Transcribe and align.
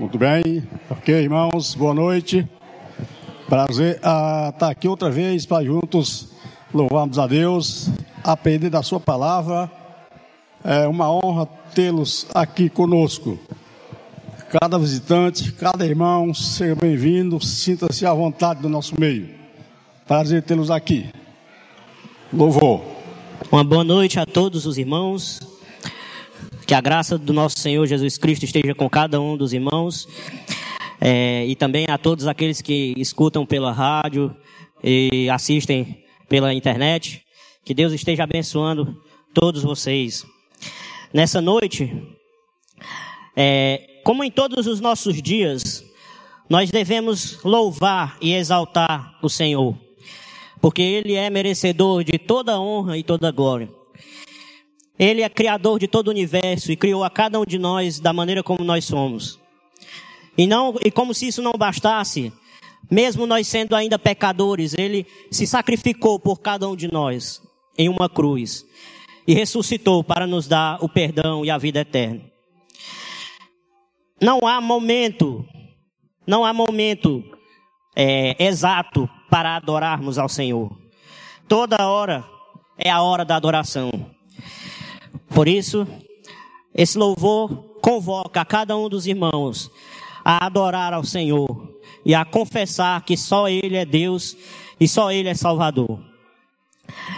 Muito 0.00 0.16
bem. 0.16 0.66
Ok, 0.88 1.14
irmãos, 1.14 1.74
boa 1.74 1.92
noite. 1.92 2.48
Prazer 3.46 3.96
estar 3.96 4.52
tá 4.52 4.70
aqui 4.70 4.88
outra 4.88 5.10
vez 5.10 5.44
para 5.44 5.62
juntos 5.62 6.30
louvarmos 6.72 7.18
a 7.18 7.26
Deus, 7.26 7.90
aprender 8.24 8.70
da 8.70 8.82
Sua 8.82 8.98
palavra. 8.98 9.70
É 10.64 10.88
uma 10.88 11.12
honra 11.12 11.44
tê-los 11.74 12.26
aqui 12.34 12.70
conosco. 12.70 13.38
Cada 14.48 14.78
visitante, 14.78 15.52
cada 15.52 15.84
irmão, 15.84 16.32
seja 16.32 16.74
bem-vindo, 16.74 17.38
sinta-se 17.38 18.06
à 18.06 18.14
vontade 18.14 18.62
do 18.62 18.70
nosso 18.70 18.98
meio. 18.98 19.28
Prazer 20.06 20.42
tê-los 20.42 20.70
aqui. 20.70 21.10
Louvor. 22.32 22.80
Uma 23.52 23.62
boa 23.62 23.84
noite 23.84 24.18
a 24.18 24.24
todos 24.24 24.64
os 24.64 24.78
irmãos. 24.78 25.49
Que 26.70 26.74
a 26.76 26.80
graça 26.80 27.18
do 27.18 27.32
nosso 27.32 27.58
Senhor 27.58 27.84
Jesus 27.84 28.16
Cristo 28.16 28.44
esteja 28.44 28.76
com 28.76 28.88
cada 28.88 29.20
um 29.20 29.36
dos 29.36 29.52
irmãos. 29.52 30.06
É, 31.00 31.44
e 31.44 31.56
também 31.56 31.86
a 31.88 31.98
todos 31.98 32.28
aqueles 32.28 32.62
que 32.62 32.94
escutam 32.96 33.44
pela 33.44 33.72
rádio 33.72 34.32
e 34.80 35.28
assistem 35.30 36.04
pela 36.28 36.54
internet. 36.54 37.24
Que 37.64 37.74
Deus 37.74 37.92
esteja 37.92 38.22
abençoando 38.22 39.02
todos 39.34 39.64
vocês. 39.64 40.24
Nessa 41.12 41.40
noite, 41.40 41.92
é, 43.34 44.00
como 44.04 44.22
em 44.22 44.30
todos 44.30 44.68
os 44.68 44.80
nossos 44.80 45.20
dias, 45.20 45.84
nós 46.48 46.70
devemos 46.70 47.42
louvar 47.42 48.16
e 48.20 48.32
exaltar 48.32 49.18
o 49.20 49.28
Senhor, 49.28 49.76
porque 50.60 50.82
Ele 50.82 51.14
é 51.14 51.28
merecedor 51.30 52.04
de 52.04 52.16
toda 52.16 52.60
honra 52.60 52.96
e 52.96 53.02
toda 53.02 53.32
glória. 53.32 53.79
Ele 55.00 55.22
é 55.22 55.28
criador 55.30 55.78
de 55.78 55.88
todo 55.88 56.08
o 56.08 56.10
universo 56.10 56.70
e 56.70 56.76
criou 56.76 57.02
a 57.02 57.08
cada 57.08 57.40
um 57.40 57.46
de 57.46 57.58
nós 57.58 57.98
da 57.98 58.12
maneira 58.12 58.42
como 58.42 58.62
nós 58.62 58.84
somos. 58.84 59.40
E 60.36 60.46
não, 60.46 60.74
e 60.84 60.90
como 60.90 61.14
se 61.14 61.26
isso 61.26 61.40
não 61.40 61.52
bastasse, 61.52 62.30
mesmo 62.90 63.26
nós 63.26 63.48
sendo 63.48 63.74
ainda 63.74 63.98
pecadores, 63.98 64.74
ele 64.74 65.06
se 65.30 65.46
sacrificou 65.46 66.20
por 66.20 66.40
cada 66.40 66.68
um 66.68 66.76
de 66.76 66.92
nós 66.92 67.40
em 67.78 67.88
uma 67.88 68.10
cruz 68.10 68.62
e 69.26 69.32
ressuscitou 69.32 70.04
para 70.04 70.26
nos 70.26 70.46
dar 70.46 70.76
o 70.84 70.88
perdão 70.88 71.46
e 71.46 71.50
a 71.50 71.56
vida 71.56 71.80
eterna. 71.80 72.20
Não 74.20 74.46
há 74.46 74.60
momento, 74.60 75.48
não 76.26 76.44
há 76.44 76.52
momento 76.52 77.24
é, 77.96 78.36
exato 78.38 79.08
para 79.30 79.56
adorarmos 79.56 80.18
ao 80.18 80.28
Senhor. 80.28 80.70
Toda 81.48 81.88
hora 81.88 82.22
é 82.76 82.90
a 82.90 83.00
hora 83.00 83.24
da 83.24 83.36
adoração. 83.36 84.19
Por 85.34 85.48
isso, 85.48 85.86
esse 86.74 86.98
louvor 86.98 87.78
convoca 87.80 88.40
a 88.40 88.44
cada 88.44 88.76
um 88.76 88.88
dos 88.88 89.06
irmãos 89.06 89.70
a 90.24 90.46
adorar 90.46 90.92
ao 90.92 91.04
Senhor 91.04 91.80
e 92.04 92.14
a 92.14 92.24
confessar 92.24 93.02
que 93.04 93.16
só 93.16 93.48
Ele 93.48 93.76
é 93.76 93.84
Deus 93.84 94.36
e 94.78 94.86
só 94.86 95.10
Ele 95.10 95.28
é 95.28 95.34
Salvador. 95.34 95.98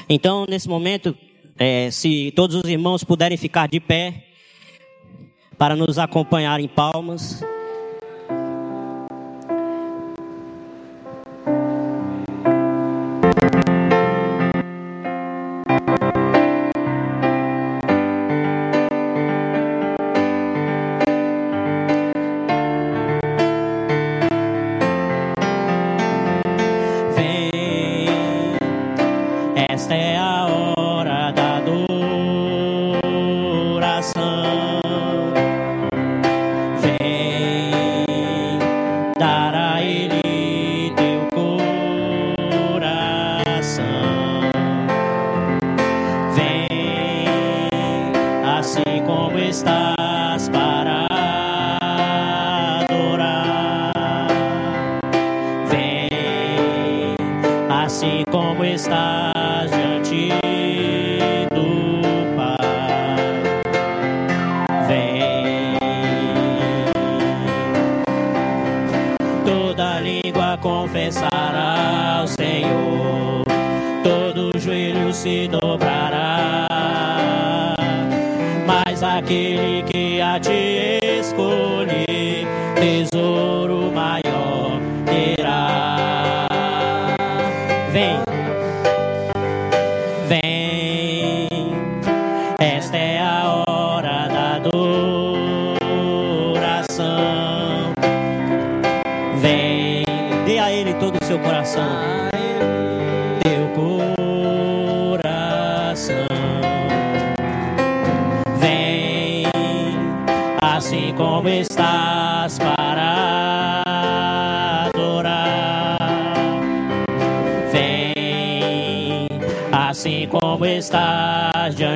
Então, 0.09 0.47
nesse 0.49 0.69
momento, 0.69 1.17
é, 1.59 1.91
se 1.91 2.33
todos 2.37 2.57
os 2.57 2.69
irmãos 2.69 3.03
puderem 3.03 3.37
ficar 3.37 3.69
de 3.69 3.81
pé 3.81 4.27
para 5.63 5.77
nos 5.77 5.97
acompanhar 5.97 6.59
em 6.59 6.67
palmas. 6.67 7.41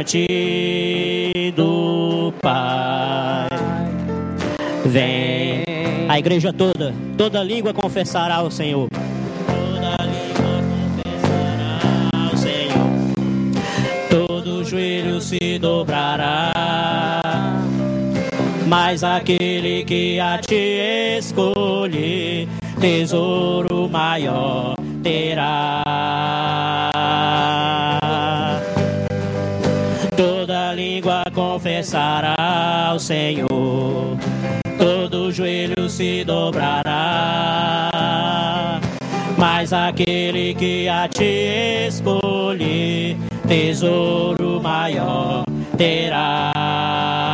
Diante 0.06 1.52
do 1.56 2.32
Pai. 2.40 3.48
Vem, 4.84 5.64
a 6.08 6.18
igreja 6.18 6.52
toda, 6.52 6.94
toda 7.18 7.42
língua 7.42 7.74
confessará 7.74 8.36
ao 8.36 8.50
Senhor. 8.50 8.88
Toda 9.46 9.96
língua 10.04 10.62
confessará 10.70 11.80
ao 12.30 12.36
Senhor. 12.36 12.86
Todo 14.08 14.64
joelho 14.64 15.20
se 15.20 15.58
dobrará. 15.58 16.52
Mas 18.68 19.02
aquele 19.04 19.84
que 19.84 20.18
a 20.20 20.38
te 20.38 21.18
escolher, 21.18 22.48
tesouro 22.80 23.88
maior 23.88 24.74
terá. 25.02 25.85
Confessará 31.86 32.88
ao 32.88 32.98
Senhor, 32.98 34.18
todo 34.76 35.30
joelho 35.30 35.88
se 35.88 36.24
dobrará. 36.24 37.90
Mas 39.38 39.72
aquele 39.72 40.52
que 40.54 40.88
a 40.88 41.06
te 41.08 41.86
escolher, 41.86 43.16
tesouro 43.46 44.60
maior 44.60 45.44
terá. 45.76 47.25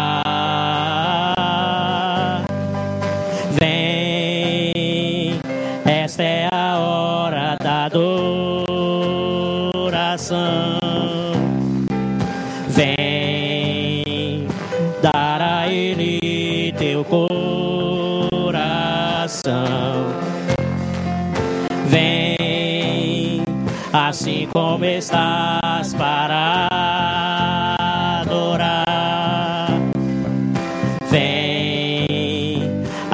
assim 24.12 24.46
como 24.52 24.84
estás 24.84 25.94
para 25.94 26.68
adorar. 28.20 29.68
Vem, 31.10 32.60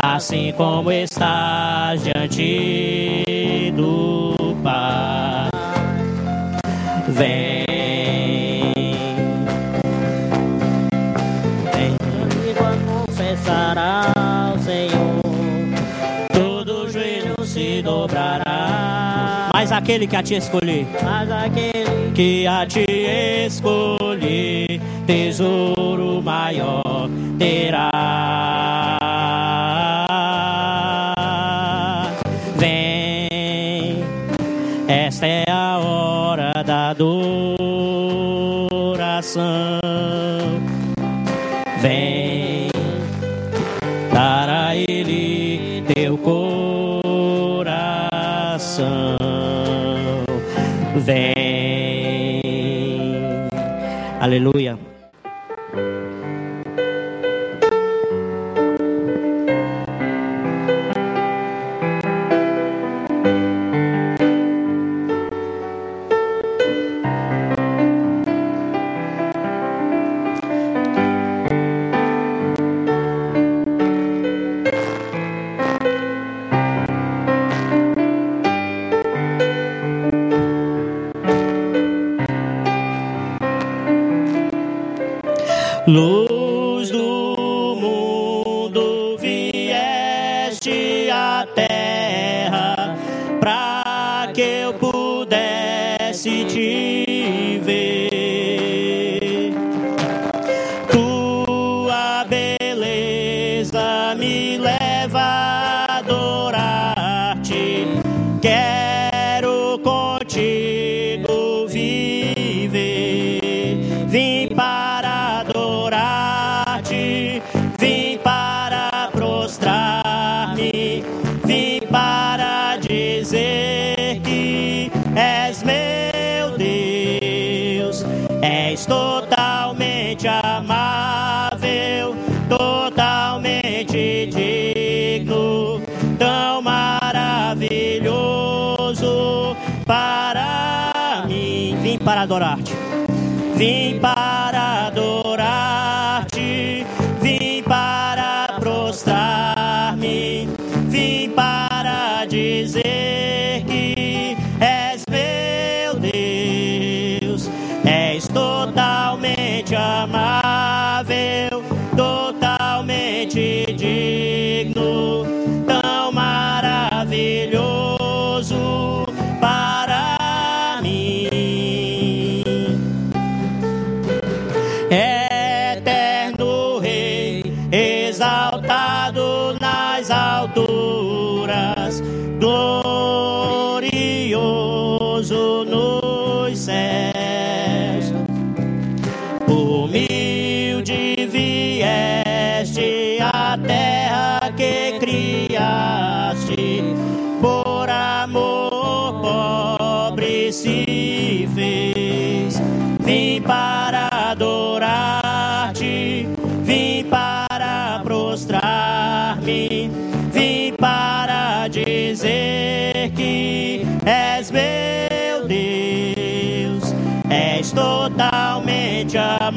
assim 0.03 0.53
como 0.57 0.91
estás 0.91 2.03
diante 2.03 3.73
do 3.77 4.57
Pai. 4.65 5.51
Vem 7.07 7.58
aquele 19.79 20.07
que 20.07 20.17
a 20.17 20.23
te 20.23 20.35
escolher. 20.35 20.87
Mas 21.03 21.31
aquele 21.31 22.13
que 22.15 22.47
a 22.47 22.67
te 22.67 22.85
escolher, 23.47 24.81
tesouro 25.07 26.21
maior 26.23 27.09
terá. 27.39 27.91
Vem, 32.57 34.03
esta 34.89 35.27
é 35.27 35.45
a 35.49 35.79
hora 35.79 36.53
da 36.65 36.91
adoração. 36.91 37.41
Vem. 41.81 42.69
vem. 51.09 52.43
Aleluia. 54.21 54.88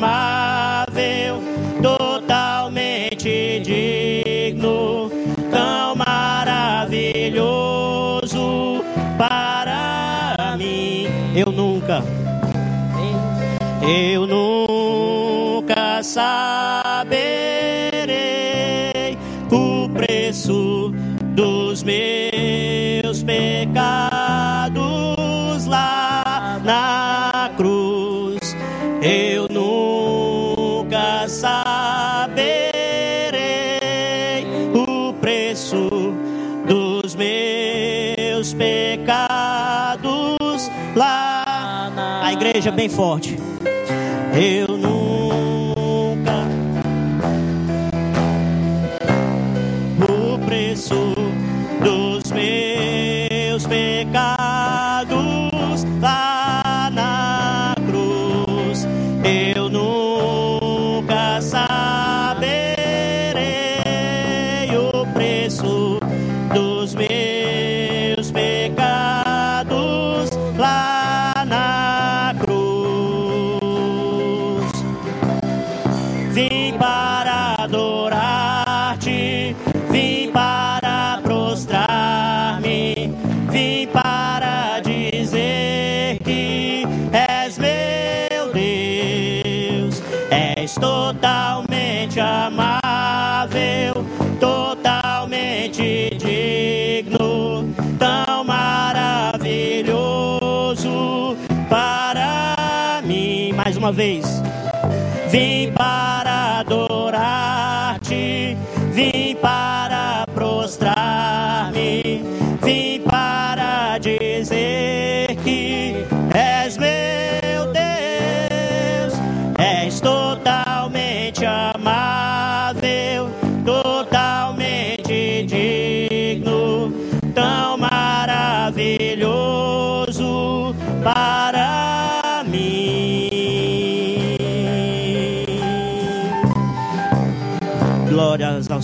inestimável, 0.01 1.39
totalmente 1.81 3.59
digno, 3.63 5.11
tão 5.51 5.95
maravilhoso 5.95 7.23
para 9.17 10.55
mim. 10.57 11.07
Eu 11.35 11.51
nunca, 11.51 12.03
eu 13.83 14.25
nunca. 14.25 14.50
igreja 42.61 42.71
bem 42.71 42.89
forte. 42.89 43.37
Eu 44.35 44.70
vez, 103.91 104.25
vim 105.29 105.71
para 105.73 106.30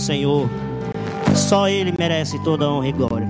Senhor. 0.08 0.48
Só 1.36 1.68
Ele 1.68 1.92
merece 1.98 2.42
toda 2.42 2.66
honra 2.66 2.88
e 2.88 2.92
glória. 2.92 3.28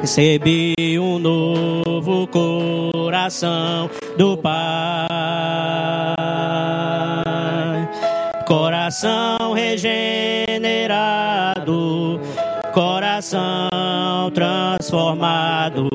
Recebi 0.00 0.74
um 0.98 1.20
novo 1.20 2.26
coração 2.26 3.88
do 4.18 4.36
Pai, 4.36 5.06
coração 8.92 9.54
regenerado, 9.54 10.60
coração 12.74 14.30
transformado, 14.34 15.88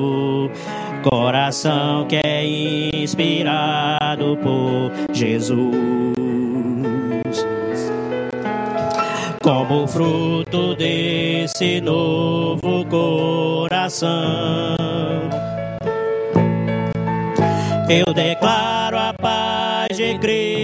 coração 1.08 2.08
que 2.08 2.18
é 2.26 2.44
inspirado 2.44 4.36
por 4.38 4.90
Jesus. 5.14 6.18
como 9.40 9.86
fruto 9.86 10.74
desse 10.74 11.80
novo 11.80 12.84
coração. 12.86 14.08
Eu 17.88 18.12
declaro 18.12 18.98
a 18.98 19.14
paz 19.14 19.96
de 19.96 20.18
Cristo, 20.18 20.57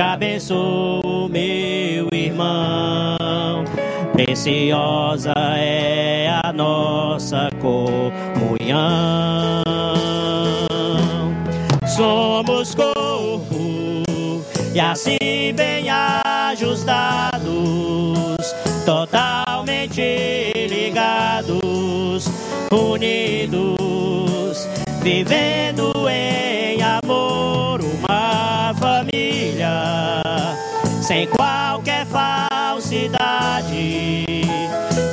te 0.00 0.02
abençoo, 0.02 1.28
meu 1.28 2.08
irmão. 2.10 3.64
Preciosa 4.14 5.34
é 5.58 6.40
a 6.42 6.50
nossa 6.54 7.50
comunhão. 7.60 8.80
Somos 11.86 12.74
corpo 12.74 14.42
e 14.74 14.80
assim 14.80 15.18
bem 15.54 15.90
ajustados, 15.90 17.44
totalmente 18.86 20.00
ligados, 20.66 22.26
unidos, 22.72 24.66
vivendo 25.02 25.92
em 26.08 26.82
amor, 26.82 27.39
sem 31.20 31.26
qualquer 31.26 32.06
falsidade, 32.06 33.18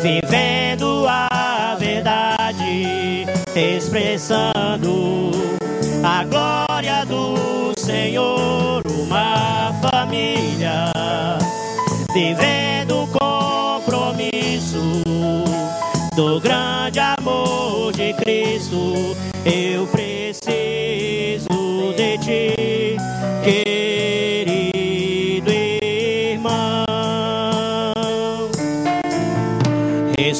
vivendo 0.01 1.05
a 1.05 1.75
verdade, 1.77 3.25
expressando 3.53 5.31
a 6.03 6.23
glória 6.23 7.05
do 7.05 7.73
Senhor, 7.77 8.83
uma 8.87 9.73
família 9.81 10.91
vivendo 12.13 13.05
compromisso 13.11 15.03
do 16.15 16.39
grande 16.39 16.99
amor 16.99 17.91
de 17.91 18.13
Cristo. 18.13 18.93
Eu 19.45 19.85
preciso 19.87 21.47
de 21.97 22.17
ti, 22.19 22.56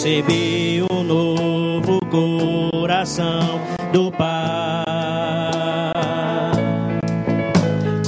Recebi 0.08 0.82
um 0.90 1.04
novo 1.04 2.00
coração 2.10 3.60
do 3.92 4.10
Pai. 4.10 4.86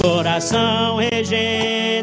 Coração 0.02 0.96
regenerado, 0.96 2.02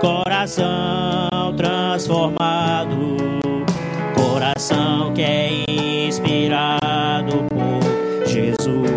coração 0.00 1.52
transformado, 1.56 3.16
coração 4.14 5.12
que 5.12 5.22
é 5.22 5.50
inspirado 6.06 7.44
por 7.48 7.80
Jesus. 8.24 8.88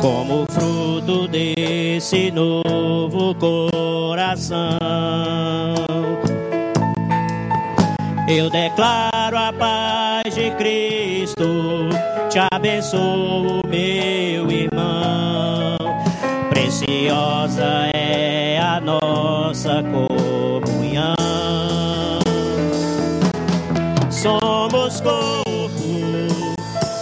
Como 0.00 0.46
fruto 0.48 1.26
desse 1.26 2.30
novo 2.30 3.34
coração 3.34 3.69
eu 8.28 8.48
declaro 8.48 9.36
a 9.36 9.52
paz 9.52 10.34
de 10.36 10.52
Cristo, 10.52 11.88
te 12.28 12.38
abençoo, 12.52 13.60
meu 13.66 14.48
irmão. 14.48 15.76
Preciosa 16.48 17.90
é 17.92 18.60
a 18.60 18.80
nossa 18.80 19.82
comunhão. 19.82 21.16
Somos 24.10 25.00
corpo 25.00 25.40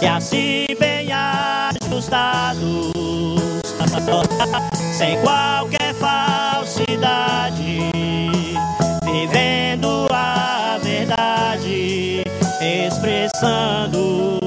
e 0.01 0.05
assim 0.07 0.65
bem 0.79 1.09
ajustados, 1.11 2.91
sem 4.97 5.21
qualquer 5.21 5.78
vivendo 9.19 10.07
a 10.11 10.79
verdade, 10.81 12.23
expressando 12.61 14.39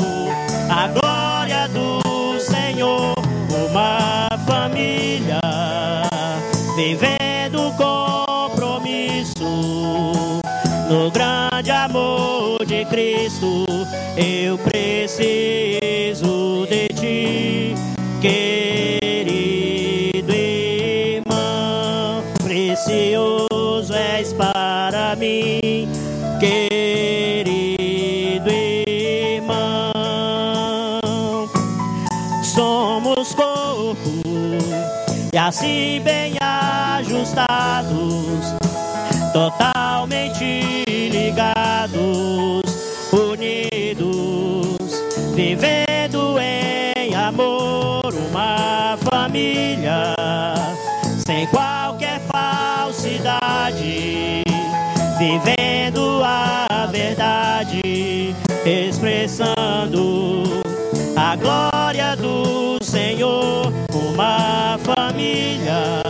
a 0.71 0.89
glória 0.89 1.69
do 1.69 2.41
Senhor, 2.41 3.15
uma 3.71 4.29
família 4.47 5.41
vivendo 6.75 7.71
compromisso 7.77 9.45
no 10.89 11.11
grande 11.11 11.71
amor 11.71 12.65
de 12.65 12.87
Cristo. 12.87 13.67
Eu 14.17 14.57
preciso 14.57 15.82
assim 35.47 36.01
bem 36.05 36.35
ajustados, 36.41 37.91
totalmente 39.33 40.85
ligados, 41.11 42.63
unidos, 43.13 44.77
vivendo 45.35 46.39
em 46.39 47.13
amor, 47.15 48.15
uma 48.31 48.97
família, 49.11 50.15
sem 51.27 51.45
qualquer 51.49 52.21
falsidade, 52.31 53.33
vivendo 55.19 56.23
a 56.25 56.87
verdade, 56.87 58.37
expressando 58.65 60.45
a 61.17 61.35
glória 61.35 62.15
do 62.17 62.79
Senhor, 62.85 63.73
uma 63.93 64.79
família. 65.13 66.02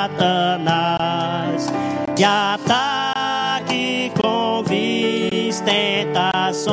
Satanás 0.00 1.70
e 2.18 2.24
ataque 2.24 4.10
com 4.18 4.62
vis 4.64 5.60
tentações. 5.60 6.72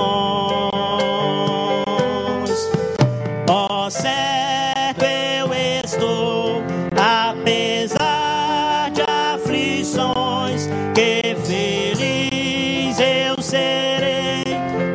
Ó 3.50 3.90
certo 3.90 5.04
eu 5.04 5.54
estou, 5.84 6.63
apesar 6.96 8.92
de 8.92 9.02
aflições, 9.02 10.70
que 10.96 11.36
feliz 11.44 12.98
eu 12.98 13.42
serei 13.44 14.46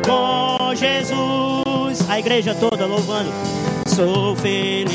com 0.03 0.73
Jesus. 0.73 2.09
A 2.09 2.17
igreja 2.17 2.55
toda 2.55 2.87
louvando, 2.87 3.31
sou 3.85 4.35
feliz. 4.35 4.92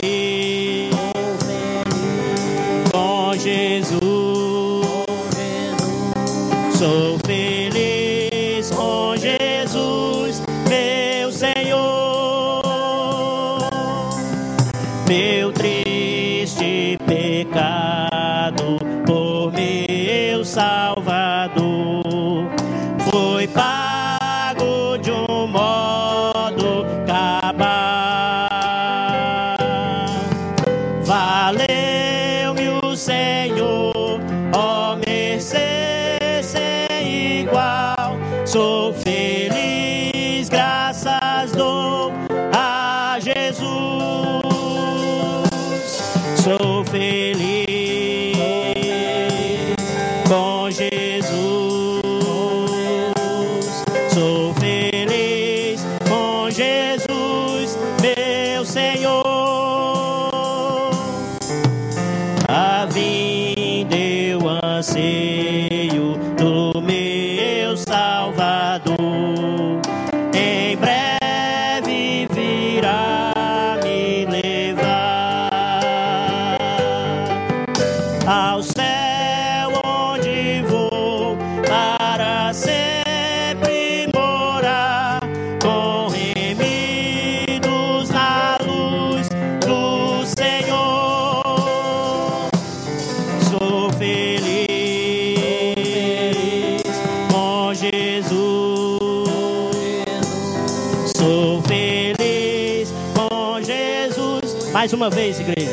mais 104.88 104.92
uma 104.94 105.10
vez, 105.10 105.38
igreja. 105.38 105.70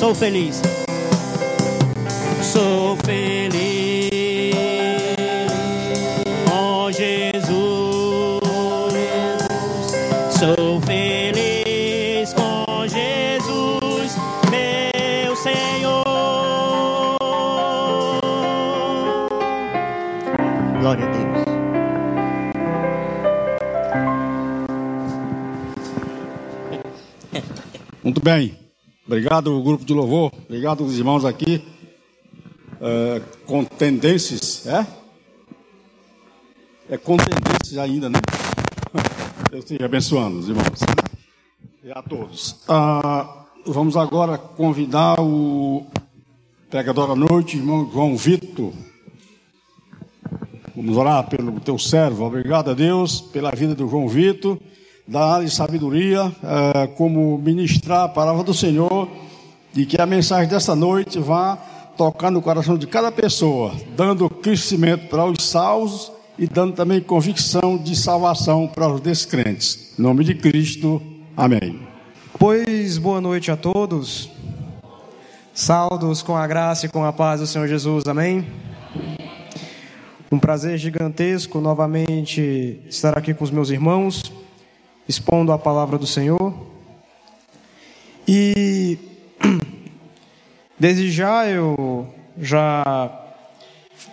Sou 0.00 0.12
feliz. 0.16 0.60
Obrigado, 29.22 29.62
grupo 29.62 29.84
de 29.84 29.94
louvor. 29.94 30.32
Obrigado, 30.46 30.84
os 30.84 30.98
irmãos 30.98 31.24
aqui. 31.24 31.62
É, 32.80 33.22
contendentes, 33.46 34.66
é? 34.66 34.84
É 36.90 36.96
contendentes 36.96 37.78
ainda, 37.78 38.10
né? 38.10 38.18
Eu 39.52 39.62
te 39.62 39.80
abençoando 39.80 40.40
os 40.40 40.48
irmãos 40.48 40.80
e 41.84 41.92
a 41.92 42.02
todos. 42.02 42.64
Ah, 42.66 43.44
vamos 43.64 43.96
agora 43.96 44.36
convidar 44.36 45.20
o 45.20 45.86
pregador 46.68 47.12
à 47.12 47.14
noite, 47.14 47.56
irmão 47.56 47.88
João 47.92 48.16
Vitor. 48.16 48.72
Vamos 50.74 50.96
orar 50.96 51.28
pelo 51.28 51.60
teu 51.60 51.78
servo. 51.78 52.24
Obrigado 52.24 52.72
a 52.72 52.74
Deus 52.74 53.20
pela 53.20 53.52
vida 53.52 53.72
do 53.72 53.88
João 53.88 54.08
Vitor 54.08 54.58
da 55.12 55.34
área 55.34 55.48
sabedoria, 55.50 56.32
é, 56.42 56.86
como 56.86 57.36
ministrar 57.36 58.04
a 58.04 58.08
palavra 58.08 58.42
do 58.42 58.54
Senhor 58.54 59.06
e 59.76 59.84
que 59.84 60.00
a 60.00 60.06
mensagem 60.06 60.48
dessa 60.48 60.74
noite 60.74 61.18
vá 61.18 61.56
tocar 61.98 62.30
no 62.30 62.40
coração 62.40 62.78
de 62.78 62.86
cada 62.86 63.12
pessoa, 63.12 63.74
dando 63.94 64.30
crescimento 64.30 65.08
para 65.08 65.26
os 65.26 65.44
salvos 65.44 66.10
e 66.38 66.46
dando 66.46 66.72
também 66.72 66.98
convicção 66.98 67.76
de 67.76 67.94
salvação 67.94 68.66
para 68.66 68.88
os 68.88 69.02
descrentes. 69.02 69.92
Em 69.98 70.02
nome 70.02 70.24
de 70.24 70.34
Cristo, 70.34 71.00
amém. 71.36 71.78
Pois 72.38 72.96
boa 72.96 73.20
noite 73.20 73.50
a 73.50 73.56
todos. 73.56 74.30
Saudos 75.52 76.22
com 76.22 76.34
a 76.34 76.46
graça 76.46 76.86
e 76.86 76.88
com 76.88 77.04
a 77.04 77.12
paz 77.12 77.38
do 77.38 77.46
Senhor 77.46 77.68
Jesus, 77.68 78.04
amém. 78.06 78.46
Um 80.30 80.38
prazer 80.38 80.78
gigantesco 80.78 81.60
novamente 81.60 82.80
estar 82.88 83.18
aqui 83.18 83.34
com 83.34 83.44
os 83.44 83.50
meus 83.50 83.68
irmãos 83.68 84.40
expondo 85.08 85.52
a 85.52 85.58
palavra 85.58 85.98
do 85.98 86.06
Senhor. 86.06 86.54
E 88.26 88.98
desde 90.78 91.10
já 91.10 91.46
eu 91.46 92.08
já 92.38 92.82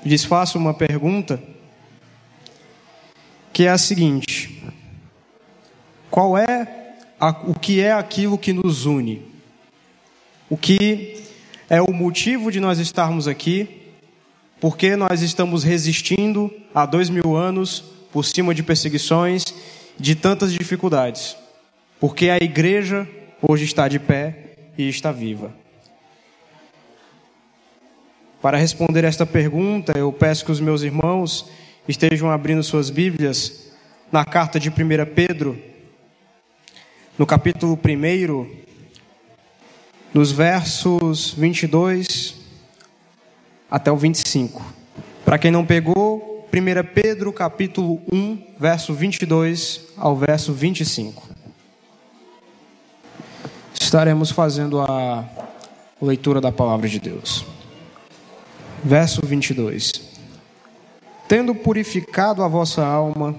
lhes 0.03 0.23
faço 0.23 0.57
uma 0.57 0.73
pergunta, 0.73 1.41
que 3.53 3.65
é 3.65 3.69
a 3.69 3.77
seguinte: 3.77 4.63
qual 6.09 6.37
é 6.37 6.95
a, 7.19 7.29
o 7.29 7.53
que 7.57 7.81
é 7.81 7.91
aquilo 7.91 8.37
que 8.37 8.53
nos 8.53 8.85
une? 8.85 9.27
O 10.49 10.57
que 10.57 11.23
é 11.69 11.81
o 11.81 11.93
motivo 11.93 12.51
de 12.51 12.59
nós 12.59 12.79
estarmos 12.79 13.27
aqui, 13.27 13.93
porque 14.59 14.95
nós 14.95 15.21
estamos 15.21 15.63
resistindo 15.63 16.51
há 16.73 16.85
dois 16.85 17.09
mil 17.09 17.35
anos 17.35 17.83
por 18.11 18.25
cima 18.25 18.55
de 18.55 18.63
perseguições, 18.63 19.43
de 19.99 20.15
tantas 20.15 20.53
dificuldades, 20.53 21.35
porque 21.99 22.29
a 22.29 22.37
igreja 22.37 23.07
hoje 23.41 23.65
está 23.65 23.87
de 23.87 23.99
pé 23.99 24.55
e 24.77 24.87
está 24.87 25.11
viva. 25.11 25.53
Para 28.41 28.57
responder 28.57 29.03
esta 29.03 29.25
pergunta, 29.25 29.97
eu 29.97 30.13
peço 30.13 30.45
que 30.45 30.51
os 30.51 30.61
meus 30.61 30.81
irmãos 30.81 31.49
estejam 31.87 32.31
abrindo 32.31 32.63
suas 32.63 32.89
Bíblias 32.89 33.71
na 34.09 34.23
carta 34.23 34.57
de 34.59 34.69
1 34.69 34.73
Pedro, 35.13 35.61
no 37.17 37.25
capítulo 37.25 37.77
1, 37.77 38.49
nos 40.13 40.31
versos 40.31 41.33
22 41.33 42.37
até 43.69 43.91
o 43.91 43.97
25. 43.97 44.63
Para 45.25 45.37
quem 45.37 45.51
não 45.51 45.65
pegou, 45.65 46.28
1 46.51 46.93
Pedro 46.95 47.31
capítulo 47.31 48.01
1, 48.11 48.55
verso 48.59 48.91
22 48.91 49.81
ao 49.95 50.15
verso 50.15 50.51
25. 50.51 51.29
Estaremos 53.79 54.31
fazendo 54.31 54.81
a 54.81 55.23
leitura 56.01 56.41
da 56.41 56.51
palavra 56.51 56.89
de 56.89 56.99
Deus. 56.99 57.45
Verso 58.83 59.21
22. 59.23 60.09
Tendo 61.27 61.53
purificado 61.53 62.41
a 62.41 62.47
vossa 62.47 62.83
alma 62.83 63.35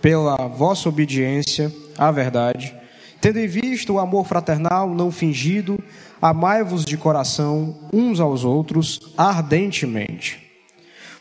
pela 0.00 0.36
vossa 0.48 0.88
obediência 0.88 1.70
à 1.98 2.10
verdade, 2.10 2.74
tendo 3.20 3.40
em 3.40 3.46
vista 3.46 3.92
o 3.92 3.98
amor 3.98 4.24
fraternal 4.24 4.88
não 4.88 5.12
fingido, 5.12 5.78
amai-vos 6.20 6.86
de 6.86 6.96
coração 6.96 7.76
uns 7.92 8.20
aos 8.20 8.42
outros 8.42 9.12
ardentemente. 9.18 10.43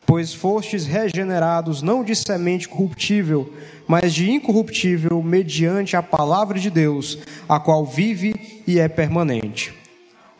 Pois 0.05 0.33
fostes 0.33 0.85
regenerados 0.85 1.81
não 1.81 2.03
de 2.03 2.15
semente 2.15 2.67
corruptível, 2.67 3.51
mas 3.87 4.13
de 4.13 4.29
incorruptível, 4.29 5.21
mediante 5.21 5.95
a 5.95 6.03
palavra 6.03 6.59
de 6.59 6.69
Deus, 6.69 7.19
a 7.47 7.59
qual 7.59 7.85
vive 7.85 8.63
e 8.67 8.79
é 8.79 8.87
permanente. 8.87 9.73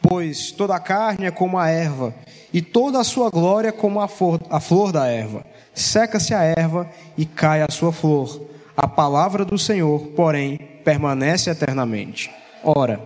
Pois 0.01 0.51
toda 0.51 0.75
a 0.75 0.79
carne 0.79 1.25
é 1.25 1.31
como 1.31 1.57
a 1.57 1.69
erva, 1.69 2.13
e 2.53 2.61
toda 2.61 2.99
a 2.99 3.03
sua 3.03 3.29
glória 3.29 3.71
como 3.71 3.99
a 3.99 4.07
flor, 4.07 4.39
a 4.49 4.59
flor 4.59 4.91
da 4.91 5.07
erva. 5.07 5.45
Seca-se 5.73 6.33
a 6.33 6.43
erva 6.43 6.89
e 7.17 7.25
cai 7.25 7.61
a 7.61 7.71
sua 7.71 7.91
flor. 7.91 8.47
A 8.77 8.87
palavra 8.87 9.43
do 9.43 9.57
Senhor, 9.57 9.99
porém, 10.15 10.57
permanece 10.83 11.49
eternamente. 11.49 12.29
Ora, 12.63 13.01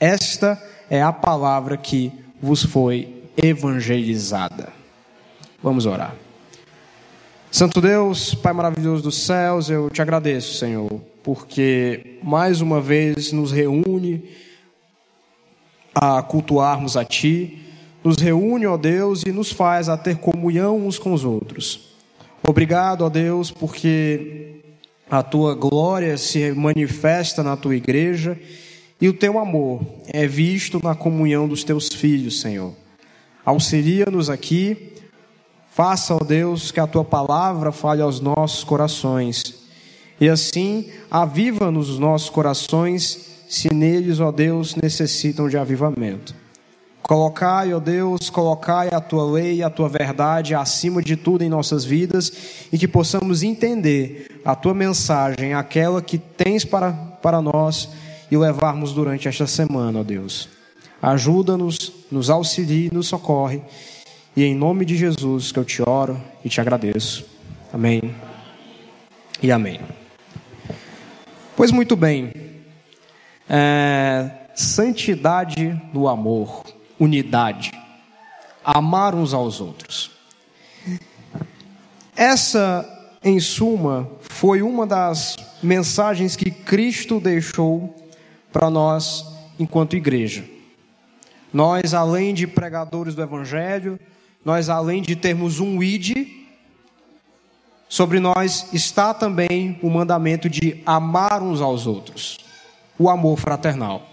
esta 0.00 0.60
é 0.88 1.00
a 1.00 1.12
palavra 1.12 1.76
que 1.76 2.12
vos 2.42 2.64
foi 2.64 3.28
evangelizada. 3.36 4.79
Vamos 5.62 5.84
orar. 5.84 6.16
Santo 7.50 7.80
Deus, 7.82 8.34
Pai 8.34 8.52
maravilhoso 8.52 9.02
dos 9.02 9.26
céus, 9.26 9.68
eu 9.68 9.90
te 9.90 10.00
agradeço, 10.00 10.54
Senhor, 10.54 10.88
porque 11.22 12.18
mais 12.22 12.62
uma 12.62 12.80
vez 12.80 13.30
nos 13.32 13.52
reúne 13.52 14.24
a 15.94 16.22
cultuarmos 16.22 16.96
a 16.96 17.04
Ti, 17.04 17.58
nos 18.02 18.16
reúne, 18.16 18.66
ó 18.66 18.78
Deus, 18.78 19.22
e 19.26 19.32
nos 19.32 19.52
faz 19.52 19.90
a 19.90 19.98
ter 19.98 20.16
comunhão 20.16 20.78
uns 20.78 20.98
com 20.98 21.12
os 21.12 21.24
outros. 21.24 21.90
Obrigado, 22.42 23.04
ó 23.04 23.10
Deus, 23.10 23.50
porque 23.50 24.62
a 25.10 25.22
Tua 25.22 25.54
glória 25.54 26.16
se 26.16 26.52
manifesta 26.52 27.42
na 27.42 27.54
Tua 27.54 27.76
igreja 27.76 28.38
e 28.98 29.08
o 29.08 29.12
teu 29.12 29.38
amor 29.38 29.82
é 30.06 30.26
visto 30.26 30.80
na 30.82 30.94
comunhão 30.94 31.46
dos 31.46 31.64
teus 31.64 31.88
filhos, 31.88 32.40
Senhor. 32.40 32.72
Auxilia-nos 33.44 34.30
aqui. 34.30 34.89
Faça, 35.70 36.14
ó 36.14 36.18
Deus, 36.18 36.72
que 36.72 36.80
a 36.80 36.86
tua 36.86 37.04
palavra 37.04 37.70
fale 37.70 38.02
aos 38.02 38.20
nossos 38.20 38.64
corações. 38.64 39.54
E 40.20 40.28
assim, 40.28 40.90
aviva-nos 41.10 41.88
os 41.88 41.98
nossos 41.98 42.28
corações, 42.28 43.30
se 43.48 43.72
neles, 43.72 44.20
ó 44.20 44.30
Deus, 44.30 44.74
necessitam 44.74 45.48
de 45.48 45.56
avivamento. 45.56 46.34
Colocai, 47.02 47.72
ó 47.72 47.80
Deus, 47.80 48.28
colocai 48.28 48.88
a 48.92 49.00
tua 49.00 49.24
lei, 49.24 49.62
a 49.62 49.70
tua 49.70 49.88
verdade 49.88 50.54
acima 50.54 51.00
de 51.02 51.16
tudo 51.16 51.42
em 51.42 51.48
nossas 51.48 51.84
vidas 51.84 52.32
e 52.72 52.76
que 52.76 52.86
possamos 52.86 53.42
entender 53.42 54.40
a 54.44 54.54
tua 54.54 54.74
mensagem, 54.74 55.54
aquela 55.54 56.02
que 56.02 56.18
tens 56.18 56.64
para, 56.64 56.92
para 56.92 57.40
nós 57.40 57.88
e 58.30 58.36
levarmos 58.36 58.92
durante 58.92 59.26
esta 59.28 59.46
semana, 59.46 60.00
ó 60.00 60.02
Deus. 60.02 60.48
Ajuda-nos, 61.00 61.92
nos 62.10 62.28
auxilie, 62.28 62.90
nos 62.92 63.08
socorre. 63.08 63.62
E 64.36 64.44
em 64.44 64.54
nome 64.54 64.84
de 64.84 64.96
Jesus 64.96 65.50
que 65.50 65.58
eu 65.58 65.64
te 65.64 65.82
oro 65.82 66.20
e 66.44 66.48
te 66.48 66.60
agradeço. 66.60 67.26
Amém. 67.72 68.14
E 69.42 69.50
amém. 69.50 69.80
Pois 71.56 71.72
muito 71.72 71.96
bem. 71.96 72.32
É, 73.48 74.30
santidade 74.54 75.80
no 75.92 76.08
amor, 76.08 76.62
unidade, 76.98 77.72
amar 78.64 79.14
uns 79.14 79.34
aos 79.34 79.60
outros. 79.60 80.12
Essa, 82.14 82.86
em 83.24 83.40
suma, 83.40 84.08
foi 84.20 84.62
uma 84.62 84.86
das 84.86 85.36
mensagens 85.62 86.36
que 86.36 86.50
Cristo 86.50 87.18
deixou 87.18 87.94
para 88.52 88.70
nós 88.70 89.24
enquanto 89.58 89.96
igreja. 89.96 90.44
Nós, 91.52 91.94
além 91.94 92.32
de 92.32 92.46
pregadores 92.46 93.14
do 93.14 93.22
Evangelho, 93.22 93.98
nós, 94.44 94.68
além 94.68 95.02
de 95.02 95.14
termos 95.14 95.60
um 95.60 95.82
ID, 95.82 96.26
sobre 97.88 98.20
nós 98.20 98.68
está 98.72 99.12
também 99.12 99.78
o 99.82 99.90
mandamento 99.90 100.48
de 100.48 100.80
amar 100.86 101.42
uns 101.42 101.60
aos 101.60 101.86
outros, 101.86 102.38
o 102.98 103.10
amor 103.10 103.36
fraternal. 103.36 104.06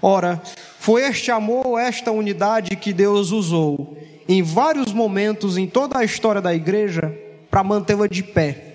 Ora, 0.00 0.42
foi 0.78 1.02
este 1.02 1.30
amor, 1.30 1.78
esta 1.78 2.12
unidade 2.12 2.76
que 2.76 2.92
Deus 2.92 3.30
usou 3.30 3.96
em 4.28 4.42
vários 4.42 4.92
momentos 4.92 5.56
em 5.56 5.66
toda 5.66 5.98
a 5.98 6.04
história 6.04 6.42
da 6.42 6.54
igreja 6.54 7.16
para 7.50 7.64
mantê-la 7.64 8.06
de 8.06 8.22
pé. 8.22 8.74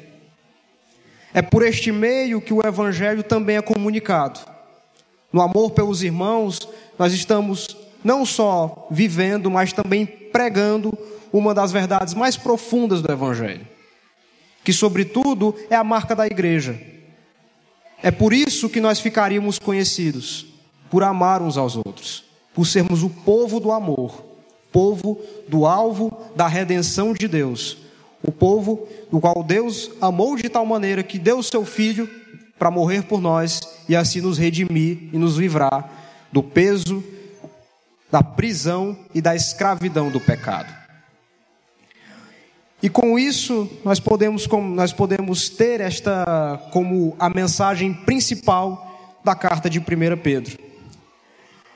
É 1.33 1.41
por 1.41 1.63
este 1.63 1.91
meio 1.91 2.41
que 2.41 2.53
o 2.53 2.65
Evangelho 2.65 3.21
também 3.23 3.57
é 3.57 3.61
comunicado. 3.61 4.39
No 5.31 5.41
amor 5.41 5.71
pelos 5.71 6.01
irmãos, 6.01 6.59
nós 6.97 7.13
estamos 7.13 7.77
não 8.03 8.25
só 8.25 8.87
vivendo, 8.89 9.49
mas 9.49 9.73
também 9.73 10.05
pregando 10.05 10.97
uma 11.31 11.53
das 11.53 11.71
verdades 11.71 12.13
mais 12.13 12.37
profundas 12.37 13.01
do 13.01 13.11
Evangelho, 13.11 13.67
que, 14.63 14.73
sobretudo, 14.73 15.55
é 15.69 15.75
a 15.75 15.83
marca 15.83 16.15
da 16.15 16.25
igreja. 16.25 16.79
É 18.01 18.11
por 18.11 18.33
isso 18.33 18.69
que 18.69 18.79
nós 18.79 18.99
ficaríamos 18.99 19.59
conhecidos, 19.59 20.45
por 20.89 21.03
amar 21.03 21.41
uns 21.41 21.57
aos 21.57 21.75
outros, 21.75 22.23
por 22.53 22.65
sermos 22.65 23.03
o 23.03 23.09
povo 23.09 23.59
do 23.59 23.71
amor, 23.71 24.23
povo 24.71 25.19
do 25.47 25.65
alvo 25.65 26.11
da 26.35 26.47
redenção 26.47 27.13
de 27.13 27.27
Deus, 27.27 27.77
o 28.23 28.31
povo 28.31 28.87
do 29.11 29.19
qual 29.19 29.43
Deus 29.43 29.91
amou 30.01 30.35
de 30.35 30.49
tal 30.49 30.65
maneira 30.65 31.03
que 31.03 31.19
deu 31.19 31.39
o 31.39 31.43
seu 31.43 31.65
filho 31.65 32.09
para 32.57 32.71
morrer 32.71 33.03
por 33.03 33.21
nós 33.21 33.61
e 33.87 33.95
assim 33.95 34.19
nos 34.19 34.37
redimir 34.37 35.09
e 35.13 35.17
nos 35.17 35.37
livrar 35.37 35.89
do 36.31 36.43
peso 36.43 37.03
da 38.11 38.23
prisão 38.23 38.97
e 39.13 39.21
da 39.21 39.35
escravidão 39.35 40.09
do 40.09 40.19
pecado. 40.19 40.73
E 42.81 42.89
com 42.89 43.19
isso, 43.19 43.69
nós 43.83 43.99
podemos, 43.99 44.47
nós 44.47 44.93
podemos 44.93 45.49
ter 45.49 45.81
esta 45.81 46.61
como 46.71 47.15
a 47.19 47.29
mensagem 47.29 47.93
principal 47.93 49.19
da 49.23 49.35
carta 49.35 49.69
de 49.69 49.79
1 49.79 49.83
Pedro. 50.23 50.57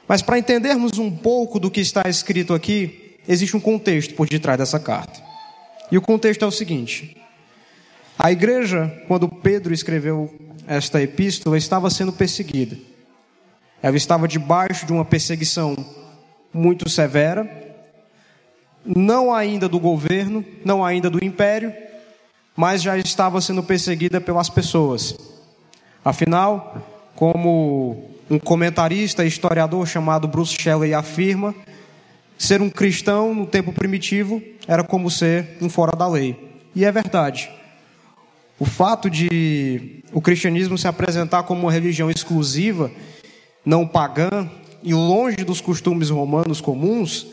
Mas 0.07 0.21
para 0.21 0.39
entendermos 0.39 0.97
um 0.97 1.11
pouco 1.11 1.59
do 1.59 1.69
que 1.69 1.81
está 1.81 2.03
escrito 2.07 2.53
aqui, 2.53 3.17
existe 3.27 3.55
um 3.55 3.59
contexto 3.59 4.15
por 4.15 4.27
detrás 4.27 4.57
dessa 4.57 4.79
carta. 4.79 5.21
E 5.91 5.97
o 5.97 6.01
contexto 6.01 6.43
é 6.43 6.47
o 6.47 6.51
seguinte: 6.51 7.17
a 8.17 8.31
igreja, 8.31 9.03
quando 9.07 9.27
Pedro 9.27 9.73
escreveu 9.73 10.33
esta 10.65 11.01
epístola, 11.01 11.57
estava 11.57 11.89
sendo 11.89 12.13
perseguida. 12.13 12.77
Ela 13.81 13.97
estava 13.97 14.27
debaixo 14.27 14.85
de 14.85 14.93
uma 14.93 15.03
perseguição 15.03 15.75
muito 16.53 16.87
severa, 16.87 17.49
não 18.85 19.33
ainda 19.33 19.67
do 19.67 19.79
governo, 19.79 20.45
não 20.63 20.83
ainda 20.83 21.09
do 21.09 21.23
império, 21.23 21.73
mas 22.55 22.81
já 22.81 22.97
estava 22.97 23.41
sendo 23.41 23.63
perseguida 23.63 24.21
pelas 24.21 24.49
pessoas. 24.49 25.17
Afinal, 26.05 26.77
como 27.15 28.11
um 28.29 28.37
comentarista 28.37 29.23
e 29.23 29.27
historiador 29.27 29.87
chamado 29.87 30.27
Bruce 30.27 30.55
Shelley 30.59 30.93
afirma, 30.93 31.55
ser 32.37 32.61
um 32.61 32.69
cristão 32.69 33.33
no 33.33 33.47
tempo 33.47 33.71
primitivo 33.71 34.41
era 34.67 34.83
como 34.83 35.09
ser 35.09 35.57
um 35.61 35.69
fora 35.69 35.95
da 35.95 36.07
lei. 36.07 36.61
E 36.75 36.85
é 36.85 36.91
verdade. 36.91 37.49
O 38.59 38.65
fato 38.65 39.09
de 39.09 40.03
o 40.11 40.21
cristianismo 40.21 40.77
se 40.77 40.87
apresentar 40.87 41.43
como 41.43 41.61
uma 41.61 41.71
religião 41.71 42.09
exclusiva, 42.09 42.91
não 43.65 43.87
pagã 43.87 44.49
e 44.83 44.93
longe 44.93 45.37
dos 45.37 45.61
costumes 45.61 46.09
romanos 46.09 46.59
comuns, 46.59 47.27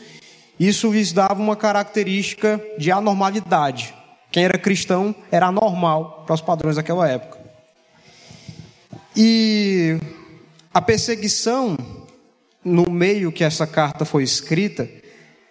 isso 0.59 0.91
lhes 0.91 1.11
dava 1.11 1.41
uma 1.41 1.55
característica 1.55 2.61
de 2.77 2.91
anormalidade. 2.91 3.93
Quem 4.31 4.45
era 4.45 4.57
cristão 4.57 5.13
era 5.31 5.47
anormal 5.47 6.23
para 6.25 6.33
os 6.35 6.41
padrões 6.41 6.77
daquela 6.77 7.07
época. 7.07 7.39
E 9.15 9.97
a 10.73 10.81
perseguição 10.81 11.77
no 12.63 12.89
meio 12.89 13.31
que 13.31 13.43
essa 13.43 13.67
carta 13.67 14.05
foi 14.05 14.23
escrita 14.23 14.87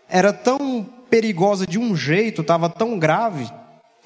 era 0.09 0.33
tão 0.33 0.87
perigosa 1.11 1.67
de 1.67 1.79
um 1.79 1.95
jeito, 1.95 2.41
estava 2.41 2.69
tão 2.69 2.99
grave, 2.99 3.51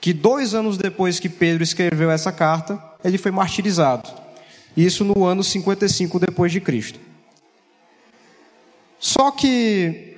que 0.00 0.12
dois 0.12 0.54
anos 0.54 0.76
depois 0.76 1.20
que 1.20 1.28
Pedro 1.28 1.62
escreveu 1.62 2.11
essa 2.11 2.33
carta, 2.33 2.83
ele 3.04 3.16
foi 3.16 3.30
martirizado. 3.30 4.11
Isso 4.76 5.04
no 5.04 5.24
ano 5.24 5.44
55 5.44 6.18
depois 6.18 6.50
de 6.50 6.61
Cristo. 6.61 6.98
Só 9.04 9.30
que 9.30 10.16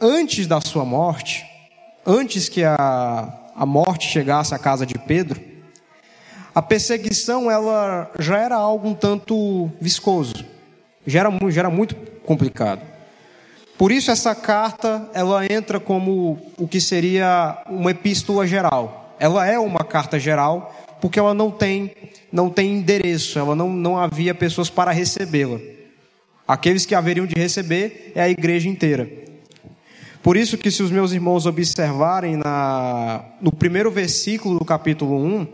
antes 0.00 0.48
da 0.48 0.60
sua 0.60 0.84
morte, 0.84 1.46
antes 2.04 2.48
que 2.48 2.64
a, 2.64 3.32
a 3.54 3.64
morte 3.64 4.08
chegasse 4.08 4.52
à 4.52 4.58
casa 4.58 4.84
de 4.84 4.98
Pedro, 4.98 5.40
a 6.52 6.60
perseguição 6.60 7.48
ela 7.48 8.10
já 8.18 8.36
era 8.36 8.56
algo 8.56 8.88
um 8.88 8.92
tanto 8.92 9.70
viscoso, 9.80 10.44
já 11.06 11.20
era, 11.20 11.30
já 11.48 11.60
era 11.60 11.70
muito 11.70 11.94
complicado. 12.26 12.82
Por 13.78 13.92
isso 13.92 14.10
essa 14.10 14.34
carta 14.34 15.08
ela 15.14 15.46
entra 15.46 15.78
como 15.78 16.36
o 16.58 16.66
que 16.66 16.80
seria 16.80 17.62
uma 17.70 17.92
epístola 17.92 18.44
geral. 18.48 19.14
Ela 19.20 19.46
é 19.46 19.60
uma 19.60 19.84
carta 19.84 20.18
geral 20.18 20.74
porque 21.00 21.20
ela 21.20 21.34
não 21.34 21.52
tem 21.52 21.92
não 22.32 22.50
tem 22.50 22.72
endereço, 22.72 23.38
ela 23.38 23.54
não, 23.54 23.70
não 23.70 23.96
havia 23.96 24.34
pessoas 24.34 24.68
para 24.68 24.90
recebê-la. 24.90 25.83
Aqueles 26.46 26.84
que 26.84 26.94
haveriam 26.94 27.26
de 27.26 27.34
receber 27.34 28.12
é 28.14 28.22
a 28.22 28.28
igreja 28.28 28.68
inteira. 28.68 29.08
Por 30.22 30.36
isso 30.36 30.56
que 30.56 30.70
se 30.70 30.82
os 30.82 30.90
meus 30.90 31.12
irmãos 31.12 31.46
observarem 31.46 32.36
na, 32.36 33.24
no 33.40 33.52
primeiro 33.52 33.90
versículo 33.90 34.58
do 34.58 34.64
capítulo 34.64 35.22
1, 35.22 35.46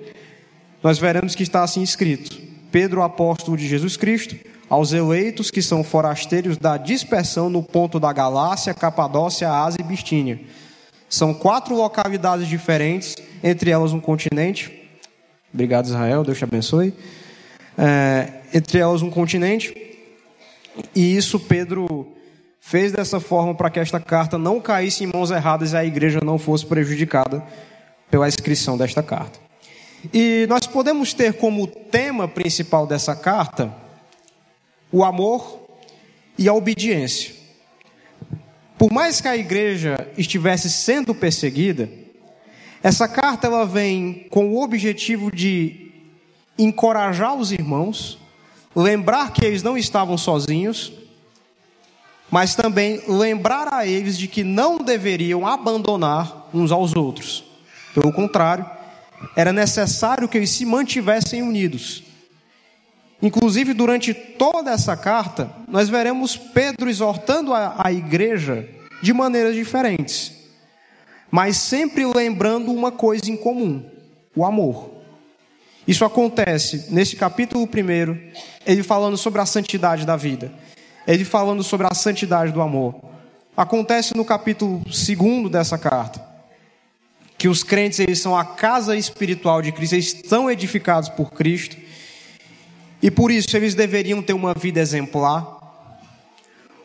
nós 0.83 0.99
veremos 0.99 1.35
que 1.35 1.43
está 1.43 1.63
assim 1.63 1.83
escrito: 1.83 2.41
Pedro, 2.71 3.03
apóstolo 3.03 3.57
de 3.57 3.67
Jesus 3.67 3.97
Cristo, 3.97 4.37
aos 4.69 4.93
eleitos 4.93 5.51
que 5.51 5.61
são 5.61 5.83
forasteiros 5.83 6.57
da 6.57 6.77
dispersão 6.77 7.51
no 7.51 7.63
ponto 7.63 7.99
da 7.99 8.13
Galácia, 8.13 8.73
Capadócia, 8.73 9.51
Ásia 9.51 9.81
e 9.81 9.85
Bistínia. 9.85 10.41
São 11.09 11.35
quatro 11.35 11.75
localidades 11.75 12.47
diferentes, 12.47 13.17
entre 13.43 13.73
elas 13.73 13.93
um 13.93 14.01
continente. 14.01 14.89
Obrigado, 15.53 15.87
Israel, 15.87 16.23
Deus 16.23 16.39
te 16.39 16.45
abençoe. 16.45 16.95
É, 17.77 18.35
entre 18.55 18.79
elas 18.79 19.03
um 19.03 19.11
continente. 19.11 19.90
E 20.95 21.17
isso 21.17 21.39
Pedro 21.41 22.15
fez 22.61 22.93
dessa 22.93 23.19
forma 23.19 23.55
para 23.55 23.71
que 23.71 23.81
esta 23.81 23.99
carta 23.99 24.39
não 24.39 24.61
caísse 24.61 25.05
em 25.05 25.07
mãos 25.07 25.31
erradas 25.31 25.73
e 25.73 25.77
a 25.77 25.85
igreja 25.85 26.21
não 26.23 26.39
fosse 26.39 26.67
prejudicada 26.67 27.43
pela 28.11 28.29
inscrição 28.29 28.77
desta 28.77 29.03
carta. 29.03 29.39
E 30.13 30.47
nós 30.49 30.67
podemos 30.67 31.13
ter 31.13 31.35
como 31.35 31.67
tema 31.67 32.27
principal 32.29 32.87
dessa 32.87 33.15
carta 33.15 33.75
o 34.93 35.05
amor 35.05 35.61
e 36.39 36.49
a 36.49 36.55
obediência. 36.55 37.35
Por 38.79 38.91
mais 38.91 39.21
que 39.21 39.29
a 39.29 39.37
igreja 39.37 40.09
estivesse 40.17 40.71
sendo 40.71 41.15
perseguida, 41.15 41.91
essa 42.83 43.07
carta 43.07 43.47
ela 43.47 43.67
vem 43.67 44.27
com 44.31 44.55
o 44.55 44.63
objetivo 44.63 45.31
de 45.31 45.93
encorajar 46.59 47.35
os 47.35 47.53
irmãos, 47.53 48.19
lembrar 48.75 49.33
que 49.33 49.45
eles 49.45 49.63
não 49.63 49.77
estavam 49.77 50.17
sozinhos, 50.17 50.93
mas 52.31 52.55
também 52.55 53.03
lembrar 53.09 53.73
a 53.73 53.87
eles 53.87 54.17
de 54.17 54.29
que 54.29 54.45
não 54.45 54.79
deveriam 54.79 55.47
abandonar 55.47 56.49
uns 56.55 56.71
aos 56.71 56.95
outros. 56.95 57.45
Pelo 57.93 58.13
contrário, 58.13 58.65
era 59.35 59.53
necessário 59.53 60.29
que 60.29 60.39
eles 60.39 60.51
se 60.51 60.65
mantivessem 60.65 61.43
unidos. 61.43 62.05
Inclusive, 63.21 63.75
durante 63.75 64.15
toda 64.15 64.71
essa 64.71 64.97
carta, 64.97 65.51
nós 65.69 65.89
veremos 65.89 66.37
Pedro 66.37 66.89
exortando 66.89 67.53
a, 67.53 67.75
a 67.79 67.93
igreja 67.93 68.67
de 69.03 69.13
maneiras 69.13 69.55
diferentes, 69.55 70.33
mas 71.31 71.57
sempre 71.57 72.07
lembrando 72.07 72.73
uma 72.73 72.91
coisa 72.91 73.31
em 73.31 73.37
comum: 73.37 73.85
o 74.35 74.45
amor. 74.45 75.00
Isso 75.91 76.05
acontece 76.05 76.87
nesse 76.91 77.17
capítulo 77.17 77.67
primeiro, 77.67 78.17
ele 78.65 78.81
falando 78.81 79.17
sobre 79.17 79.41
a 79.41 79.45
santidade 79.45 80.07
da 80.07 80.15
vida, 80.15 80.53
ele 81.05 81.25
falando 81.25 81.65
sobre 81.65 81.85
a 81.91 81.95
santidade 81.95 82.53
do 82.53 82.61
amor. 82.61 82.95
Acontece 83.57 84.17
no 84.17 84.25
capítulo 84.25 84.85
segundo 84.93 85.51
dessa 85.51 85.77
carta, 85.77 86.25
que 87.37 87.49
os 87.49 87.65
crentes 87.65 87.99
eles 87.99 88.21
são 88.21 88.37
a 88.37 88.45
casa 88.45 88.97
espiritual 88.97 89.61
de 89.61 89.73
Cristo, 89.73 89.95
eles 89.95 90.15
estão 90.15 90.49
edificados 90.49 91.09
por 91.09 91.33
Cristo, 91.33 91.77
e 93.03 93.11
por 93.11 93.33
isso 93.33 93.49
eles 93.57 93.75
deveriam 93.75 94.23
ter 94.23 94.33
uma 94.33 94.55
vida 94.55 94.79
exemplar. 94.79 95.59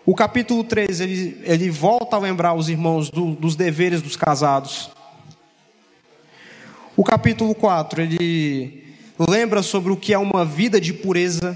O 0.04 0.15
capítulo 0.15 0.63
13, 0.63 1.04
ele, 1.04 1.41
ele 1.44 1.70
volta 1.70 2.15
a 2.15 2.20
lembrar 2.20 2.56
os 2.56 2.70
irmãos 2.70 3.12
do, 3.12 3.36
dos 3.36 3.56
deveres 3.56 4.02
dos 4.02 4.15
casados. 4.15 4.89
O 6.98 7.04
capítulo 7.04 7.54
4, 7.54 8.02
ele 8.02 8.85
lembra 9.17 9.62
sobre 9.63 9.91
o 9.91 9.97
que 9.97 10.13
é 10.13 10.17
uma 10.17 10.43
vida 10.43 10.80
de 10.80 10.93
pureza, 10.93 11.56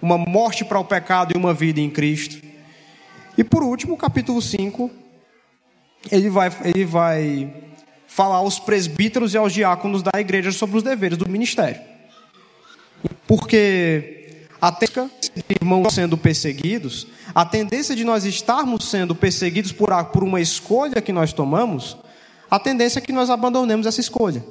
uma 0.00 0.18
morte 0.18 0.64
para 0.64 0.78
o 0.78 0.84
pecado 0.84 1.32
e 1.34 1.38
uma 1.38 1.54
vida 1.54 1.80
em 1.80 1.90
Cristo. 1.90 2.44
E 3.36 3.42
por 3.42 3.62
último, 3.62 3.96
capítulo 3.96 4.42
5, 4.42 4.90
ele 6.10 6.28
vai, 6.28 6.50
ele 6.64 6.84
vai 6.84 7.54
falar 8.06 8.36
aos 8.36 8.58
presbíteros 8.58 9.32
e 9.32 9.38
aos 9.38 9.52
diáconos 9.52 10.02
da 10.02 10.18
igreja 10.18 10.52
sobre 10.52 10.76
os 10.76 10.82
deveres 10.82 11.16
do 11.16 11.28
ministério. 11.28 11.80
Porque 13.26 14.46
a 14.60 14.70
tendência 14.70 15.32
de 15.34 15.56
irmãos 15.60 15.94
sendo 15.94 16.16
perseguidos, 16.18 17.06
a 17.34 17.44
tendência 17.44 17.96
de 17.96 18.04
nós 18.04 18.24
estarmos 18.24 18.88
sendo 18.88 19.14
perseguidos 19.14 19.72
por, 19.72 19.90
por 20.06 20.22
uma 20.22 20.40
escolha 20.40 21.00
que 21.00 21.12
nós 21.12 21.32
tomamos, 21.32 21.96
a 22.50 22.58
tendência 22.58 22.98
é 22.98 23.02
que 23.02 23.12
nós 23.12 23.30
abandonemos 23.30 23.86
essa 23.86 24.00
escolha. 24.00 24.44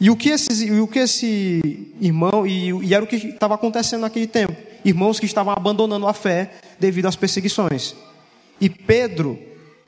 E 0.00 0.10
o 0.10 0.16
que, 0.16 0.28
esses, 0.28 0.70
o 0.70 0.86
que 0.86 1.00
esse 1.00 1.92
irmão, 2.00 2.46
e, 2.46 2.70
e 2.86 2.94
era 2.94 3.04
o 3.04 3.06
que 3.06 3.16
estava 3.16 3.54
acontecendo 3.54 4.02
naquele 4.02 4.26
tempo: 4.26 4.54
irmãos 4.84 5.18
que 5.18 5.26
estavam 5.26 5.52
abandonando 5.52 6.06
a 6.06 6.12
fé 6.12 6.52
devido 6.78 7.06
às 7.06 7.16
perseguições. 7.16 7.94
E 8.60 8.68
Pedro 8.68 9.38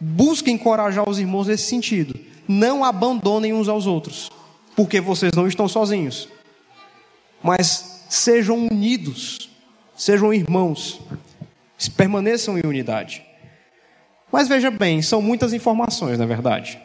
busca 0.01 0.51
encorajar 0.51 1.09
os 1.09 1.19
irmãos 1.19 1.47
nesse 1.47 1.65
sentido. 1.65 2.19
Não 2.49 2.85
abandonem 2.85 3.53
uns 3.53 3.69
aos 3.69 3.87
outros, 3.87 4.31
porque 4.75 5.01
vocês 5.01 5.33
não 5.35 5.47
estão 5.47 5.69
sozinhos. 5.69 6.29
Mas 7.43 8.05
sejam 8.09 8.67
unidos, 8.67 9.49
sejam 9.97 10.35
irmãos, 10.35 11.01
permaneçam 11.97 12.59
em 12.59 12.67
unidade. 12.67 13.25
Mas 14.33 14.49
veja 14.49 14.71
bem, 14.71 15.01
são 15.03 15.23
muitas 15.23 15.53
informações, 15.53 16.19
na 16.19 16.25
é 16.25 16.27
verdade. 16.27 16.81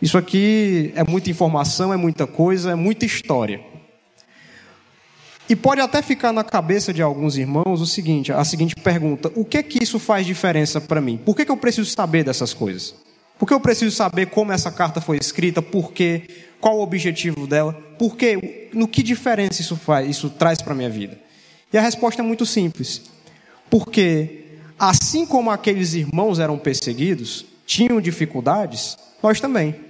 Isso 0.00 0.16
aqui 0.16 0.92
é 0.94 1.02
muita 1.02 1.30
informação, 1.30 1.92
é 1.92 1.96
muita 1.96 2.26
coisa, 2.26 2.70
é 2.70 2.74
muita 2.74 3.04
história. 3.04 3.60
E 5.48 5.56
pode 5.56 5.80
até 5.80 6.02
ficar 6.02 6.32
na 6.32 6.44
cabeça 6.44 6.92
de 6.92 7.00
alguns 7.00 7.36
irmãos 7.36 7.80
o 7.80 7.86
seguinte, 7.86 8.30
a 8.30 8.44
seguinte 8.44 8.76
pergunta: 8.76 9.32
o 9.34 9.44
que 9.44 9.56
é 9.56 9.62
que 9.62 9.82
isso 9.82 9.98
faz 9.98 10.26
diferença 10.26 10.80
para 10.80 11.00
mim? 11.00 11.16
Por 11.16 11.34
que, 11.34 11.44
que 11.44 11.50
eu 11.50 11.56
preciso 11.56 11.90
saber 11.90 12.22
dessas 12.22 12.52
coisas? 12.52 12.94
Por 13.38 13.46
que 13.46 13.54
eu 13.54 13.60
preciso 13.60 13.94
saber 13.94 14.26
como 14.26 14.52
essa 14.52 14.70
carta 14.70 15.00
foi 15.00 15.16
escrita? 15.16 15.62
Por 15.62 15.92
quê? 15.92 16.22
Qual 16.60 16.76
o 16.76 16.82
objetivo 16.82 17.46
dela? 17.46 17.72
Por 17.98 18.16
quê? 18.16 18.68
No 18.74 18.86
que 18.86 19.02
diferença 19.02 19.60
isso 19.60 19.76
faz? 19.76 20.08
Isso 20.08 20.28
traz 20.28 20.60
para 20.60 20.74
minha 20.74 20.90
vida? 20.90 21.18
E 21.72 21.78
a 21.78 21.80
resposta 21.80 22.20
é 22.20 22.24
muito 22.24 22.44
simples. 22.44 23.02
Porque 23.70 24.44
assim 24.78 25.24
como 25.24 25.50
aqueles 25.50 25.94
irmãos 25.94 26.38
eram 26.38 26.58
perseguidos, 26.58 27.44
tinham 27.64 28.00
dificuldades, 28.00 28.96
nós 29.22 29.40
também. 29.40 29.87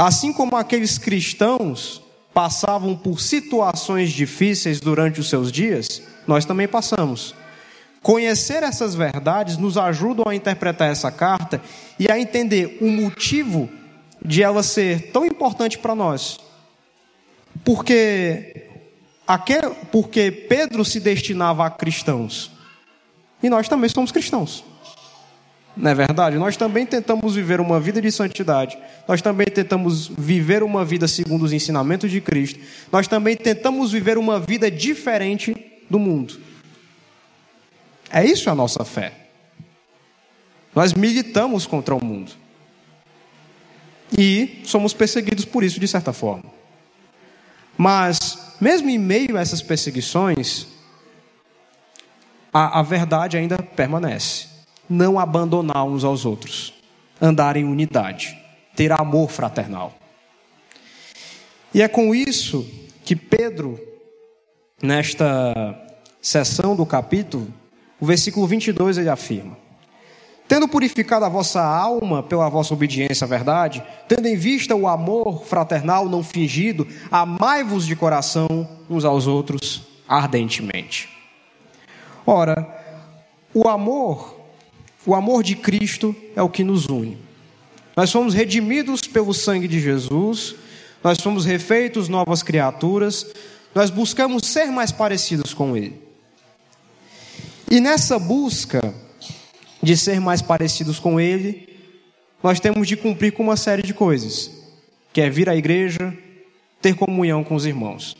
Assim 0.00 0.32
como 0.32 0.54
aqueles 0.54 0.96
cristãos 0.96 2.00
passavam 2.32 2.94
por 2.94 3.20
situações 3.20 4.12
difíceis 4.12 4.78
durante 4.78 5.18
os 5.18 5.28
seus 5.28 5.50
dias, 5.50 6.00
nós 6.24 6.44
também 6.44 6.68
passamos. 6.68 7.34
Conhecer 8.00 8.62
essas 8.62 8.94
verdades 8.94 9.56
nos 9.56 9.76
ajudam 9.76 10.28
a 10.28 10.36
interpretar 10.36 10.88
essa 10.88 11.10
carta 11.10 11.60
e 11.98 12.08
a 12.08 12.16
entender 12.16 12.78
o 12.80 12.88
motivo 12.88 13.68
de 14.24 14.40
ela 14.40 14.62
ser 14.62 15.10
tão 15.10 15.26
importante 15.26 15.76
para 15.76 15.96
nós. 15.96 16.38
Porque, 17.64 18.68
aquel, 19.26 19.74
porque 19.90 20.30
Pedro 20.30 20.84
se 20.84 21.00
destinava 21.00 21.66
a 21.66 21.70
cristãos. 21.70 22.52
E 23.42 23.50
nós 23.50 23.68
também 23.68 23.90
somos 23.90 24.12
cristãos. 24.12 24.62
Não 25.78 25.92
é 25.92 25.94
verdade? 25.94 26.36
Nós 26.36 26.56
também 26.56 26.84
tentamos 26.84 27.36
viver 27.36 27.60
uma 27.60 27.78
vida 27.78 28.02
de 28.02 28.10
santidade. 28.10 28.76
Nós 29.06 29.22
também 29.22 29.46
tentamos 29.46 30.08
viver 30.08 30.64
uma 30.64 30.84
vida 30.84 31.06
segundo 31.06 31.44
os 31.44 31.52
ensinamentos 31.52 32.10
de 32.10 32.20
Cristo. 32.20 32.58
Nós 32.90 33.06
também 33.06 33.36
tentamos 33.36 33.92
viver 33.92 34.18
uma 34.18 34.40
vida 34.40 34.68
diferente 34.68 35.54
do 35.88 36.00
mundo. 36.00 36.36
É 38.10 38.24
isso 38.24 38.50
a 38.50 38.56
nossa 38.56 38.84
fé. 38.84 39.12
Nós 40.74 40.92
militamos 40.92 41.64
contra 41.64 41.94
o 41.94 42.04
mundo. 42.04 42.32
E 44.18 44.62
somos 44.64 44.92
perseguidos 44.92 45.44
por 45.44 45.62
isso, 45.62 45.78
de 45.78 45.86
certa 45.86 46.12
forma. 46.12 46.50
Mas, 47.76 48.56
mesmo 48.60 48.90
em 48.90 48.98
meio 48.98 49.36
a 49.36 49.40
essas 49.40 49.62
perseguições, 49.62 50.66
a, 52.52 52.80
a 52.80 52.82
verdade 52.82 53.36
ainda 53.36 53.58
permanece. 53.58 54.47
Não 54.88 55.18
abandonar 55.18 55.84
uns 55.84 56.04
aos 56.04 56.24
outros, 56.24 56.72
andar 57.20 57.56
em 57.56 57.64
unidade, 57.64 58.36
ter 58.74 58.92
amor 58.92 59.30
fraternal. 59.30 59.92
E 61.74 61.82
é 61.82 61.88
com 61.88 62.14
isso 62.14 62.66
que 63.04 63.14
Pedro, 63.14 63.78
nesta 64.82 65.78
sessão 66.20 66.74
do 66.74 66.86
capítulo, 66.86 67.52
o 68.00 68.06
versículo 68.06 68.46
22 68.46 68.98
ele 68.98 69.10
afirma: 69.10 69.56
Tendo 70.46 70.66
purificado 70.66 71.26
a 71.26 71.28
vossa 71.28 71.62
alma 71.62 72.22
pela 72.22 72.48
vossa 72.48 72.72
obediência 72.72 73.26
à 73.26 73.28
verdade, 73.28 73.82
tendo 74.08 74.26
em 74.26 74.36
vista 74.36 74.74
o 74.74 74.88
amor 74.88 75.44
fraternal 75.44 76.08
não 76.08 76.24
fingido, 76.24 76.88
amai-vos 77.10 77.86
de 77.86 77.94
coração 77.94 78.66
uns 78.88 79.04
aos 79.04 79.26
outros 79.26 79.82
ardentemente. 80.08 81.10
Ora, 82.26 82.66
o 83.52 83.68
amor, 83.68 84.37
o 85.08 85.14
amor 85.14 85.42
de 85.42 85.56
Cristo 85.56 86.14
é 86.36 86.42
o 86.42 86.50
que 86.50 86.62
nos 86.62 86.84
une. 86.84 87.16
Nós 87.96 88.10
somos 88.10 88.34
redimidos 88.34 89.00
pelo 89.00 89.32
sangue 89.32 89.66
de 89.66 89.80
Jesus, 89.80 90.54
nós 91.02 91.16
somos 91.16 91.46
refeitos 91.46 92.10
novas 92.10 92.42
criaturas, 92.42 93.26
nós 93.74 93.88
buscamos 93.88 94.46
ser 94.46 94.66
mais 94.66 94.92
parecidos 94.92 95.54
com 95.54 95.74
Ele. 95.74 95.98
E 97.70 97.80
nessa 97.80 98.18
busca, 98.18 98.94
de 99.82 99.96
ser 99.96 100.20
mais 100.20 100.42
parecidos 100.42 100.98
com 100.98 101.18
Ele, 101.18 101.66
nós 102.42 102.60
temos 102.60 102.86
de 102.86 102.94
cumprir 102.94 103.32
com 103.32 103.42
uma 103.42 103.56
série 103.56 103.82
de 103.82 103.94
coisas, 103.94 104.50
que 105.10 105.22
é 105.22 105.30
vir 105.30 105.48
à 105.48 105.56
igreja, 105.56 106.14
ter 106.82 106.94
comunhão 106.94 107.42
com 107.42 107.54
os 107.54 107.64
irmãos. 107.64 108.14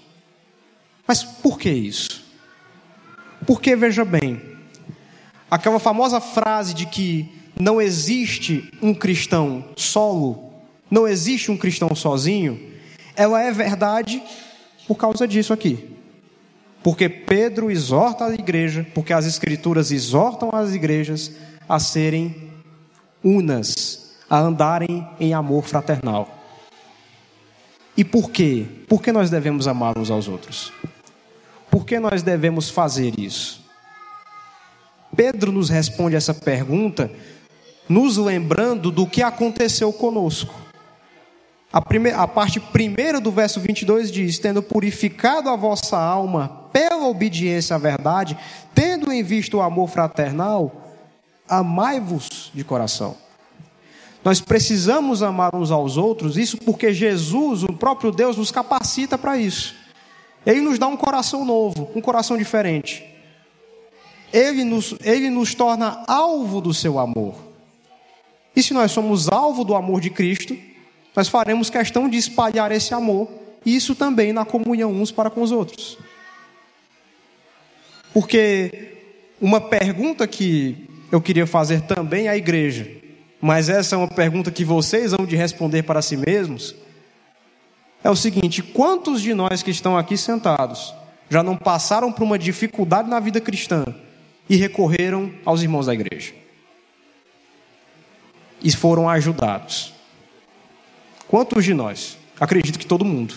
Mas 1.06 1.22
por 1.22 1.58
que 1.58 1.68
isso? 1.68 2.24
Porque, 3.46 3.76
veja 3.76 4.06
bem, 4.06 4.57
aquela 5.50 5.78
famosa 5.78 6.20
frase 6.20 6.74
de 6.74 6.86
que 6.86 7.32
não 7.58 7.80
existe 7.80 8.72
um 8.80 8.94
cristão 8.94 9.64
solo, 9.76 10.52
não 10.90 11.06
existe 11.06 11.50
um 11.50 11.56
cristão 11.56 11.94
sozinho, 11.94 12.60
ela 13.16 13.42
é 13.42 13.50
verdade 13.50 14.22
por 14.86 14.96
causa 14.96 15.26
disso 15.26 15.52
aqui. 15.52 15.96
Porque 16.82 17.08
Pedro 17.08 17.70
exorta 17.70 18.26
a 18.26 18.34
igreja, 18.34 18.86
porque 18.94 19.12
as 19.12 19.26
escrituras 19.26 19.90
exortam 19.90 20.50
as 20.52 20.72
igrejas 20.72 21.32
a 21.68 21.78
serem 21.78 22.52
unas, 23.22 24.14
a 24.30 24.38
andarem 24.38 25.06
em 25.18 25.34
amor 25.34 25.64
fraternal. 25.64 26.28
E 27.96 28.04
por 28.04 28.30
quê? 28.30 28.64
Por 28.88 29.02
que 29.02 29.10
nós 29.10 29.28
devemos 29.28 29.66
amar 29.66 29.98
uns 29.98 30.10
aos 30.10 30.28
outros? 30.28 30.72
Por 31.68 31.84
que 31.84 31.98
nós 31.98 32.22
devemos 32.22 32.70
fazer 32.70 33.18
isso? 33.18 33.67
Pedro 35.14 35.52
nos 35.52 35.68
responde 35.68 36.16
essa 36.16 36.34
pergunta, 36.34 37.10
nos 37.88 38.16
lembrando 38.16 38.90
do 38.90 39.06
que 39.06 39.22
aconteceu 39.22 39.92
conosco. 39.92 40.54
A, 41.72 41.82
primeira, 41.82 42.18
a 42.18 42.26
parte 42.26 42.58
primeira 42.58 43.20
do 43.20 43.30
verso 43.30 43.60
22 43.60 44.10
diz: 44.10 44.38
Tendo 44.38 44.62
purificado 44.62 45.50
a 45.50 45.56
vossa 45.56 45.98
alma 45.98 46.66
pela 46.72 47.06
obediência 47.06 47.76
à 47.76 47.78
verdade, 47.78 48.38
tendo 48.74 49.12
em 49.12 49.22
vista 49.22 49.56
o 49.56 49.62
amor 49.62 49.88
fraternal, 49.88 50.88
amai-vos 51.48 52.50
de 52.54 52.64
coração. 52.64 53.16
Nós 54.24 54.40
precisamos 54.40 55.22
amar 55.22 55.54
uns 55.54 55.70
aos 55.70 55.96
outros, 55.96 56.36
isso 56.36 56.58
porque 56.58 56.92
Jesus, 56.92 57.62
o 57.62 57.72
próprio 57.72 58.10
Deus, 58.10 58.36
nos 58.36 58.50
capacita 58.50 59.16
para 59.16 59.36
isso. 59.36 59.74
Ele 60.44 60.60
nos 60.60 60.78
dá 60.78 60.86
um 60.86 60.96
coração 60.96 61.44
novo, 61.44 61.90
um 61.94 62.00
coração 62.00 62.36
diferente. 62.36 63.04
Ele 64.32 64.64
nos, 64.64 64.94
ele 65.02 65.30
nos 65.30 65.54
torna 65.54 66.04
alvo 66.06 66.60
do 66.60 66.74
seu 66.74 66.98
amor. 66.98 67.34
E 68.54 68.62
se 68.62 68.74
nós 68.74 68.90
somos 68.90 69.28
alvo 69.28 69.64
do 69.64 69.74
amor 69.74 70.00
de 70.00 70.10
Cristo, 70.10 70.56
nós 71.14 71.28
faremos 71.28 71.70
questão 71.70 72.08
de 72.08 72.16
espalhar 72.16 72.70
esse 72.72 72.92
amor, 72.92 73.28
e 73.64 73.74
isso 73.74 73.94
também 73.94 74.32
na 74.32 74.44
comunhão 74.44 74.92
uns 74.92 75.10
para 75.10 75.30
com 75.30 75.42
os 75.42 75.52
outros. 75.52 75.98
Porque 78.12 78.96
uma 79.40 79.60
pergunta 79.60 80.26
que 80.26 80.88
eu 81.10 81.20
queria 81.20 81.46
fazer 81.46 81.82
também 81.82 82.28
à 82.28 82.36
igreja, 82.36 82.90
mas 83.40 83.68
essa 83.68 83.94
é 83.94 83.98
uma 83.98 84.08
pergunta 84.08 84.50
que 84.50 84.64
vocês 84.64 85.12
vão 85.12 85.24
de 85.24 85.36
responder 85.36 85.84
para 85.84 86.02
si 86.02 86.16
mesmos. 86.16 86.74
É 88.02 88.10
o 88.10 88.16
seguinte: 88.16 88.62
quantos 88.62 89.22
de 89.22 89.32
nós 89.32 89.62
que 89.62 89.70
estão 89.70 89.96
aqui 89.96 90.16
sentados 90.16 90.92
já 91.30 91.42
não 91.42 91.56
passaram 91.56 92.10
por 92.10 92.24
uma 92.24 92.38
dificuldade 92.38 93.08
na 93.08 93.20
vida 93.20 93.40
cristã 93.40 93.84
e 94.48 94.56
recorreram 94.56 95.32
aos 95.44 95.62
irmãos 95.62 95.86
da 95.86 95.94
igreja? 95.94 96.34
E 98.62 98.72
foram 98.72 99.08
ajudados? 99.08 99.92
Quantos 101.28 101.64
de 101.64 101.74
nós? 101.74 102.18
Acredito 102.40 102.78
que 102.78 102.86
todo 102.86 103.04
mundo. 103.04 103.34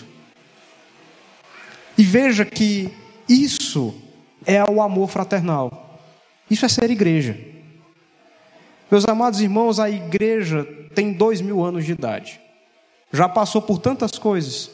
E 1.96 2.02
veja 2.02 2.44
que 2.44 2.90
isso 3.28 3.94
é 4.46 4.64
o 4.64 4.80
amor 4.80 5.08
fraternal. 5.08 6.00
Isso 6.50 6.64
é 6.64 6.68
ser 6.68 6.90
igreja. 6.90 7.38
Meus 8.90 9.06
amados 9.06 9.40
irmãos, 9.40 9.78
a 9.78 9.88
igreja 9.88 10.64
tem 10.94 11.12
dois 11.12 11.40
mil 11.40 11.62
anos 11.64 11.84
de 11.84 11.92
idade. 11.92 12.40
Já 13.12 13.28
passou 13.28 13.62
por 13.62 13.78
tantas 13.78 14.18
coisas. 14.18 14.70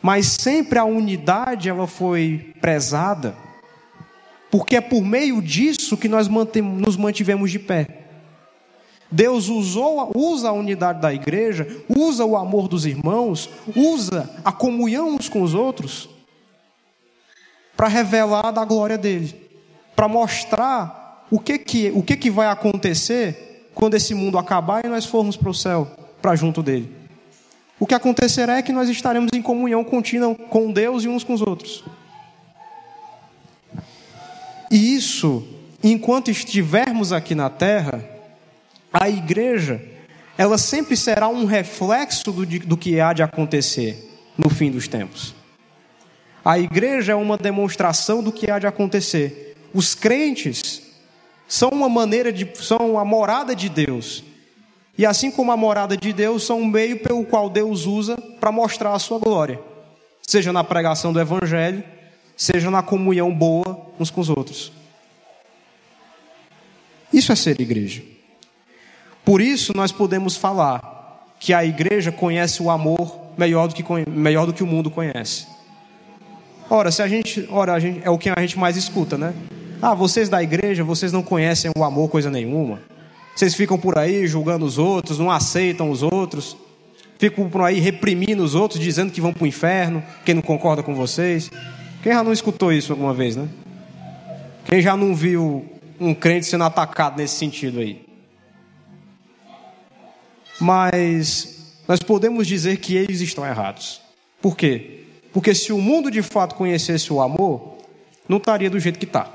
Mas 0.00 0.26
sempre 0.26 0.78
a 0.78 0.84
unidade 0.84 1.68
ela 1.68 1.86
foi 1.86 2.52
prezada. 2.60 3.36
Porque 4.52 4.76
é 4.76 4.82
por 4.82 5.02
meio 5.02 5.40
disso 5.40 5.96
que 5.96 6.06
nós 6.06 6.28
nos 6.28 6.94
mantivemos 6.94 7.50
de 7.50 7.58
pé. 7.58 7.86
Deus 9.10 9.48
usou, 9.48 10.12
usa 10.14 10.50
a 10.50 10.52
unidade 10.52 11.00
da 11.00 11.12
igreja, 11.12 11.66
usa 11.88 12.22
o 12.22 12.36
amor 12.36 12.68
dos 12.68 12.84
irmãos, 12.84 13.48
usa 13.74 14.28
a 14.44 14.52
comunhão 14.52 15.16
uns 15.16 15.26
com 15.26 15.40
os 15.40 15.54
outros 15.54 16.06
para 17.74 17.88
revelar 17.88 18.50
da 18.52 18.62
glória 18.62 18.98
dele, 18.98 19.34
para 19.96 20.06
mostrar 20.06 21.26
o 21.30 21.38
que 21.38 21.58
que, 21.58 21.90
o 21.94 22.02
que 22.02 22.14
que 22.14 22.30
vai 22.30 22.48
acontecer 22.48 23.70
quando 23.74 23.94
esse 23.94 24.12
mundo 24.12 24.36
acabar 24.36 24.84
e 24.84 24.88
nós 24.88 25.06
formos 25.06 25.34
para 25.34 25.48
o 25.48 25.54
céu, 25.54 25.90
para 26.20 26.36
junto 26.36 26.62
dele? 26.62 26.94
O 27.80 27.86
que 27.86 27.94
acontecerá 27.94 28.58
é 28.58 28.62
que 28.62 28.70
nós 28.70 28.90
estaremos 28.90 29.30
em 29.32 29.40
comunhão 29.40 29.82
contínua 29.82 30.34
com 30.34 30.70
Deus 30.70 31.04
e 31.04 31.08
uns 31.08 31.24
com 31.24 31.32
os 31.32 31.40
outros. 31.40 31.82
E 34.72 34.94
isso, 34.94 35.46
enquanto 35.84 36.30
estivermos 36.30 37.12
aqui 37.12 37.34
na 37.34 37.50
terra, 37.50 38.02
a 38.90 39.06
igreja, 39.06 39.82
ela 40.38 40.56
sempre 40.56 40.96
será 40.96 41.28
um 41.28 41.44
reflexo 41.44 42.32
do, 42.32 42.46
do 42.46 42.74
que 42.74 42.98
há 42.98 43.12
de 43.12 43.22
acontecer 43.22 44.10
no 44.36 44.48
fim 44.48 44.70
dos 44.70 44.88
tempos. 44.88 45.34
A 46.42 46.58
igreja 46.58 47.12
é 47.12 47.14
uma 47.14 47.36
demonstração 47.36 48.22
do 48.22 48.32
que 48.32 48.50
há 48.50 48.58
de 48.58 48.66
acontecer. 48.66 49.58
Os 49.74 49.94
crentes 49.94 50.80
são 51.46 51.68
uma 51.68 51.90
maneira 51.90 52.32
de 52.32 52.48
são 52.54 52.98
a 52.98 53.04
morada 53.04 53.54
de 53.54 53.68
Deus. 53.68 54.24
E 54.96 55.04
assim 55.04 55.30
como 55.30 55.52
a 55.52 55.56
morada 55.56 55.98
de 55.98 56.14
Deus, 56.14 56.44
são 56.44 56.62
um 56.62 56.66
meio 56.66 56.98
pelo 57.00 57.26
qual 57.26 57.50
Deus 57.50 57.84
usa 57.84 58.16
para 58.40 58.50
mostrar 58.50 58.94
a 58.94 58.98
sua 58.98 59.18
glória, 59.18 59.60
seja 60.26 60.50
na 60.50 60.64
pregação 60.64 61.12
do 61.12 61.20
evangelho, 61.20 61.84
seja 62.42 62.72
na 62.72 62.82
comunhão 62.82 63.32
boa 63.32 63.86
uns 64.00 64.10
com 64.10 64.20
os 64.20 64.28
outros. 64.28 64.72
Isso 67.12 67.30
é 67.30 67.36
ser 67.36 67.60
igreja. 67.60 68.02
Por 69.24 69.40
isso 69.40 69.72
nós 69.76 69.92
podemos 69.92 70.36
falar 70.36 71.36
que 71.38 71.54
a 71.54 71.64
igreja 71.64 72.10
conhece 72.10 72.60
o 72.60 72.68
amor 72.68 73.16
melhor 73.38 73.68
do 73.68 73.74
que, 73.76 73.84
melhor 74.10 74.44
do 74.46 74.52
que 74.52 74.64
o 74.64 74.66
mundo 74.66 74.90
conhece. 74.90 75.46
Ora, 76.68 76.90
se 76.90 77.00
a 77.00 77.06
gente, 77.06 77.46
ora, 77.48 77.74
a 77.74 77.78
gente, 77.78 78.00
é 78.02 78.10
o 78.10 78.18
que 78.18 78.28
a 78.28 78.40
gente 78.40 78.58
mais 78.58 78.76
escuta, 78.76 79.16
né? 79.16 79.32
Ah, 79.80 79.94
vocês 79.94 80.28
da 80.28 80.42
igreja, 80.42 80.82
vocês 80.82 81.12
não 81.12 81.22
conhecem 81.22 81.70
o 81.76 81.84
amor 81.84 82.08
coisa 82.08 82.28
nenhuma. 82.28 82.80
Vocês 83.36 83.54
ficam 83.54 83.78
por 83.78 83.96
aí 83.96 84.26
julgando 84.26 84.64
os 84.64 84.78
outros, 84.78 85.20
não 85.20 85.30
aceitam 85.30 85.92
os 85.92 86.02
outros, 86.02 86.56
ficam 87.20 87.48
por 87.48 87.62
aí 87.62 87.78
reprimindo 87.78 88.42
os 88.42 88.56
outros, 88.56 88.80
dizendo 88.80 89.12
que 89.12 89.20
vão 89.20 89.32
para 89.32 89.44
o 89.44 89.46
inferno, 89.46 90.02
quem 90.24 90.34
não 90.34 90.42
concorda 90.42 90.82
com 90.82 90.92
vocês. 90.92 91.48
Quem 92.02 92.12
já 92.12 92.24
não 92.24 92.32
escutou 92.32 92.72
isso 92.72 92.92
alguma 92.92 93.14
vez, 93.14 93.36
né? 93.36 93.48
Quem 94.64 94.82
já 94.82 94.96
não 94.96 95.14
viu 95.14 95.64
um 96.00 96.12
crente 96.12 96.46
sendo 96.46 96.64
atacado 96.64 97.16
nesse 97.16 97.36
sentido 97.36 97.78
aí? 97.78 98.04
Mas 100.60 101.80
nós 101.86 102.00
podemos 102.00 102.46
dizer 102.46 102.78
que 102.78 102.96
eles 102.96 103.20
estão 103.20 103.46
errados. 103.46 104.00
Por 104.40 104.56
quê? 104.56 105.04
Porque 105.32 105.54
se 105.54 105.72
o 105.72 105.78
mundo 105.78 106.10
de 106.10 106.22
fato 106.22 106.56
conhecesse 106.56 107.12
o 107.12 107.20
amor, 107.20 107.78
não 108.28 108.38
estaria 108.38 108.68
do 108.68 108.80
jeito 108.80 108.98
que 108.98 109.04
está. 109.04 109.30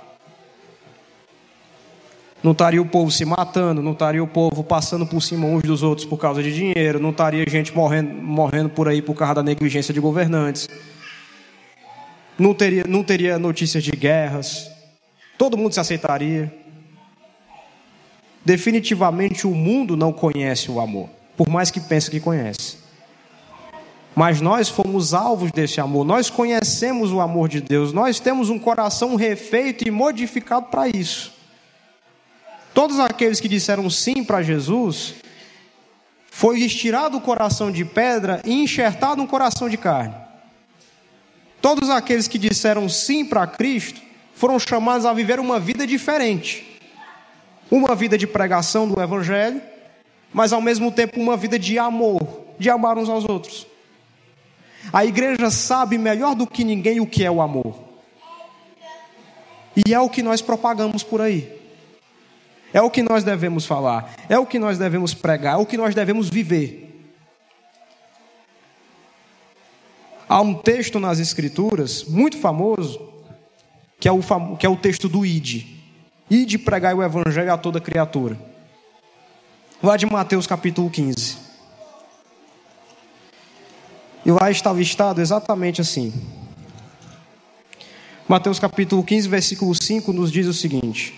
Não 2.44 2.52
estaria 2.52 2.82
o 2.82 2.86
povo 2.86 3.10
se 3.10 3.24
matando, 3.26 3.82
não 3.82 3.94
estaria 3.94 4.24
o 4.24 4.28
povo 4.28 4.64
passando 4.64 5.06
por 5.06 5.22
cima 5.22 5.48
uns 5.48 5.64
dos 5.64 5.84
outros 5.84 6.06
por 6.06 6.18
causa 6.18 6.44
de 6.44 6.54
dinheiro, 6.54 7.00
não 7.00 7.10
estaria 7.10 7.44
gente 7.48 7.74
morrendo, 7.76 8.14
morrendo 8.14 8.70
por 8.70 8.88
aí 8.88 9.02
por 9.02 9.16
causa 9.16 9.36
da 9.36 9.44
negligência 9.44 9.94
de 9.94 10.00
governantes. 10.00 10.68
Não 12.38 12.54
teria, 12.54 12.84
não 12.88 13.04
teria 13.04 13.40
notícias 13.40 13.84
de 13.84 13.92
guerras. 13.92 14.70
Todo 15.38 15.58
mundo 15.58 15.74
se 15.74 15.80
aceitaria. 15.80 16.54
Definitivamente 18.46 19.46
o 19.46 19.52
mundo 19.52 19.98
não 19.98 20.14
conhece 20.14 20.72
o 20.72 20.80
amor, 20.80 21.10
por 21.36 21.50
mais 21.50 21.70
que 21.70 21.80
pense 21.80 22.10
que 22.10 22.20
conhece. 22.20 22.78
Mas 24.16 24.42
nós 24.42 24.70
fomos 24.70 25.14
alvos 25.14 25.52
desse 25.52 25.80
amor, 25.82 26.06
nós 26.06 26.30
conhecemos 26.30 27.12
o 27.12 27.20
amor 27.20 27.50
de 27.50 27.62
Deus, 27.62 27.94
nós 27.94 28.20
temos 28.20 28.50
um 28.50 28.58
coração 28.58 29.16
refeito 29.16 29.88
e 29.88 29.92
modificado 29.92 30.68
para 30.68 30.88
isso. 30.88 31.34
Todos 32.74 33.00
aqueles 33.00 33.40
que 33.40 33.48
disseram 33.48 33.90
sim 33.90 34.24
para 34.24 34.42
Jesus, 34.42 35.16
foi 36.32 36.62
estirado 36.62 37.18
o 37.18 37.22
coração 37.22 37.72
de 37.72 37.84
pedra 37.84 38.42
e 38.46 38.54
enxertado 38.54 39.22
um 39.22 39.28
coração 39.28 39.68
de 39.68 39.76
carne. 39.76 40.14
Todos 41.62 41.90
aqueles 41.90 42.28
que 42.28 42.38
disseram 42.38 42.88
sim 42.88 43.26
para 43.26 43.48
Cristo 43.48 44.02
foram 44.34 44.60
chamados 44.60 45.06
a 45.06 45.14
viver 45.14 45.40
uma 45.40 45.60
vida 45.60 45.86
diferente. 45.86 46.80
Uma 47.70 47.96
vida 47.96 48.18
de 48.18 48.26
pregação 48.26 48.88
do 48.88 49.02
Evangelho, 49.02 49.62
mas 50.34 50.54
ao 50.54 50.62
mesmo 50.62 50.92
tempo 50.92 51.20
uma 51.20 51.36
vida 51.36 51.60
de 51.60 51.78
amor, 51.78 52.46
de 52.58 52.70
amar 52.70 52.98
uns 52.98 53.10
aos 53.10 53.26
outros. 53.26 53.68
A 54.94 55.06
igreja 55.06 55.50
sabe 55.50 55.98
melhor 55.98 56.36
do 56.36 56.48
que 56.48 56.64
ninguém 56.64 57.00
o 57.00 57.08
que 57.08 57.24
é 57.24 57.32
o 57.32 57.42
amor. 57.42 57.88
E 59.86 59.94
é 59.94 60.00
o 60.00 60.10
que 60.10 60.24
nós 60.24 60.42
propagamos 60.42 61.04
por 61.04 61.22
aí. 61.22 61.58
É 62.74 62.82
o 62.82 62.90
que 62.90 63.02
nós 63.02 63.24
devemos 63.24 63.66
falar, 63.66 64.14
é 64.28 64.38
o 64.38 64.46
que 64.46 64.60
nós 64.60 64.78
devemos 64.78 65.14
pregar, 65.14 65.56
é 65.56 65.58
o 65.58 65.66
que 65.66 65.78
nós 65.78 65.96
devemos 65.96 66.30
viver. 66.30 66.87
Há 70.30 70.42
um 70.42 70.54
texto 70.54 71.00
nas 71.00 71.20
Escrituras, 71.20 72.04
muito 72.04 72.38
famoso, 72.38 73.00
que 74.00 74.08
é 74.08 74.12
o, 74.12 74.20
que 74.58 74.66
é 74.66 74.70
o 74.70 74.76
texto 74.76 75.08
do 75.08 75.26
Ide. 75.26 75.78
Ide 76.30 76.58
pregar 76.58 76.94
o 76.94 77.02
Evangelho 77.02 77.54
a 77.54 77.58
toda 77.58 77.80
criatura. 77.80 78.38
Lá 79.82 79.96
de 79.96 80.06
Mateus 80.06 80.46
capítulo 80.46 80.90
15. 80.90 81.38
E 84.26 84.32
lá 84.32 84.52
está 84.52 84.74
listado 84.74 85.22
exatamente 85.22 85.80
assim. 85.80 86.14
Mateus 88.28 88.60
capítulo 88.60 89.02
15, 89.04 89.30
versículo 89.30 89.74
5 89.74 90.12
nos 90.12 90.30
diz 90.30 90.48
o 90.48 90.54
seguinte. 90.54 91.14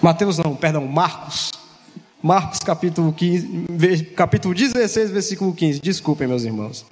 Mateus 0.00 0.38
não, 0.38 0.54
perdão, 0.54 0.86
Marcos. 0.86 1.50
Marcos 2.22 2.60
capítulo 2.60 3.12
15, 3.12 4.04
capítulo 4.14 4.54
16, 4.54 5.10
versículo 5.10 5.52
15. 5.52 5.80
Desculpem, 5.80 6.28
meus 6.28 6.44
irmãos. 6.44 6.86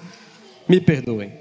Me 0.68 0.80
perdoem. 0.80 1.32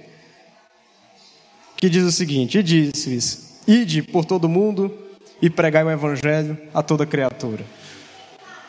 Que 1.77 1.89
diz 1.89 2.03
o 2.03 2.11
seguinte: 2.11 2.57
E 2.57 2.63
disse-lhes: 2.63 3.61
Ide 3.67 4.03
por 4.03 4.25
todo 4.25 4.47
mundo 4.47 4.93
e 5.41 5.49
pregai 5.49 5.83
o 5.83 5.91
evangelho 5.91 6.57
a 6.73 6.81
toda 6.81 7.05
criatura. 7.05 7.63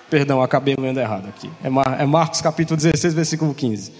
Perdão, 0.09 0.41
acabei 0.41 0.77
lendo 0.79 1.01
errado 1.01 1.29
aqui. 1.29 1.51
É, 1.63 2.03
é 2.03 2.07
Marcos 2.07 2.41
capítulo 2.41 2.77
16, 2.77 3.15
versículo 3.15 3.55
15. 3.55 3.93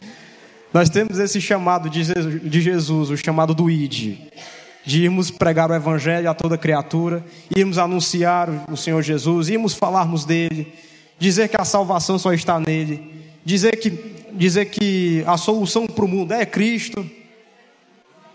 Nós 0.73 0.89
temos 0.89 1.19
esse 1.19 1.41
chamado 1.41 1.89
de 1.89 2.61
Jesus, 2.61 3.11
o 3.11 3.17
chamado 3.17 3.55
do 3.55 3.71
ID, 3.71 4.19
de 4.85 5.03
irmos 5.03 5.31
pregar 5.31 5.71
o 5.71 5.75
Evangelho 5.75 6.31
a 6.31 6.35
toda 6.35 6.59
criatura, 6.59 7.25
irmos 7.57 7.79
anunciar 7.79 8.49
o 8.71 8.77
Senhor 8.77 9.03
Jesus, 9.03 9.49
irmos 9.49 9.75
falarmos 9.75 10.25
dele, 10.25 10.73
dizer 11.19 11.49
que 11.49 11.61
a 11.61 11.65
salvação 11.65 12.19
só 12.19 12.33
está 12.33 12.61
nele, 12.61 13.11
dizer 13.45 13.77
que, 13.77 13.91
dizer 14.37 14.67
que 14.67 15.25
a 15.27 15.37
solução 15.37 15.87
para 15.87 16.05
o 16.05 16.09
mundo 16.09 16.33
é 16.33 16.45
Cristo. 16.45 17.09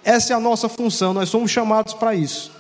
Essa 0.03 0.33
é 0.33 0.35
a 0.35 0.39
nossa 0.39 0.67
função, 0.67 1.13
nós 1.13 1.29
somos 1.29 1.51
chamados 1.51 1.93
para 1.93 2.15
isso. 2.15 2.51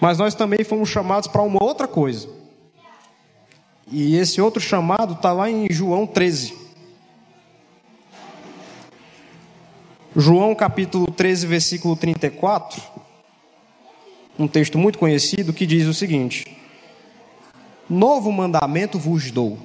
Mas 0.00 0.18
nós 0.18 0.34
também 0.34 0.64
fomos 0.64 0.88
chamados 0.88 1.28
para 1.28 1.42
uma 1.42 1.62
outra 1.62 1.86
coisa. 1.86 2.28
E 3.90 4.16
esse 4.16 4.40
outro 4.40 4.60
chamado 4.60 5.14
está 5.14 5.32
lá 5.32 5.50
em 5.50 5.66
João 5.70 6.06
13. 6.06 6.68
João 10.16 10.54
capítulo 10.54 11.10
13, 11.10 11.46
versículo 11.46 11.94
34, 11.94 12.82
um 14.38 14.48
texto 14.48 14.76
muito 14.76 14.98
conhecido 14.98 15.52
que 15.52 15.64
diz 15.64 15.86
o 15.86 15.94
seguinte: 15.94 16.44
Novo 17.88 18.32
mandamento 18.32 18.98
vos 18.98 19.30
dou, 19.30 19.58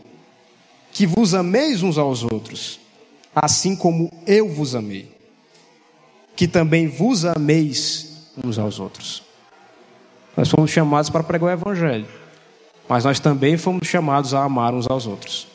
que 0.91 1.08
vos 1.08 1.34
ameis 1.34 1.82
uns 1.82 1.98
aos 1.98 2.24
outros, 2.24 2.80
assim 3.36 3.76
como 3.76 4.12
eu 4.26 4.50
vos 4.50 4.76
amei, 4.76 5.12
que 6.36 6.48
também 6.48 6.88
vos 6.88 7.26
ameis 7.26 8.30
uns 8.44 8.58
aos 8.58 8.80
outros. 8.80 9.24
Nós 10.36 10.50
fomos 10.50 10.72
chamados 10.72 11.10
para 11.10 11.24
pregar 11.24 11.50
o 11.50 11.52
evangelho, 11.52 12.08
mas 12.88 13.04
nós 13.04 13.20
também 13.20 13.58
fomos 13.58 13.88
chamados 13.88 14.34
a 14.34 14.44
amar 14.44 14.74
uns 14.74 14.90
aos 14.90 15.06
outros. 15.06 15.48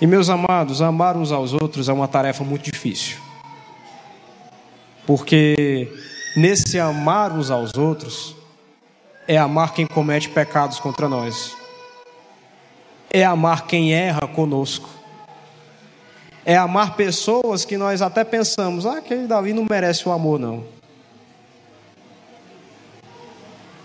E 0.00 0.06
meus 0.06 0.28
amados, 0.28 0.80
amar 0.80 1.16
uns 1.16 1.32
aos 1.32 1.52
outros 1.52 1.88
é 1.88 1.92
uma 1.92 2.06
tarefa 2.06 2.44
muito 2.44 2.70
difícil. 2.70 3.18
Porque 5.06 5.92
nesse 6.36 6.78
amar 6.78 7.32
uns 7.32 7.50
aos 7.50 7.74
outros 7.76 8.36
é 9.26 9.36
amar 9.36 9.72
quem 9.72 9.86
comete 9.86 10.28
pecados 10.28 10.78
contra 10.78 11.08
nós. 11.08 11.56
É 13.10 13.24
amar 13.24 13.66
quem 13.66 13.92
erra 13.92 14.28
conosco. 14.28 14.97
É 16.48 16.56
amar 16.56 16.96
pessoas 16.96 17.66
que 17.66 17.76
nós 17.76 18.00
até 18.00 18.24
pensamos, 18.24 18.86
ah, 18.86 18.96
aquele 18.96 19.26
Davi 19.26 19.52
não 19.52 19.66
merece 19.68 20.08
o 20.08 20.12
amor, 20.12 20.40
não. 20.40 20.64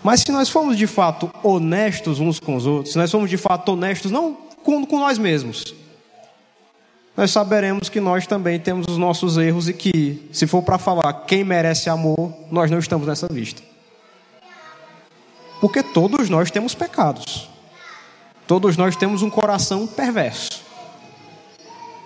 Mas 0.01 0.21
se 0.21 0.31
nós 0.31 0.47
formos 0.47 0.77
de 0.77 0.87
fato 0.87 1.29
honestos 1.43 2.21
uns 2.21 2.39
com 2.39 2.55
os 2.55 2.65
outros, 2.65 2.93
se 2.93 2.97
nós 2.97 3.11
formos 3.11 3.29
de 3.29 3.35
fato 3.35 3.73
honestos 3.73 4.11
não 4.11 4.37
com, 4.63 4.85
com 4.85 4.97
nós 4.97 5.17
mesmos, 5.17 5.75
nós 7.17 7.31
saberemos 7.31 7.89
que 7.89 7.99
nós 7.99 8.25
também 8.25 8.57
temos 8.57 8.87
os 8.87 8.97
nossos 8.97 9.35
erros 9.35 9.67
e 9.67 9.73
que, 9.73 10.29
se 10.31 10.47
for 10.47 10.63
para 10.63 10.77
falar 10.77 11.11
quem 11.25 11.43
merece 11.43 11.89
amor, 11.89 12.33
nós 12.49 12.71
não 12.71 12.79
estamos 12.79 13.05
nessa 13.05 13.27
lista. 13.27 13.61
Porque 15.59 15.83
todos 15.83 16.29
nós 16.29 16.49
temos 16.49 16.73
pecados. 16.73 17.49
Todos 18.47 18.77
nós 18.77 18.95
temos 18.95 19.21
um 19.21 19.29
coração 19.29 19.85
perverso. 19.85 20.63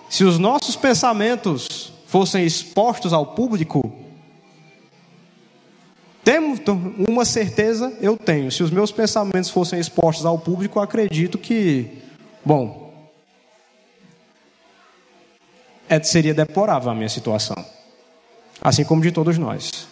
Se 0.08 0.24
os 0.24 0.38
nossos 0.38 0.74
pensamentos 0.74 1.92
fossem 2.06 2.44
expostos 2.44 3.12
ao 3.12 3.26
público, 3.26 3.92
temos 6.24 6.60
uma 7.08 7.24
certeza 7.24 7.96
eu 8.00 8.16
tenho. 8.16 8.50
Se 8.50 8.62
os 8.62 8.70
meus 8.70 8.90
pensamentos 8.90 9.50
fossem 9.50 9.78
expostos 9.78 10.24
ao 10.24 10.38
público, 10.38 10.80
acredito 10.80 11.38
que, 11.38 12.02
bom, 12.44 13.10
é, 15.88 16.02
seria 16.02 16.34
deplorável 16.34 16.90
a 16.90 16.94
minha 16.94 17.08
situação, 17.08 17.56
assim 18.60 18.84
como 18.84 19.02
de 19.02 19.10
todos 19.10 19.38
nós. 19.38 19.86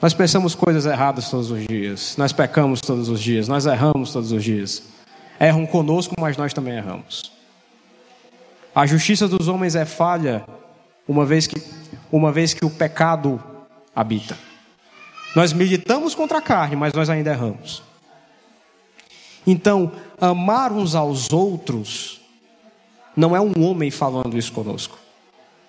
Nós 0.00 0.12
pensamos 0.12 0.54
coisas 0.54 0.84
erradas 0.86 1.30
todos 1.30 1.50
os 1.50 1.66
dias, 1.66 2.16
nós 2.16 2.32
pecamos 2.32 2.80
todos 2.80 3.08
os 3.08 3.20
dias, 3.20 3.48
nós 3.48 3.64
erramos 3.64 4.12
todos 4.12 4.30
os 4.30 4.42
dias. 4.42 4.82
Erram 5.38 5.66
conosco, 5.66 6.14
mas 6.18 6.36
nós 6.36 6.52
também 6.52 6.74
erramos. 6.76 7.35
A 8.76 8.84
justiça 8.84 9.26
dos 9.26 9.48
homens 9.48 9.74
é 9.74 9.86
falha, 9.86 10.44
uma 11.08 11.24
vez 11.24 11.46
que, 11.46 11.56
uma 12.12 12.30
vez 12.30 12.52
que 12.52 12.62
o 12.62 12.68
pecado 12.68 13.42
habita. 13.94 14.36
Nós 15.34 15.54
militamos 15.54 16.14
contra 16.14 16.36
a 16.36 16.42
carne, 16.42 16.76
mas 16.76 16.92
nós 16.92 17.08
ainda 17.08 17.30
erramos. 17.30 17.82
Então, 19.46 19.92
amar 20.20 20.72
uns 20.72 20.94
aos 20.94 21.32
outros 21.32 22.20
não 23.16 23.34
é 23.34 23.40
um 23.40 23.54
homem 23.64 23.90
falando 23.90 24.36
isso 24.36 24.52
conosco. 24.52 24.98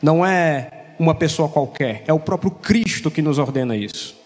Não 0.01 0.26
é 0.26 0.95
uma 0.99 1.16
pessoa 1.16 1.47
qualquer, 1.47 2.03
é 2.08 2.12
o 2.12 2.20
próprio 2.20 2.51
Cristo 2.51 3.10
que 3.10 3.22
nos 3.22 3.39
ordena 3.39 3.78
isso. 3.78 4.18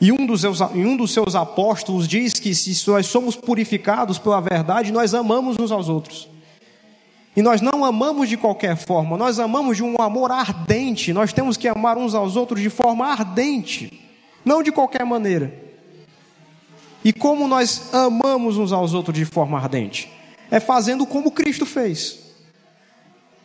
E 0.00 0.10
um 0.10 0.24
dos, 0.24 0.40
seus, 0.40 0.62
um 0.62 0.96
dos 0.96 1.12
seus 1.12 1.34
apóstolos 1.34 2.08
diz 2.08 2.32
que 2.32 2.54
se 2.54 2.88
nós 2.88 3.04
somos 3.04 3.36
purificados 3.36 4.18
pela 4.18 4.40
verdade, 4.40 4.90
nós 4.90 5.12
amamos 5.12 5.58
uns 5.58 5.70
aos 5.70 5.90
outros. 5.90 6.32
E 7.36 7.42
nós 7.42 7.60
não 7.60 7.84
amamos 7.84 8.28
de 8.28 8.36
qualquer 8.36 8.76
forma, 8.76 9.16
nós 9.16 9.40
amamos 9.40 9.76
de 9.76 9.82
um 9.82 10.00
amor 10.00 10.30
ardente. 10.30 11.12
Nós 11.12 11.32
temos 11.32 11.56
que 11.56 11.66
amar 11.66 11.98
uns 11.98 12.14
aos 12.14 12.36
outros 12.36 12.60
de 12.60 12.70
forma 12.70 13.06
ardente, 13.06 14.00
não 14.44 14.62
de 14.62 14.70
qualquer 14.70 15.04
maneira. 15.04 15.52
E 17.04 17.12
como 17.12 17.48
nós 17.48 17.92
amamos 17.92 18.56
uns 18.56 18.72
aos 18.72 18.94
outros 18.94 19.16
de 19.16 19.24
forma 19.24 19.58
ardente? 19.58 20.10
É 20.50 20.60
fazendo 20.60 21.04
como 21.04 21.32
Cristo 21.32 21.66
fez. 21.66 22.20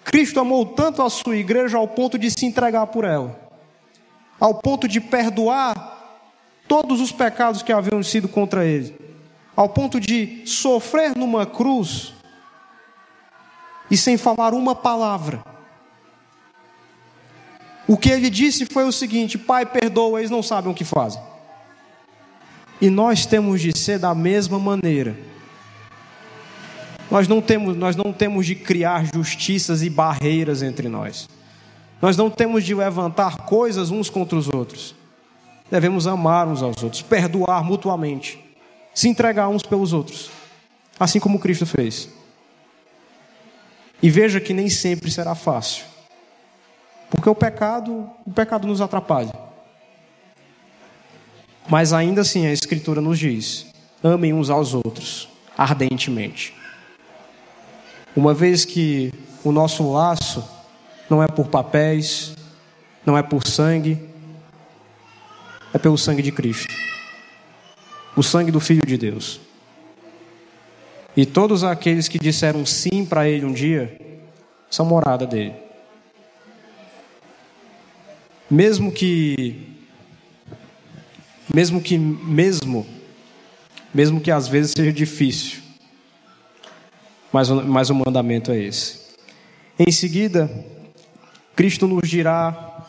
Cristo 0.03 0.39
amou 0.39 0.65
tanto 0.65 1.01
a 1.01 1.09
sua 1.09 1.35
igreja 1.35 1.77
ao 1.77 1.87
ponto 1.87 2.17
de 2.17 2.29
se 2.29 2.45
entregar 2.45 2.87
por 2.87 3.03
ela, 3.03 3.39
ao 4.39 4.55
ponto 4.55 4.87
de 4.87 5.01
perdoar 5.01 5.97
todos 6.67 7.01
os 7.01 7.11
pecados 7.11 7.63
que 7.63 7.73
haviam 7.73 8.01
sido 8.03 8.27
contra 8.27 8.65
ele, 8.65 8.95
ao 9.55 9.67
ponto 9.67 9.99
de 9.99 10.43
sofrer 10.45 11.15
numa 11.17 11.45
cruz 11.45 12.13
e 13.89 13.97
sem 13.97 14.17
falar 14.17 14.53
uma 14.53 14.75
palavra. 14.75 15.43
O 17.87 17.97
que 17.97 18.09
ele 18.09 18.29
disse 18.29 18.65
foi 18.65 18.85
o 18.85 18.91
seguinte: 18.91 19.37
Pai, 19.37 19.65
perdoa, 19.65 20.19
eles 20.19 20.29
não 20.29 20.43
sabem 20.43 20.71
o 20.71 20.75
que 20.75 20.83
fazem. 20.83 21.21
E 22.79 22.89
nós 22.89 23.25
temos 23.25 23.59
de 23.61 23.77
ser 23.77 23.99
da 23.99 24.13
mesma 24.13 24.59
maneira. 24.59 25.17
Nós 27.09 27.27
não 27.27 27.41
temos, 27.41 27.75
nós 27.75 27.95
não 27.95 28.13
temos 28.13 28.45
de 28.45 28.53
criar 28.55 29.05
justiças 29.11 29.81
e 29.81 29.89
barreiras 29.89 30.61
entre 30.61 30.87
nós. 30.87 31.27
Nós 32.01 32.15
não 32.15 32.29
temos 32.29 32.63
de 32.63 32.73
levantar 32.75 33.37
coisas 33.37 33.89
uns 33.89 34.09
contra 34.09 34.37
os 34.37 34.47
outros. 34.47 34.95
Devemos 35.69 36.07
amar 36.07 36.47
uns 36.47 36.61
aos 36.61 36.81
outros, 36.83 37.01
perdoar 37.01 37.63
mutuamente, 37.63 38.39
se 38.93 39.07
entregar 39.07 39.49
uns 39.49 39.63
pelos 39.63 39.93
outros, 39.93 40.29
assim 40.99 41.19
como 41.19 41.39
Cristo 41.39 41.65
fez. 41.65 42.09
E 44.01 44.09
veja 44.09 44.39
que 44.39 44.53
nem 44.53 44.69
sempre 44.69 45.11
será 45.11 45.35
fácil. 45.35 45.85
Porque 47.09 47.29
o 47.29 47.35
pecado, 47.35 48.09
o 48.25 48.31
pecado 48.31 48.67
nos 48.67 48.81
atrapalha. 48.81 49.33
Mas 51.67 51.93
ainda 51.93 52.21
assim 52.21 52.45
a 52.45 52.51
escritura 52.53 53.01
nos 53.01 53.19
diz: 53.19 53.67
amem 54.03 54.33
uns 54.33 54.49
aos 54.49 54.73
outros 54.73 55.29
ardentemente. 55.57 56.53
Uma 58.15 58.33
vez 58.33 58.63
que 58.63 59.13
o 59.43 59.51
nosso 59.51 59.91
laço 59.91 60.47
não 61.09 61.21
é 61.21 61.27
por 61.27 61.47
papéis, 61.47 62.33
não 63.05 63.17
é 63.17 63.21
por 63.21 63.45
sangue, 63.45 64.09
é 65.73 65.77
pelo 65.77 65.97
sangue 65.97 66.21
de 66.21 66.31
Cristo. 66.31 66.73
O 68.15 68.23
sangue 68.23 68.51
do 68.51 68.59
filho 68.59 68.85
de 68.85 68.97
Deus. 68.97 69.41
E 71.19 71.25
todos 71.25 71.65
aqueles 71.65 72.07
que 72.07 72.17
disseram 72.17 72.65
sim 72.65 73.03
para 73.03 73.27
ele 73.27 73.45
um 73.45 73.51
dia 73.51 73.93
são 74.71 74.85
morada 74.85 75.27
dele. 75.27 75.53
Mesmo 78.49 78.89
que 78.89 79.67
mesmo 81.53 81.81
que 81.81 81.97
mesmo 81.97 82.87
mesmo 83.93 84.21
que 84.21 84.31
às 84.31 84.47
vezes 84.47 84.71
seja 84.71 84.93
difícil. 84.93 85.59
Mas, 87.33 87.49
mas 87.49 87.89
o 87.89 87.95
mandamento 87.95 88.53
é 88.53 88.57
esse. 88.57 88.99
Em 89.77 89.91
seguida, 89.91 90.49
Cristo 91.53 91.85
nos 91.85 92.09
dirá, 92.09 92.87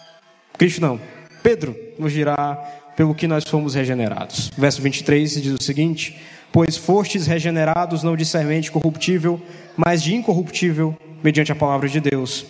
Cristo 0.57 0.81
não, 0.81 1.01
Pedro 1.43 1.77
nos 1.99 2.13
dirá 2.13 2.55
pelo 2.97 3.13
que 3.13 3.27
nós 3.27 3.43
fomos 3.43 3.75
regenerados. 3.75 4.53
Verso 4.57 4.81
23 4.81 5.43
diz 5.43 5.53
o 5.53 5.61
seguinte: 5.61 6.17
Pois 6.53 6.77
fostes 6.77 7.27
regenerados 7.27 8.03
não 8.03 8.17
de 8.17 8.25
semente 8.25 8.71
corruptível, 8.73 9.41
mas 9.77 10.03
de 10.03 10.15
incorruptível, 10.15 10.97
mediante 11.23 11.53
a 11.53 11.57
palavra 11.57 11.89
de 11.89 12.01
Deus, 12.01 12.45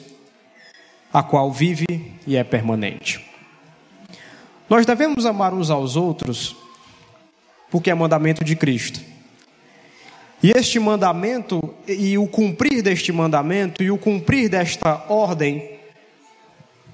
a 1.13 1.23
qual 1.23 1.53
vive 1.53 1.87
e 2.27 2.37
é 2.37 2.43
permanente. 2.43 3.25
Nós 4.69 4.87
devemos 4.87 5.27
amar 5.27 5.53
uns 5.53 5.71
aos 5.71 5.97
outros 5.97 6.57
porque 7.71 7.91
é 7.91 7.95
mandamento 7.95 8.43
de 8.43 8.57
Cristo. 8.57 9.01
E 10.43 10.51
este 10.51 10.81
mandamento, 10.81 11.63
e 11.87 12.17
o 12.17 12.27
cumprir 12.27 12.83
deste 12.83 13.13
mandamento, 13.13 13.83
e 13.83 13.91
o 13.91 13.99
cumprir 13.99 14.49
desta 14.49 15.05
ordem, 15.09 15.79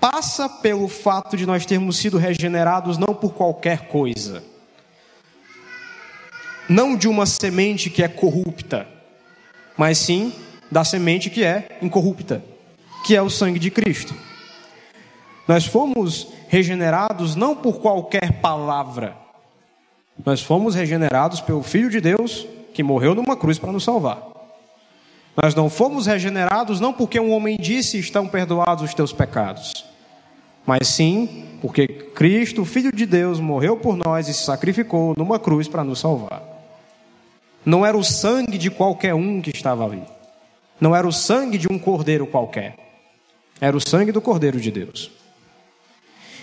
passa 0.00 0.48
pelo 0.48 0.88
fato 0.88 1.36
de 1.36 1.46
nós 1.46 1.64
termos 1.64 1.96
sido 1.96 2.18
regenerados 2.18 2.98
não 2.98 3.14
por 3.14 3.32
qualquer 3.32 3.86
coisa 3.86 4.55
não 6.68 6.96
de 6.96 7.08
uma 7.08 7.26
semente 7.26 7.90
que 7.90 8.02
é 8.02 8.08
corrupta, 8.08 8.86
mas 9.76 9.98
sim 9.98 10.32
da 10.70 10.84
semente 10.84 11.30
que 11.30 11.44
é 11.44 11.78
incorrupta, 11.80 12.42
que 13.04 13.14
é 13.14 13.22
o 13.22 13.30
sangue 13.30 13.58
de 13.58 13.70
Cristo. 13.70 14.14
Nós 15.46 15.64
fomos 15.64 16.28
regenerados 16.48 17.36
não 17.36 17.54
por 17.54 17.78
qualquer 17.80 18.40
palavra, 18.40 19.16
nós 20.24 20.40
fomos 20.40 20.74
regenerados 20.74 21.40
pelo 21.40 21.62
Filho 21.62 21.90
de 21.90 22.00
Deus 22.00 22.46
que 22.72 22.82
morreu 22.82 23.14
numa 23.14 23.36
cruz 23.36 23.58
para 23.58 23.72
nos 23.72 23.84
salvar. 23.84 24.22
Nós 25.40 25.54
não 25.54 25.68
fomos 25.68 26.06
regenerados 26.06 26.80
não 26.80 26.92
porque 26.92 27.20
um 27.20 27.32
homem 27.32 27.58
disse 27.60 27.98
estão 27.98 28.26
perdoados 28.26 28.84
os 28.84 28.94
teus 28.94 29.12
pecados, 29.12 29.84
mas 30.66 30.88
sim 30.88 31.44
porque 31.60 31.86
Cristo, 31.86 32.64
Filho 32.64 32.90
de 32.92 33.04
Deus, 33.04 33.38
morreu 33.38 33.76
por 33.76 33.96
nós 33.96 34.28
e 34.28 34.34
se 34.34 34.44
sacrificou 34.44 35.14
numa 35.16 35.38
cruz 35.38 35.68
para 35.68 35.84
nos 35.84 36.00
salvar. 36.00 36.55
Não 37.66 37.84
era 37.84 37.98
o 37.98 38.04
sangue 38.04 38.56
de 38.56 38.70
qualquer 38.70 39.12
um 39.12 39.42
que 39.42 39.50
estava 39.50 39.84
ali. 39.84 40.04
Não 40.80 40.94
era 40.94 41.06
o 41.06 41.12
sangue 41.12 41.58
de 41.58 41.66
um 41.68 41.78
cordeiro 41.78 42.26
qualquer. 42.26 42.76
Era 43.60 43.76
o 43.76 43.80
sangue 43.80 44.12
do 44.12 44.20
Cordeiro 44.20 44.60
de 44.60 44.70
Deus. 44.70 45.10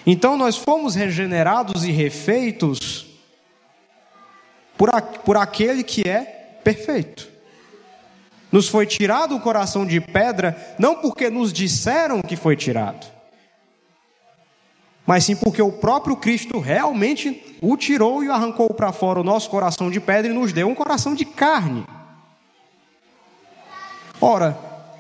Então 0.06 0.36
nós 0.36 0.58
fomos 0.58 0.96
regenerados 0.96 1.86
e 1.86 1.92
refeitos 1.92 3.06
por, 4.78 4.94
a, 4.94 5.02
por 5.02 5.38
aquele 5.38 5.84
que 5.84 6.08
é 6.08 6.22
perfeito. 6.64 7.30
Nos 8.52 8.68
foi 8.68 8.86
tirado 8.86 9.36
o 9.36 9.40
coração 9.40 9.86
de 9.86 10.02
pedra, 10.02 10.76
não 10.78 10.96
porque 10.96 11.30
nos 11.30 11.54
disseram 11.54 12.22
que 12.22 12.36
foi 12.36 12.56
tirado, 12.56 13.08
mas 15.06 15.26
sim 15.26 15.36
porque 15.36 15.62
o 15.62 15.72
próprio 15.72 16.16
Cristo 16.16 16.60
realmente 16.60 17.58
o 17.62 17.76
tirou 17.76 18.24
e 18.24 18.30
arrancou 18.30 18.74
para 18.74 18.94
fora 18.94 19.20
o 19.20 19.24
nosso 19.24 19.50
coração 19.50 19.92
de 19.92 20.00
pedra 20.00 20.32
e 20.32 20.34
nos 20.34 20.54
deu 20.54 20.68
um 20.68 20.76
coração 20.76 21.14
de 21.14 21.26
carne. 21.26 21.86
Ora, 24.22 24.58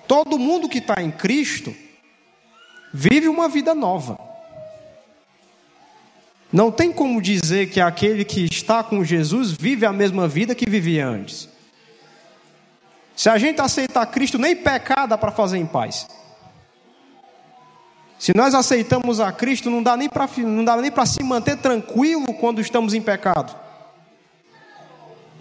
todo 0.07 0.37
mundo 0.37 0.67
que 0.67 0.79
está 0.79 1.01
em 1.01 1.09
Cristo 1.09 1.73
vive 2.93 3.27
uma 3.27 3.47
vida 3.47 3.73
nova. 3.73 4.19
Não 6.51 6.71
tem 6.71 6.91
como 6.91 7.21
dizer 7.21 7.71
que 7.71 7.81
aquele 7.81 8.23
que 8.23 8.45
está 8.45 8.83
com 8.83 9.03
Jesus 9.03 9.51
vive 9.51 9.85
a 9.85 9.93
mesma 9.93 10.27
vida 10.27 10.53
que 10.53 10.69
vivia 10.69 11.07
antes. 11.07 11.49
Se 13.15 13.29
a 13.29 13.37
gente 13.37 13.59
aceitar 13.61 14.05
Cristo, 14.07 14.37
nem 14.37 14.55
pecar 14.55 15.07
dá 15.07 15.17
para 15.17 15.31
fazer 15.31 15.57
em 15.57 15.65
paz. 15.65 16.07
Se 18.23 18.33
nós 18.33 18.55
aceitamos 18.55 19.19
a 19.19 19.33
Cristo, 19.33 19.69
não 19.69 19.83
dá 19.83 19.97
nem 19.97 20.07
para 20.07 21.05
se 21.05 21.21
manter 21.21 21.57
tranquilo 21.57 22.33
quando 22.35 22.61
estamos 22.61 22.93
em 22.93 23.01
pecado. 23.01 23.53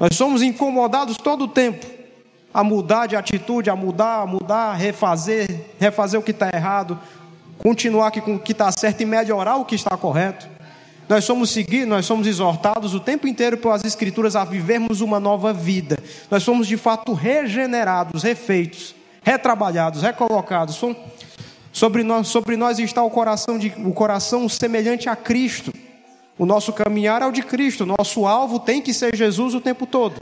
Nós 0.01 0.17
somos 0.17 0.43
incomodados 0.43 1.17
todo 1.17 1.45
o 1.45 1.49
tempo 1.49 1.87
a 2.53 2.65
mudar 2.65 3.07
de 3.07 3.15
atitude, 3.15 3.71
a 3.71 3.77
mudar, 3.77 4.23
a 4.23 4.27
mudar, 4.27 4.73
refazer, 4.73 5.49
refazer 5.79 6.19
o 6.19 6.25
que 6.25 6.33
está 6.33 6.51
errado, 6.53 6.99
continuar 7.57 8.11
com 8.11 8.35
o 8.35 8.39
que 8.41 8.51
está 8.51 8.73
certo 8.73 9.01
e 9.01 9.07
melhorar 9.07 9.59
o 9.59 9.65
que 9.65 9.77
está 9.77 9.97
correto. 9.97 10.49
Nós 11.09 11.25
somos 11.25 11.51
seguidos, 11.51 11.89
nós 11.89 12.05
somos 12.05 12.27
exortados 12.27 12.95
o 12.95 12.99
tempo 12.99 13.29
inteiro 13.29 13.59
pelas 13.59 13.85
Escrituras 13.85 14.35
a 14.35 14.45
vivermos 14.45 15.01
uma 15.01 15.21
nova 15.21 15.53
vida. 15.53 15.97
Nós 16.29 16.43
somos 16.43 16.67
de 16.67 16.77
fato 16.77 17.13
regenerados, 17.13 18.25
refeitos, 18.25 18.93
retrabalhados, 19.23 20.03
recolocados. 20.03 20.75
Somos, 20.75 20.97
Sobre 21.73 22.03
nós, 22.03 22.29
sobre 22.29 22.57
nós 22.57 22.79
está 22.79 23.03
o 23.03 23.11
coração, 23.11 23.59
de, 23.59 23.73
o 23.79 23.93
coração 23.93 24.49
semelhante 24.49 25.09
a 25.09 25.17
Cristo. 25.17 25.73
O 26.39 26.45
nosso 26.45 26.73
caminhar 26.73 27.23
é 27.23 27.27
o 27.27 27.33
de 27.33 27.43
Cristo, 27.43 27.87
nosso 27.87 28.27
alvo 28.27 28.59
tem 28.59 28.83
que 28.83 28.93
ser 28.93 29.17
Jesus 29.17 29.55
o 29.55 29.61
tempo 29.61 29.87
todo. 29.87 30.21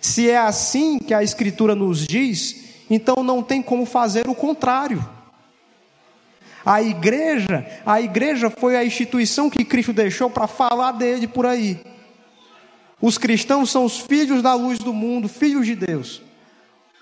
Se 0.00 0.30
é 0.30 0.38
assim 0.38 0.98
que 0.98 1.12
a 1.12 1.22
Escritura 1.22 1.74
nos 1.74 2.06
diz, 2.06 2.84
então 2.88 3.22
não 3.22 3.42
tem 3.42 3.60
como 3.60 3.84
fazer 3.84 4.28
o 4.28 4.34
contrário. 4.34 5.04
A 6.64 6.82
igreja, 6.82 7.66
a 7.84 8.00
igreja 8.00 8.50
foi 8.50 8.76
a 8.76 8.84
instituição 8.84 9.48
que 9.50 9.64
Cristo 9.64 9.92
deixou 9.92 10.28
para 10.28 10.46
falar 10.46 10.92
dele 10.92 11.26
por 11.26 11.46
aí. 11.46 11.80
Os 13.00 13.16
cristãos 13.16 13.70
são 13.70 13.84
os 13.84 13.98
filhos 13.98 14.42
da 14.42 14.54
luz 14.54 14.78
do 14.78 14.92
mundo, 14.92 15.28
filhos 15.28 15.66
de 15.66 15.74
Deus, 15.74 16.20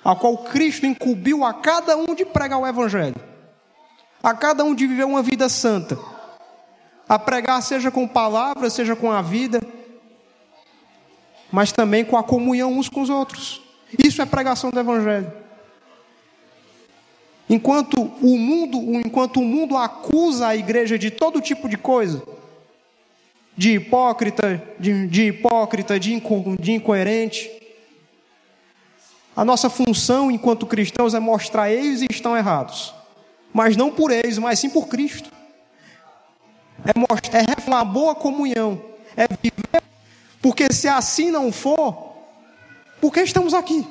a 0.06 0.14
qual 0.14 0.38
Cristo 0.38 0.86
incumbiu 0.86 1.44
a 1.44 1.52
cada 1.52 1.96
um 1.96 2.14
de 2.14 2.24
pregar 2.24 2.60
o 2.60 2.66
evangelho, 2.66 3.16
a 4.22 4.32
cada 4.32 4.62
um 4.62 4.72
de 4.72 4.86
viver 4.86 5.04
uma 5.04 5.20
vida 5.20 5.48
santa, 5.48 5.98
a 7.08 7.18
pregar 7.18 7.60
seja 7.60 7.90
com 7.90 8.06
palavras, 8.06 8.72
seja 8.72 8.94
com 8.94 9.10
a 9.10 9.20
vida, 9.20 9.60
mas 11.50 11.72
também 11.72 12.04
com 12.04 12.16
a 12.16 12.22
comunhão 12.22 12.72
uns 12.72 12.88
com 12.88 13.02
os 13.02 13.10
outros. 13.10 13.60
Isso 13.98 14.22
é 14.22 14.26
pregação 14.26 14.70
do 14.70 14.78
evangelho. 14.78 15.32
Enquanto 17.50 18.00
o 18.00 18.38
mundo, 18.38 18.78
enquanto 19.04 19.40
o 19.40 19.44
mundo 19.44 19.76
acusa 19.76 20.46
a 20.46 20.56
igreja 20.56 20.96
de 20.96 21.10
todo 21.10 21.40
tipo 21.40 21.68
de 21.68 21.76
coisa, 21.76 22.22
de 23.56 23.74
hipócrita, 23.74 24.62
de, 24.78 25.08
de 25.08 25.26
hipócrita, 25.26 25.98
de, 25.98 26.14
inco, 26.14 26.56
de 26.60 26.72
incoerente, 26.74 27.65
a 29.36 29.44
nossa 29.44 29.68
função 29.68 30.30
enquanto 30.30 30.66
cristãos 30.66 31.12
é 31.12 31.20
mostrar 31.20 31.70
eles 31.70 32.00
estão 32.10 32.34
errados, 32.34 32.94
mas 33.52 33.76
não 33.76 33.90
por 33.90 34.10
eles, 34.10 34.38
mas 34.38 34.58
sim 34.58 34.70
por 34.70 34.88
Cristo. 34.88 35.30
É, 36.84 36.98
mostrar, 36.98 37.40
é 37.42 37.66
uma 37.66 37.84
boa 37.84 38.14
comunhão, 38.14 38.80
é 39.14 39.26
viver, 39.28 39.82
porque 40.40 40.72
se 40.72 40.88
assim 40.88 41.30
não 41.30 41.52
for, 41.52 42.14
por 42.98 43.12
que 43.12 43.20
estamos 43.20 43.52
aqui? 43.52 43.86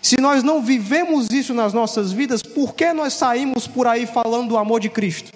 Se 0.00 0.18
nós 0.20 0.42
não 0.42 0.62
vivemos 0.62 1.28
isso 1.30 1.52
nas 1.52 1.72
nossas 1.74 2.12
vidas, 2.12 2.42
por 2.42 2.74
que 2.74 2.92
nós 2.94 3.12
saímos 3.12 3.66
por 3.66 3.86
aí 3.86 4.06
falando 4.06 4.48
do 4.48 4.56
amor 4.56 4.80
de 4.80 4.88
Cristo? 4.88 5.32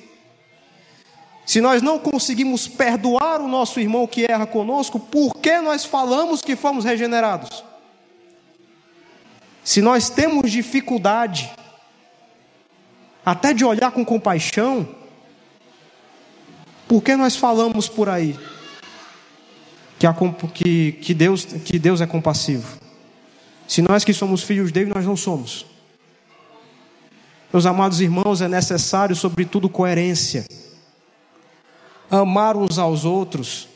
Se 1.44 1.61
nós 1.61 1.80
não 1.80 1.98
conseguimos 1.98 2.68
perdoar 2.68 3.40
o 3.40 3.48
nosso 3.48 3.80
irmão 3.80 4.06
que 4.06 4.26
erra 4.30 4.46
conosco, 4.46 5.00
por 5.00 5.36
que 5.36 5.59
nós 5.61 5.84
falamos 5.84 6.42
que 6.42 6.54
fomos 6.54 6.84
regenerados? 6.84 7.68
Se 9.69 9.83
nós 9.83 10.09
temos 10.09 10.51
dificuldade 10.51 11.53
até 13.23 13.53
de 13.53 13.66
olhar 13.66 13.91
com 13.91 14.03
compaixão, 14.03 14.89
por 16.89 17.03
que 17.03 17.14
nós 17.14 17.37
falamos 17.37 17.87
por 17.87 18.09
aí 18.09 18.35
que, 19.99 20.07
a, 20.07 20.14
que, 20.55 20.93
que, 20.93 21.12
Deus, 21.12 21.45
que 21.45 21.79
Deus 21.79 22.01
é 22.01 22.07
compassivo? 22.07 22.79
Se 23.66 23.83
nós 23.83 24.05
que 24.05 24.14
somos 24.14 24.43
filhos 24.43 24.73
dele, 24.73 24.91
nós 24.95 25.05
não 25.05 25.19
somos. 25.19 25.66
Meus 27.53 27.66
amados 27.66 28.01
irmãos, 28.01 28.41
é 28.41 28.49
necessário, 28.49 29.14
sobretudo, 29.14 29.69
coerência. 29.69 30.47
Amar 32.11 32.57
uns 32.57 32.79
aos 32.79 33.05
outros 33.05 33.69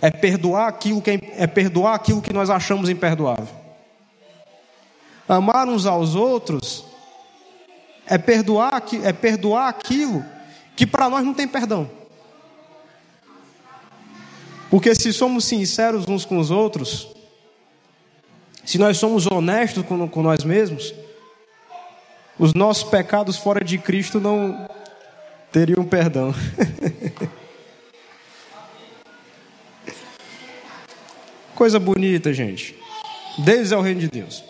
é 0.00 0.10
perdoar 0.10 0.68
aquilo 0.68 1.02
que 1.02 1.10
é, 1.10 1.20
é 1.36 1.46
perdoar 1.46 1.96
aquilo 1.96 2.22
que 2.22 2.32
nós 2.32 2.48
achamos 2.48 2.88
imperdoável. 2.88 3.65
Amar 5.28 5.68
uns 5.68 5.86
aos 5.86 6.14
outros 6.14 6.84
é 8.06 8.16
perdoar, 8.16 8.82
é 9.02 9.12
perdoar 9.12 9.68
aquilo 9.68 10.24
que 10.76 10.86
para 10.86 11.08
nós 11.10 11.24
não 11.24 11.34
tem 11.34 11.48
perdão. 11.48 11.90
Porque 14.70 14.94
se 14.94 15.12
somos 15.12 15.44
sinceros 15.44 16.06
uns 16.06 16.24
com 16.24 16.38
os 16.38 16.50
outros, 16.50 17.08
se 18.64 18.78
nós 18.78 18.96
somos 18.98 19.26
honestos 19.26 19.84
com, 19.84 20.08
com 20.08 20.22
nós 20.22 20.44
mesmos, 20.44 20.94
os 22.38 22.52
nossos 22.52 22.84
pecados 22.84 23.36
fora 23.36 23.64
de 23.64 23.78
Cristo 23.78 24.20
não 24.20 24.68
teriam 25.50 25.84
perdão. 25.84 26.34
Coisa 31.54 31.80
bonita, 31.80 32.34
gente. 32.34 32.76
Deus 33.38 33.72
é 33.72 33.76
o 33.76 33.80
reino 33.80 34.00
de 34.00 34.08
Deus, 34.08 34.44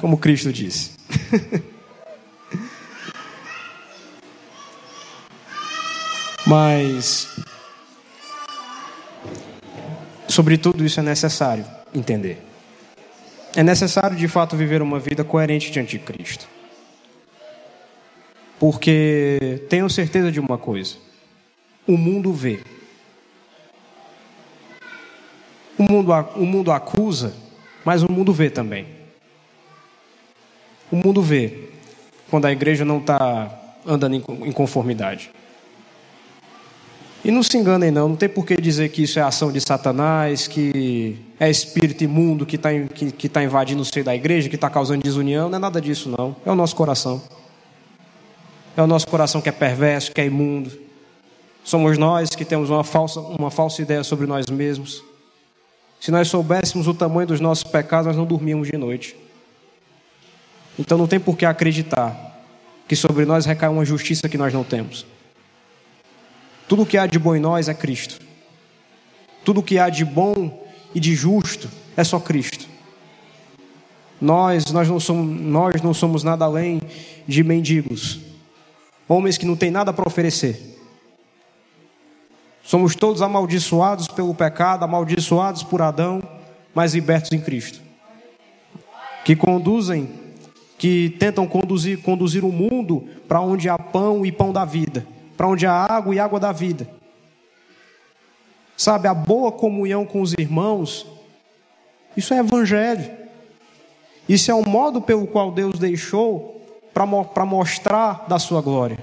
como 0.00 0.18
Cristo 0.18 0.52
disse. 0.52 0.90
Mas, 6.46 7.28
sobre 10.26 10.56
tudo 10.56 10.84
isso 10.84 10.98
é 10.98 11.02
necessário 11.02 11.66
entender. 11.94 12.42
É 13.54 13.62
necessário 13.62 14.16
de 14.16 14.26
fato 14.28 14.56
viver 14.56 14.80
uma 14.80 14.98
vida 14.98 15.22
coerente 15.24 15.70
diante 15.70 15.98
de 15.98 16.04
Cristo. 16.04 16.48
Porque 18.58 19.62
tenho 19.68 19.88
certeza 19.90 20.32
de 20.32 20.40
uma 20.40 20.56
coisa: 20.58 20.96
o 21.86 21.96
mundo 21.96 22.32
vê. 22.32 22.60
O 25.78 25.82
mundo, 25.82 26.12
o 26.34 26.44
mundo 26.44 26.72
acusa, 26.72 27.34
mas 27.84 28.02
o 28.02 28.10
mundo 28.10 28.32
vê 28.32 28.50
também. 28.50 28.97
O 30.90 30.96
mundo 30.96 31.22
vê 31.22 31.68
quando 32.30 32.46
a 32.46 32.52
igreja 32.52 32.84
não 32.84 32.98
está 32.98 33.50
andando 33.86 34.14
em 34.16 34.52
conformidade. 34.52 35.30
E 37.24 37.30
não 37.30 37.42
se 37.42 37.58
enganem, 37.58 37.90
não, 37.90 38.10
não 38.10 38.16
tem 38.16 38.28
por 38.28 38.46
que 38.46 38.56
dizer 38.56 38.90
que 38.90 39.02
isso 39.02 39.18
é 39.18 39.22
ação 39.22 39.50
de 39.50 39.60
Satanás, 39.60 40.46
que 40.46 41.18
é 41.38 41.50
espírito 41.50 42.04
imundo 42.04 42.46
que 42.46 42.56
está 42.56 42.70
que, 42.94 43.10
que 43.10 43.28
tá 43.28 43.42
invadindo 43.42 43.82
o 43.82 43.84
seio 43.84 44.04
da 44.04 44.14
igreja, 44.14 44.48
que 44.48 44.54
está 44.54 44.70
causando 44.70 45.02
desunião, 45.02 45.48
não 45.48 45.56
é 45.56 45.60
nada 45.60 45.80
disso, 45.80 46.14
não. 46.16 46.36
É 46.46 46.50
o 46.50 46.54
nosso 46.54 46.76
coração. 46.76 47.20
É 48.76 48.82
o 48.82 48.86
nosso 48.86 49.08
coração 49.08 49.40
que 49.40 49.48
é 49.48 49.52
perverso, 49.52 50.12
que 50.12 50.20
é 50.20 50.26
imundo. 50.26 50.70
Somos 51.64 51.98
nós 51.98 52.30
que 52.30 52.44
temos 52.44 52.70
uma 52.70 52.84
falsa, 52.84 53.20
uma 53.20 53.50
falsa 53.50 53.82
ideia 53.82 54.04
sobre 54.04 54.26
nós 54.26 54.46
mesmos. 54.46 55.02
Se 56.00 56.12
nós 56.12 56.28
soubéssemos 56.28 56.86
o 56.86 56.94
tamanho 56.94 57.26
dos 57.26 57.40
nossos 57.40 57.64
pecados, 57.64 58.06
nós 58.06 58.16
não 58.16 58.24
dormíamos 58.24 58.68
de 58.68 58.76
noite. 58.76 59.16
Então 60.78 60.96
não 60.96 61.06
tem 61.06 61.18
por 61.18 61.36
que 61.36 61.44
acreditar 61.44 62.40
que 62.86 62.94
sobre 62.94 63.24
nós 63.24 63.44
recai 63.44 63.68
uma 63.68 63.84
justiça 63.84 64.28
que 64.28 64.38
nós 64.38 64.52
não 64.52 64.64
temos. 64.64 65.04
Tudo 66.68 66.86
que 66.86 66.96
há 66.96 67.06
de 67.06 67.18
bom 67.18 67.34
em 67.34 67.40
nós 67.40 67.68
é 67.68 67.74
Cristo. 67.74 68.20
Tudo 69.44 69.62
que 69.62 69.78
há 69.78 69.88
de 69.88 70.04
bom 70.04 70.66
e 70.94 71.00
de 71.00 71.14
justo 71.14 71.68
é 71.96 72.04
só 72.04 72.20
Cristo. 72.20 72.66
Nós, 74.20 74.70
nós 74.72 74.88
não 74.88 74.98
somos, 74.98 75.40
nós 75.40 75.82
não 75.82 75.94
somos 75.94 76.22
nada 76.22 76.44
além 76.44 76.80
de 77.26 77.44
mendigos, 77.44 78.18
homens 79.08 79.38
que 79.38 79.46
não 79.46 79.56
têm 79.56 79.70
nada 79.70 79.92
para 79.92 80.06
oferecer. 80.06 80.76
Somos 82.62 82.94
todos 82.94 83.22
amaldiçoados 83.22 84.08
pelo 84.08 84.34
pecado, 84.34 84.84
amaldiçoados 84.84 85.62
por 85.62 85.80
Adão, 85.80 86.22
mas 86.74 86.94
libertos 86.94 87.32
em 87.32 87.40
Cristo. 87.40 87.80
Que 89.24 89.34
conduzem, 89.34 90.10
que 90.78 91.10
tentam 91.18 91.46
conduzir, 91.46 92.00
conduzir 92.00 92.44
o 92.44 92.52
mundo 92.52 93.04
para 93.26 93.40
onde 93.40 93.68
há 93.68 93.76
pão 93.78 94.24
e 94.24 94.32
pão 94.32 94.52
da 94.52 94.64
vida 94.64 95.04
para 95.38 95.46
onde 95.46 95.64
há 95.64 95.72
água 95.72 96.12
e 96.12 96.18
água 96.18 96.40
da 96.40 96.50
vida. 96.50 96.90
Sabe, 98.76 99.06
a 99.06 99.14
boa 99.14 99.52
comunhão 99.52 100.04
com 100.04 100.20
os 100.20 100.32
irmãos, 100.32 101.06
isso 102.16 102.34
é 102.34 102.38
evangelho. 102.38 103.08
Isso 104.28 104.50
é 104.50 104.54
o 104.54 104.68
modo 104.68 105.00
pelo 105.00 105.28
qual 105.28 105.52
Deus 105.52 105.78
deixou 105.78 106.60
para 106.92 107.46
mostrar 107.46 108.26
da 108.28 108.40
sua 108.40 108.60
glória. 108.60 108.98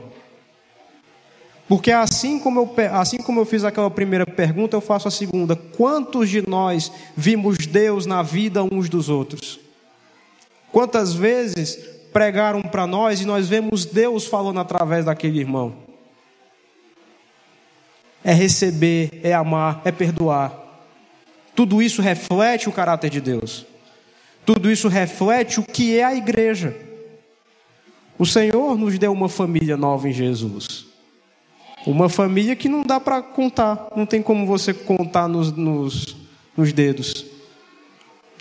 Porque 1.69 1.91
assim 1.91 2.37
como, 2.37 2.59
eu, 2.59 2.75
assim 2.91 3.17
como 3.17 3.39
eu 3.39 3.45
fiz 3.45 3.63
aquela 3.63 3.89
primeira 3.89 4.25
pergunta, 4.25 4.75
eu 4.75 4.81
faço 4.81 5.07
a 5.07 5.11
segunda: 5.11 5.55
quantos 5.55 6.29
de 6.29 6.47
nós 6.47 6.91
vimos 7.15 7.57
Deus 7.65 8.05
na 8.05 8.21
vida 8.21 8.61
uns 8.61 8.89
dos 8.89 9.07
outros? 9.07 9.64
Quantas 10.75 11.13
vezes 11.13 11.75
pregaram 12.11 12.61
para 12.61 12.85
nós 12.85 13.21
e 13.21 13.25
nós 13.25 13.47
vemos 13.47 13.85
Deus 13.85 14.25
falando 14.25 14.59
através 14.59 15.05
daquele 15.05 15.39
irmão? 15.39 15.85
é 18.25 18.33
receber, 18.33 19.19
é 19.21 19.35
amar, 19.35 19.83
é 19.85 19.91
perdoar. 19.91 20.51
Tudo 21.55 21.79
isso 21.79 22.01
reflete 22.01 22.67
o 22.67 22.71
caráter 22.71 23.11
de 23.11 23.21
Deus. 23.21 23.67
Tudo 24.43 24.71
isso 24.71 24.87
reflete 24.87 25.59
o 25.59 25.63
que 25.63 25.95
é 25.95 26.03
a 26.03 26.15
igreja. 26.15 26.75
O 28.17 28.25
Senhor 28.25 28.75
nos 28.79 28.97
deu 28.97 29.13
uma 29.13 29.29
família 29.29 29.77
nova 29.77 30.09
em 30.09 30.11
Jesus. 30.11 30.87
Uma 31.85 32.09
família 32.09 32.55
que 32.55 32.67
não 32.67 32.81
dá 32.81 32.99
para 32.99 33.21
contar, 33.21 33.89
não 33.95 34.07
tem 34.07 34.23
como 34.23 34.47
você 34.47 34.73
contar 34.73 35.27
nos, 35.27 35.51
nos, 35.51 36.15
nos, 36.57 36.73
dedos. 36.73 37.27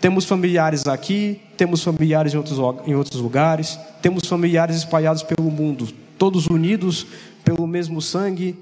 Temos 0.05 0.25
familiares 0.25 0.85
aqui, 0.85 1.41
temos 1.57 1.81
familiares 1.81 2.31
em 2.31 2.37
outros, 2.37 2.59
em 2.85 2.93
outros 2.93 3.19
lugares, 3.19 3.79
temos 4.03 4.27
familiares 4.27 4.75
espalhados 4.75 5.23
pelo 5.23 5.49
mundo, 5.49 5.87
todos 6.15 6.45
unidos 6.45 7.07
pelo 7.43 7.65
mesmo 7.65 7.99
sangue, 7.99 8.55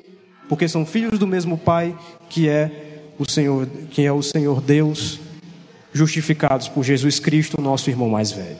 porque 0.47 0.69
são 0.69 0.85
filhos 0.85 1.19
do 1.19 1.27
mesmo 1.27 1.57
Pai, 1.57 1.93
que 2.29 2.47
é 2.47 3.01
o 3.19 3.29
Senhor, 3.29 3.67
que 3.91 4.05
é 4.05 4.09
o 4.09 4.23
Senhor 4.23 4.61
Deus, 4.61 5.19
justificados 5.91 6.69
por 6.69 6.81
Jesus 6.81 7.19
Cristo, 7.19 7.61
nosso 7.61 7.89
irmão 7.89 8.07
mais 8.07 8.31
velho. 8.31 8.59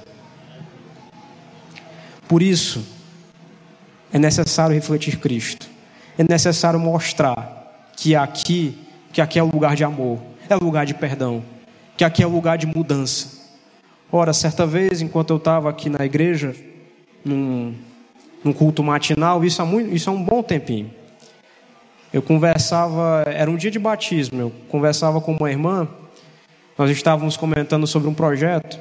Por 2.28 2.42
isso, 2.42 2.84
é 4.12 4.20
necessário 4.20 4.76
refletir 4.76 5.20
Cristo. 5.20 5.70
É 6.18 6.26
necessário 6.30 6.82
mostrar 6.82 7.88
que 7.96 8.14
aqui, 8.14 8.78
que 9.14 9.22
aqui 9.22 9.40
é 9.40 9.44
o 9.44 9.50
lugar 9.50 9.74
de 9.74 9.86
amor, 9.86 10.20
é 10.50 10.56
o 10.58 10.62
lugar 10.62 10.86
de 10.86 10.94
perdão, 10.94 11.42
que 11.98 12.04
aqui 12.04 12.24
é 12.24 12.28
o 12.28 12.30
lugar 12.30 12.58
de 12.58 12.66
mudança. 12.66 13.42
Ora, 14.12 14.34
certa 14.34 14.66
vez, 14.66 15.02
enquanto 15.02 15.32
eu 15.32 15.38
estava 15.38 15.70
aqui 15.70 15.90
na 15.90 16.06
igreja, 16.06 16.56
num, 17.26 17.74
num 18.44 18.54
culto 18.54 18.84
matinal, 18.84 19.44
isso 19.44 19.62
há, 19.62 19.66
muito, 19.66 19.94
isso 19.94 20.10
há 20.10 20.14
um 20.14 20.24
bom 20.24 20.44
tempinho. 20.44 20.92
Eu 22.12 22.22
conversava, 22.22 23.24
era 23.26 23.50
um 23.50 23.56
dia 23.56 23.72
de 23.72 23.80
batismo, 23.80 24.40
eu 24.40 24.52
conversava 24.70 25.20
com 25.20 25.34
uma 25.34 25.50
irmã, 25.50 25.88
nós 26.78 26.92
estávamos 26.92 27.36
comentando 27.36 27.88
sobre 27.88 28.08
um 28.08 28.14
projeto, 28.14 28.80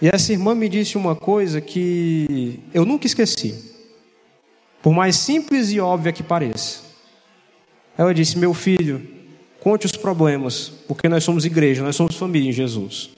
e 0.00 0.08
essa 0.08 0.32
irmã 0.32 0.54
me 0.54 0.68
disse 0.68 0.96
uma 0.96 1.16
coisa 1.16 1.60
que 1.60 2.60
eu 2.72 2.84
nunca 2.84 3.06
esqueci. 3.06 3.74
Por 4.82 4.92
mais 4.92 5.16
simples 5.16 5.70
e 5.70 5.80
óbvia 5.80 6.12
que 6.12 6.22
pareça. 6.22 6.82
Ela 7.96 8.12
disse: 8.12 8.36
Meu 8.36 8.52
filho, 8.52 9.13
conte 9.64 9.86
os 9.86 9.92
problemas, 9.92 10.70
porque 10.86 11.08
nós 11.08 11.24
somos 11.24 11.46
igreja, 11.46 11.82
nós 11.82 11.96
somos 11.96 12.16
família 12.16 12.50
em 12.50 12.52
Jesus. 12.52 13.08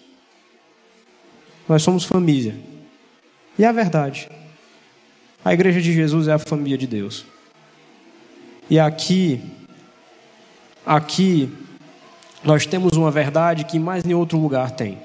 Nós 1.69 1.83
somos 1.83 2.05
família. 2.05 2.55
E 3.59 3.65
é 3.65 3.67
a 3.67 3.73
verdade. 3.73 4.29
A 5.45 5.53
igreja 5.53 5.81
de 5.83 5.93
Jesus 5.93 6.29
é 6.29 6.33
a 6.33 6.39
família 6.39 6.79
de 6.79 6.87
Deus. 6.87 7.27
E 8.71 8.79
aqui, 8.79 9.43
aqui, 10.87 11.53
nós 12.45 12.65
temos 12.65 12.93
uma 12.93 13.11
verdade 13.11 13.65
que 13.65 13.77
mais 13.77 14.05
nenhum 14.05 14.21
outro 14.21 14.39
lugar 14.39 14.71
tem. 14.71 14.99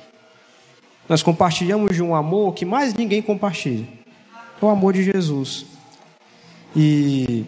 Nós 1.09 1.23
compartilhamos 1.23 1.95
de 1.95 2.03
um 2.03 2.13
amor 2.13 2.53
que 2.53 2.65
mais 2.65 2.93
ninguém 2.93 3.19
compartilha. 3.19 3.87
É 4.61 4.63
o 4.63 4.69
amor 4.69 4.93
de 4.93 5.01
Jesus. 5.03 5.65
E 6.75 7.43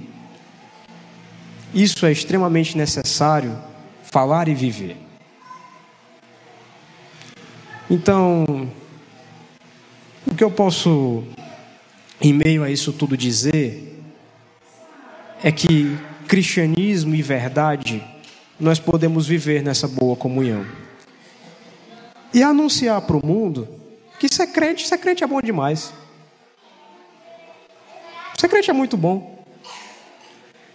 isso 1.76 2.08
é 2.08 2.12
extremamente 2.12 2.76
necessário 2.76 3.72
falar 4.14 4.48
e 4.48 4.54
viver. 4.54 4.96
Então, 7.90 8.70
o 10.28 10.36
que 10.36 10.44
eu 10.44 10.52
posso, 10.52 11.24
em 12.22 12.32
meio 12.32 12.64
a 12.64 12.70
isso 12.70 12.94
tudo, 12.94 13.18
dizer 13.18 14.06
é 15.42 15.52
que 15.52 15.98
cristianismo 16.28 17.16
e 17.16 17.24
verdade 17.24 18.04
nós 18.60 18.80
podemos 18.80 19.26
viver 19.26 19.64
nessa 19.64 19.88
boa 19.88 20.16
comunhão 20.16 20.64
e 22.32 22.44
anunciar 22.44 23.02
para 23.02 23.18
o 23.18 23.26
mundo 23.26 23.68
que 24.20 24.32
ser 24.32 24.46
crente, 24.46 24.88
ser 24.88 25.00
crente 25.00 25.24
é 25.24 25.28
bom 25.28 25.42
demais. 25.42 25.92
Ser 28.38 28.48
crente 28.48 28.70
é 28.70 28.74
muito 28.74 28.96
bom. 28.96 29.33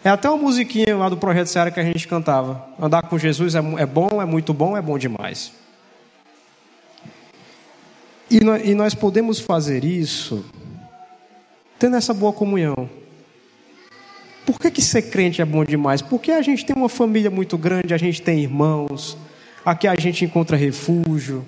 É 0.05 0.11
até 0.11 0.29
uma 0.29 0.39
musiquinha 0.39 0.97
lá 0.97 1.09
do 1.09 1.17
Projeto 1.17 1.49
Seara 1.49 1.71
que 1.71 1.81
a 1.81 1.85
gente 1.85 2.07
cantava. 2.07 2.67
Andar 2.81 3.03
com 3.03 3.19
Jesus 3.19 3.55
é, 3.55 3.59
é 3.79 3.87
bom, 3.87 4.23
é 4.23 4.25
muito 4.25 4.55
bom, 4.55 4.77
é 4.77 4.83
bom 4.83 4.97
demais. 4.97 5.53
E 8.31 8.41
nós, 8.41 8.63
e 8.65 8.75
nós 8.75 8.95
podemos 8.95 9.41
fazer 9.41 9.85
isso 9.85 10.45
tendo 11.79 11.97
essa 11.97 12.13
boa 12.13 12.33
comunhão. 12.33 12.89
Por 14.45 14.59
que, 14.59 14.71
que 14.71 14.83
ser 14.83 15.03
crente 15.03 15.43
é 15.43 15.45
bom 15.45 15.65
demais? 15.65 16.01
Porque 16.01 16.33
a 16.33 16.43
gente 16.43 16.65
tem 16.65 16.75
uma 16.75 16.89
família 16.89 17.31
muito 17.31 17.59
grande, 17.59 17.93
a 17.93 17.99
gente 17.99 18.23
tem 18.23 18.41
irmãos, 18.41 19.17
Aqui 19.69 19.87
a 19.87 19.95
gente 19.95 20.25
encontra 20.25 20.57
refúgio. 20.57 21.45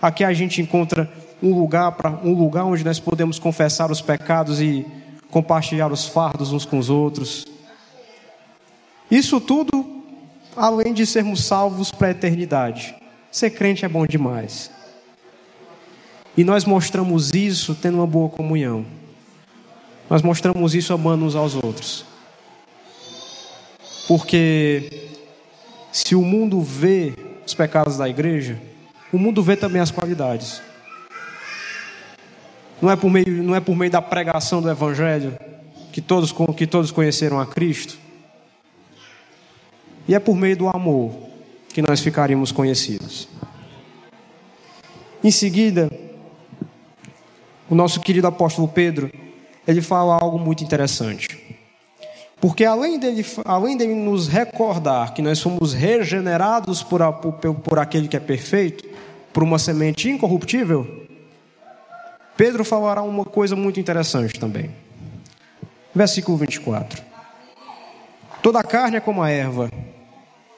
Aqui 0.00 0.22
a 0.22 0.32
gente 0.32 0.62
encontra 0.62 1.10
um 1.42 1.52
lugar 1.52 1.90
para 1.90 2.10
um 2.22 2.34
lugar 2.34 2.64
onde 2.64 2.84
nós 2.84 3.00
podemos 3.00 3.36
confessar 3.36 3.90
os 3.90 4.00
pecados 4.00 4.60
e 4.60 4.86
compartilhar 5.28 5.90
os 5.90 6.06
fardos 6.06 6.52
uns 6.52 6.64
com 6.64 6.78
os 6.78 6.88
outros. 6.88 7.44
Isso 9.12 9.38
tudo 9.38 9.84
além 10.56 10.94
de 10.94 11.04
sermos 11.04 11.44
salvos 11.44 11.90
para 11.90 12.08
a 12.08 12.10
eternidade. 12.12 12.94
Ser 13.30 13.50
crente 13.50 13.84
é 13.84 13.88
bom 13.88 14.06
demais. 14.06 14.70
E 16.34 16.42
nós 16.42 16.64
mostramos 16.64 17.34
isso 17.34 17.74
tendo 17.74 17.98
uma 17.98 18.06
boa 18.06 18.30
comunhão. 18.30 18.86
Nós 20.08 20.22
mostramos 20.22 20.74
isso 20.74 20.94
amando 20.94 21.26
uns 21.26 21.34
aos 21.34 21.54
outros. 21.54 22.06
Porque 24.08 25.10
se 25.92 26.14
o 26.14 26.22
mundo 26.22 26.62
vê 26.62 27.12
os 27.46 27.52
pecados 27.52 27.98
da 27.98 28.08
igreja, 28.08 28.58
o 29.12 29.18
mundo 29.18 29.42
vê 29.42 29.56
também 29.56 29.82
as 29.82 29.90
qualidades. 29.90 30.62
Não 32.80 32.90
é 32.90 32.96
por 32.96 33.10
meio, 33.10 33.42
não 33.42 33.54
é 33.54 33.60
por 33.60 33.76
meio 33.76 33.90
da 33.90 34.00
pregação 34.00 34.62
do 34.62 34.70
evangelho 34.70 35.38
que 35.92 36.00
todos, 36.00 36.32
que 36.56 36.66
todos 36.66 36.90
conheceram 36.90 37.38
a 37.38 37.44
Cristo. 37.44 38.00
E 40.06 40.14
é 40.14 40.18
por 40.18 40.36
meio 40.36 40.56
do 40.56 40.68
amor 40.68 41.12
que 41.68 41.80
nós 41.80 42.00
ficaríamos 42.00 42.52
conhecidos. 42.52 43.28
Em 45.22 45.30
seguida, 45.30 45.90
o 47.70 47.74
nosso 47.74 48.00
querido 48.00 48.26
apóstolo 48.26 48.68
Pedro, 48.68 49.10
ele 49.66 49.80
fala 49.80 50.18
algo 50.20 50.38
muito 50.38 50.64
interessante. 50.64 51.56
Porque 52.40 52.64
além 52.64 52.98
dele, 52.98 53.24
além 53.44 53.76
dele 53.76 53.94
nos 53.94 54.26
recordar 54.26 55.14
que 55.14 55.22
nós 55.22 55.38
somos 55.38 55.72
regenerados 55.72 56.82
por, 56.82 57.00
por, 57.12 57.54
por 57.54 57.78
aquele 57.78 58.08
que 58.08 58.16
é 58.16 58.20
perfeito, 58.20 58.84
por 59.32 59.44
uma 59.44 59.58
semente 59.58 60.10
incorruptível, 60.10 61.06
Pedro 62.36 62.64
falará 62.64 63.02
uma 63.02 63.24
coisa 63.24 63.54
muito 63.54 63.78
interessante 63.78 64.40
também. 64.40 64.70
Versículo 65.94 66.36
24. 66.36 67.11
Toda 68.42 68.60
a 68.60 68.64
carne 68.64 68.96
é 68.96 69.00
como 69.00 69.22
a 69.22 69.30
erva, 69.30 69.70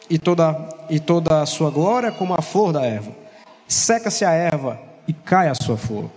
e 0.09 0.19
toda, 0.19 0.69
e 0.89 0.99
toda 0.99 1.43
a 1.43 1.47
sua 1.47 1.71
glória 1.71 2.09
é 2.09 2.11
como 2.11 2.35
a 2.35 2.43
flor 2.43 2.73
da 2.73 2.83
erva. 2.85 3.13
Seca-se 3.69 4.25
a 4.25 4.31
erva 4.33 4.81
e 5.07 5.13
cai 5.13 5.49
a 5.49 5.55
sua 5.55 5.77
flor. 5.77 6.11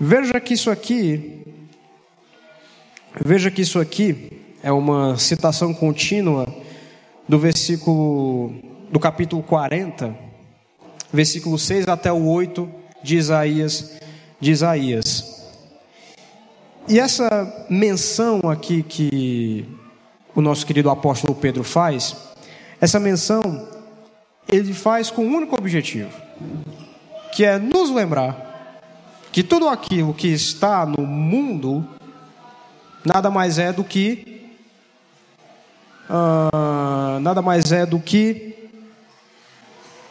Veja 0.00 0.40
que 0.40 0.54
isso 0.54 0.70
aqui 0.70 1.42
Veja 3.20 3.50
que 3.50 3.60
isso 3.60 3.78
aqui 3.78 4.32
é 4.62 4.72
uma 4.72 5.18
citação 5.18 5.74
contínua 5.74 6.46
do 7.28 7.38
versículo 7.38 8.54
do 8.90 8.98
capítulo 8.98 9.42
40, 9.42 10.16
versículo 11.12 11.58
6 11.58 11.88
até 11.88 12.10
o 12.10 12.26
8 12.26 12.68
de 13.02 13.16
Isaías, 13.16 13.98
de 14.40 14.50
Isaías. 14.50 15.44
E 16.88 16.98
essa 16.98 17.66
menção 17.68 18.40
aqui 18.50 18.82
que 18.82 19.68
o 20.34 20.40
nosso 20.40 20.66
querido 20.66 20.90
apóstolo 20.90 21.34
Pedro 21.34 21.62
faz, 21.62 22.16
essa 22.80 22.98
menção 22.98 23.68
ele 24.48 24.72
faz 24.74 25.10
com 25.10 25.24
um 25.24 25.36
único 25.36 25.56
objetivo, 25.56 26.10
que 27.32 27.44
é 27.44 27.58
nos 27.58 27.90
lembrar 27.90 28.52
que 29.30 29.42
tudo 29.42 29.68
aquilo 29.68 30.12
que 30.12 30.28
está 30.28 30.84
no 30.84 31.06
mundo 31.06 31.86
nada 33.04 33.30
mais 33.30 33.58
é 33.58 33.72
do 33.72 33.82
que 33.82 34.50
uh, 36.08 37.18
nada 37.20 37.40
mais 37.40 37.72
é 37.72 37.86
do 37.86 37.98
que 37.98 38.70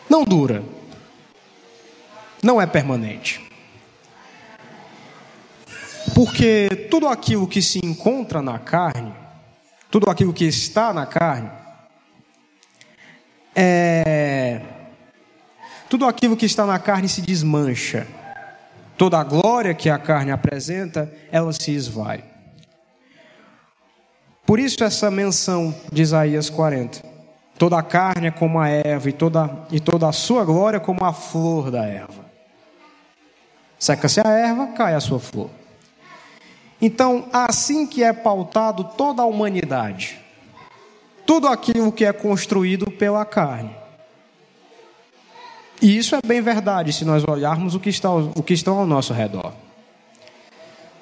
não 0.09 0.23
dura, 0.23 0.63
não 2.43 2.59
é 2.61 2.65
permanente. 2.65 3.41
Porque 6.13 6.87
tudo 6.89 7.07
aquilo 7.07 7.47
que 7.47 7.61
se 7.61 7.79
encontra 7.83 8.41
na 8.41 8.59
carne, 8.59 9.13
tudo 9.91 10.09
aquilo 10.09 10.33
que 10.33 10.45
está 10.45 10.93
na 10.93 11.05
carne, 11.05 11.51
é. 13.53 14.61
Tudo 15.89 16.05
aquilo 16.05 16.37
que 16.37 16.45
está 16.45 16.65
na 16.65 16.79
carne 16.79 17.09
se 17.09 17.21
desmancha. 17.21 18.07
Toda 18.97 19.19
a 19.19 19.23
glória 19.23 19.73
que 19.73 19.89
a 19.89 19.99
carne 19.99 20.31
apresenta, 20.31 21.11
ela 21.31 21.51
se 21.51 21.71
esvai. 21.71 22.23
Por 24.45 24.59
isso 24.59 24.83
essa 24.83 25.11
menção 25.11 25.75
de 25.91 26.01
Isaías 26.01 26.49
40. 26.49 27.01
Toda 27.57 27.77
a 27.77 27.83
carne 27.83 28.27
é 28.27 28.31
como 28.31 28.59
a 28.59 28.69
erva 28.69 29.09
e 29.09 29.13
toda, 29.13 29.49
e 29.69 29.79
toda 29.79 30.07
a 30.07 30.11
sua 30.11 30.45
glória 30.45 30.77
é 30.77 30.79
como 30.79 31.03
a 31.03 31.13
flor 31.13 31.69
da 31.69 31.85
erva. 31.85 32.25
Seca-se 33.77 34.19
a 34.19 34.29
erva, 34.29 34.67
cai 34.67 34.95
a 34.95 34.99
sua 34.99 35.19
flor. 35.19 35.49
Então, 36.81 37.25
assim 37.31 37.85
que 37.85 38.03
é 38.03 38.11
pautado 38.11 38.83
toda 38.97 39.21
a 39.21 39.25
humanidade, 39.25 40.19
tudo 41.25 41.47
aquilo 41.47 41.91
que 41.91 42.03
é 42.03 42.11
construído 42.11 42.89
pela 42.89 43.23
carne. 43.23 43.69
E 45.81 45.97
isso 45.97 46.15
é 46.15 46.19
bem 46.25 46.41
verdade 46.41 46.91
se 46.91 47.05
nós 47.05 47.23
olharmos 47.27 47.75
o 47.75 47.79
que 47.79 47.89
está, 47.89 48.11
o 48.11 48.43
que 48.43 48.53
está 48.53 48.71
ao 48.71 48.85
nosso 48.85 49.13
redor. 49.13 49.53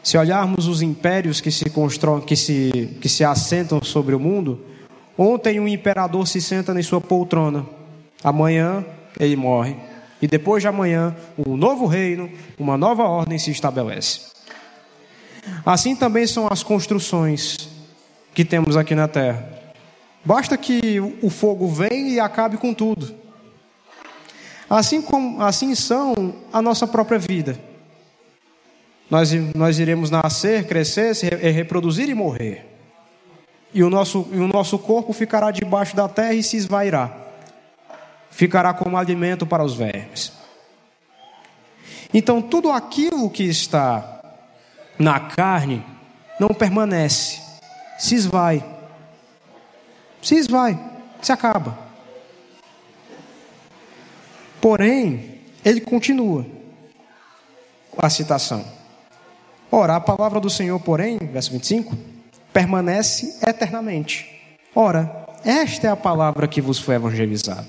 Se 0.03 0.17
olharmos 0.17 0.67
os 0.67 0.81
impérios 0.81 1.41
que 1.41 1.51
se 1.51 1.69
constroem, 1.69 2.21
que 2.21 2.35
se, 2.35 2.97
que 3.01 3.09
se 3.09 3.23
assentam 3.23 3.81
sobre 3.83 4.15
o 4.15 4.19
mundo, 4.19 4.65
ontem 5.17 5.59
um 5.59 5.67
imperador 5.67 6.27
se 6.27 6.41
senta 6.41 6.77
em 6.77 6.83
sua 6.83 7.01
poltrona, 7.01 7.65
amanhã 8.23 8.85
ele 9.19 9.35
morre, 9.35 9.75
e 10.21 10.27
depois 10.27 10.61
de 10.61 10.67
amanhã 10.67 11.15
um 11.37 11.57
novo 11.57 11.85
reino, 11.85 12.29
uma 12.57 12.77
nova 12.77 13.03
ordem 13.03 13.37
se 13.37 13.51
estabelece. 13.51 14.29
Assim 15.65 15.95
também 15.95 16.25
são 16.25 16.47
as 16.49 16.63
construções 16.63 17.57
que 18.33 18.45
temos 18.45 18.77
aqui 18.77 18.95
na 18.95 19.07
terra. 19.07 19.47
Basta 20.23 20.57
que 20.57 20.99
o 21.21 21.29
fogo 21.29 21.67
venha 21.67 22.09
e 22.09 22.19
acabe 22.19 22.57
com 22.57 22.73
tudo. 22.73 23.15
Assim, 24.69 25.01
como, 25.01 25.41
assim 25.41 25.73
são 25.73 26.35
a 26.53 26.61
nossa 26.61 26.85
própria 26.85 27.17
vida. 27.17 27.59
Nós, 29.09 29.31
nós 29.55 29.79
iremos 29.79 30.11
nascer, 30.11 30.67
crescer, 30.67 31.15
se 31.15 31.27
reproduzir 31.27 32.09
e 32.09 32.13
morrer. 32.13 32.65
E 33.73 33.83
o, 33.83 33.89
nosso, 33.89 34.27
e 34.31 34.37
o 34.37 34.47
nosso 34.47 34.77
corpo 34.77 35.13
ficará 35.13 35.49
debaixo 35.51 35.95
da 35.95 36.07
terra 36.07 36.33
e 36.33 36.43
se 36.43 36.57
esvairá. 36.57 37.11
Ficará 38.29 38.73
como 38.73 38.97
alimento 38.97 39.45
para 39.45 39.63
os 39.63 39.73
vermes. 39.73 40.31
Então, 42.13 42.41
tudo 42.41 42.71
aquilo 42.71 43.29
que 43.29 43.43
está 43.43 44.18
na 44.99 45.17
carne 45.19 45.83
não 46.39 46.49
permanece, 46.49 47.41
se 47.97 48.15
esvai. 48.15 48.63
Se 50.21 50.35
esvai, 50.35 50.77
se 51.21 51.31
acaba. 51.31 51.77
Porém, 54.61 55.39
ele 55.63 55.79
continua 55.79 56.45
a 57.97 58.09
citação. 58.09 58.65
Ora, 59.71 59.95
a 59.95 60.01
palavra 60.01 60.39
do 60.39 60.49
Senhor, 60.49 60.79
porém, 60.79 61.17
verso 61.17 61.51
25, 61.51 61.95
permanece 62.51 63.39
eternamente. 63.47 64.27
Ora, 64.75 65.27
esta 65.45 65.87
é 65.87 65.89
a 65.89 65.95
palavra 65.95 66.47
que 66.47 66.59
vos 66.59 66.79
foi 66.79 66.95
evangelizada. 66.95 67.67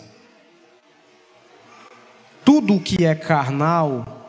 Tudo 2.45 2.75
o 2.75 2.81
que 2.81 3.05
é 3.05 3.15
carnal 3.15 4.20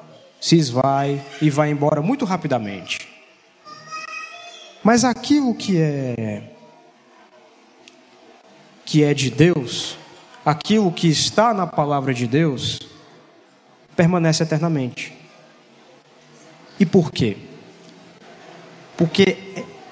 se 0.42 0.58
esvai 0.58 1.24
e 1.40 1.52
vai 1.52 1.70
embora 1.70 2.02
muito 2.02 2.26
rapidamente. 2.26 3.08
Mas 4.84 5.06
aquilo 5.06 5.54
que 5.54 5.80
é 5.80 6.42
que 8.84 9.04
é 9.04 9.14
de 9.14 9.30
Deus, 9.30 9.98
aquilo 10.44 10.92
que 10.92 11.08
está 11.08 11.54
na 11.54 11.66
palavra 11.66 12.14
de 12.14 12.28
Deus, 12.28 12.80
permanece 13.96 14.44
eternamente. 14.44 15.14
E 16.78 16.86
por 16.86 17.12
quê? 17.12 17.38
Porque 18.98 19.38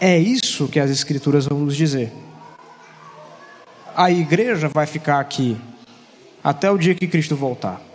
é 0.02 0.18
isso 0.18 0.68
que 0.68 0.80
as 0.80 0.90
Escrituras 0.90 1.46
vão 1.46 1.60
nos 1.60 1.78
dizer. 1.78 2.12
A 3.96 4.12
igreja 4.12 4.68
vai 4.68 4.88
ficar 4.88 5.20
aqui 5.20 5.56
até 6.44 6.70
o 6.70 6.78
dia 6.78 6.96
que 6.96 7.08
Cristo 7.08 7.36
voltar. 7.36 7.89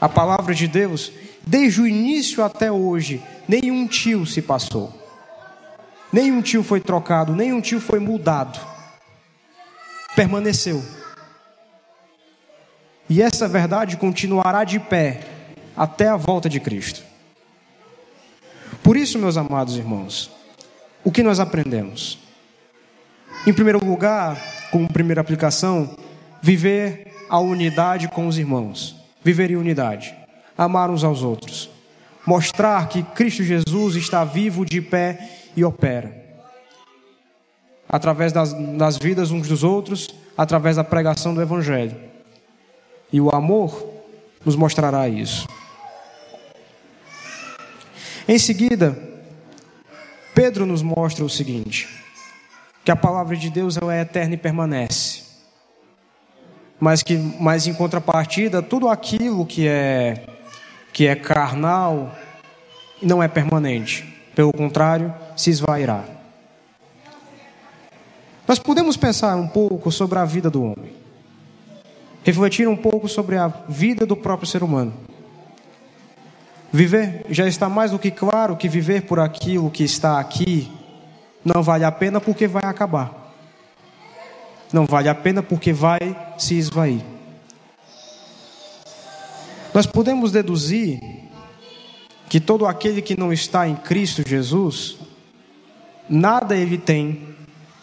A 0.00 0.08
palavra 0.08 0.54
de 0.54 0.68
Deus, 0.68 1.10
desde 1.46 1.80
o 1.80 1.86
início 1.86 2.44
até 2.44 2.70
hoje, 2.70 3.22
nenhum 3.48 3.86
tio 3.86 4.24
se 4.26 4.40
passou, 4.40 4.92
nenhum 6.12 6.40
tio 6.40 6.62
foi 6.62 6.80
trocado, 6.80 7.34
nenhum 7.34 7.60
tio 7.60 7.80
foi 7.80 7.98
mudado, 7.98 8.60
permaneceu. 10.14 10.84
E 13.08 13.22
essa 13.22 13.48
verdade 13.48 13.96
continuará 13.96 14.64
de 14.64 14.78
pé 14.78 15.20
até 15.76 16.08
a 16.08 16.16
volta 16.16 16.48
de 16.48 16.60
Cristo. 16.60 17.02
Por 18.82 18.96
isso, 18.96 19.18
meus 19.18 19.36
amados 19.36 19.76
irmãos, 19.76 20.30
o 21.02 21.10
que 21.10 21.22
nós 21.22 21.40
aprendemos? 21.40 22.18
Em 23.46 23.52
primeiro 23.52 23.84
lugar, 23.84 24.36
como 24.70 24.92
primeira 24.92 25.20
aplicação, 25.20 25.96
viver 26.42 27.14
a 27.28 27.38
unidade 27.38 28.08
com 28.08 28.26
os 28.26 28.38
irmãos. 28.38 28.97
Viver 29.22 29.50
em 29.50 29.56
unidade. 29.56 30.14
Amar 30.56 30.90
uns 30.90 31.04
aos 31.04 31.22
outros. 31.22 31.70
Mostrar 32.26 32.88
que 32.88 33.02
Cristo 33.02 33.42
Jesus 33.42 33.96
está 33.96 34.24
vivo, 34.24 34.64
de 34.64 34.80
pé 34.80 35.30
e 35.56 35.64
opera. 35.64 36.14
Através 37.88 38.32
das, 38.32 38.52
das 38.76 38.98
vidas 38.98 39.30
uns 39.30 39.48
dos 39.48 39.64
outros, 39.64 40.08
através 40.36 40.76
da 40.76 40.84
pregação 40.84 41.34
do 41.34 41.40
Evangelho. 41.40 41.96
E 43.12 43.20
o 43.20 43.30
amor 43.30 43.84
nos 44.44 44.54
mostrará 44.54 45.08
isso. 45.08 45.48
Em 48.28 48.38
seguida, 48.38 48.96
Pedro 50.34 50.66
nos 50.66 50.82
mostra 50.82 51.24
o 51.24 51.30
seguinte: 51.30 51.88
que 52.84 52.90
a 52.90 52.96
palavra 52.96 53.36
de 53.36 53.50
Deus 53.50 53.76
é 53.76 54.00
eterna 54.02 54.34
e 54.34 54.38
permanece. 54.38 55.17
Mas 56.80 57.02
que, 57.02 57.16
mas 57.16 57.66
em 57.66 57.74
contrapartida, 57.74 58.62
tudo 58.62 58.88
aquilo 58.88 59.44
que 59.44 59.66
é 59.66 60.24
que 60.92 61.06
é 61.06 61.14
carnal 61.14 62.14
não 63.00 63.22
é 63.22 63.28
permanente. 63.28 64.04
Pelo 64.34 64.52
contrário, 64.52 65.14
se 65.36 65.50
esvairá. 65.50 66.04
Nós 68.46 68.58
podemos 68.58 68.96
pensar 68.96 69.36
um 69.36 69.46
pouco 69.46 69.92
sobre 69.92 70.18
a 70.18 70.24
vida 70.24 70.48
do 70.48 70.62
homem. 70.62 70.92
Refletir 72.24 72.66
um 72.66 72.76
pouco 72.76 73.08
sobre 73.08 73.36
a 73.36 73.48
vida 73.68 74.06
do 74.06 74.16
próprio 74.16 74.48
ser 74.48 74.62
humano. 74.62 74.92
Viver 76.72 77.24
já 77.30 77.46
está 77.46 77.68
mais 77.68 77.90
do 77.90 77.98
que 77.98 78.10
claro 78.10 78.56
que 78.56 78.68
viver 78.68 79.02
por 79.02 79.20
aquilo 79.20 79.70
que 79.70 79.84
está 79.84 80.18
aqui 80.18 80.70
não 81.44 81.62
vale 81.62 81.84
a 81.84 81.92
pena 81.92 82.20
porque 82.20 82.46
vai 82.46 82.64
acabar. 82.64 83.27
Não 84.72 84.84
vale 84.84 85.08
a 85.08 85.14
pena 85.14 85.42
porque 85.42 85.72
vai 85.72 85.98
se 86.36 86.56
esvair. 86.56 87.00
Nós 89.72 89.86
podemos 89.86 90.32
deduzir 90.32 91.00
que 92.28 92.40
todo 92.40 92.66
aquele 92.66 93.00
que 93.00 93.18
não 93.18 93.32
está 93.32 93.66
em 93.68 93.76
Cristo 93.76 94.22
Jesus, 94.26 94.98
nada 96.08 96.56
ele 96.56 96.76
tem 96.76 97.36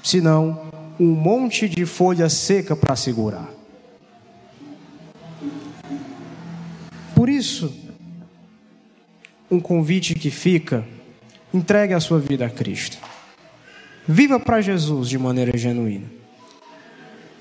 senão 0.04 0.72
um 1.00 1.08
monte 1.08 1.68
de 1.68 1.86
folha 1.86 2.30
seca 2.30 2.76
para 2.76 2.96
segurar. 2.96 3.50
Por 7.16 7.30
isso, 7.30 7.74
um 9.50 9.60
convite 9.60 10.14
que 10.16 10.30
fica: 10.30 10.86
entregue 11.54 11.94
a 11.94 12.00
sua 12.00 12.20
vida 12.20 12.46
a 12.46 12.50
Cristo. 12.50 12.98
Viva 14.08 14.40
para 14.40 14.62
Jesus 14.62 15.10
de 15.10 15.18
maneira 15.18 15.58
genuína. 15.58 16.14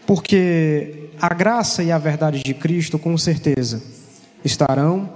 Porque 0.06 1.08
a 1.20 1.32
graça 1.32 1.82
e 1.82 1.90
a 1.90 1.98
verdade 1.98 2.42
de 2.42 2.54
Cristo, 2.54 2.98
com 2.98 3.16
certeza, 3.16 3.82
estarão 4.44 5.10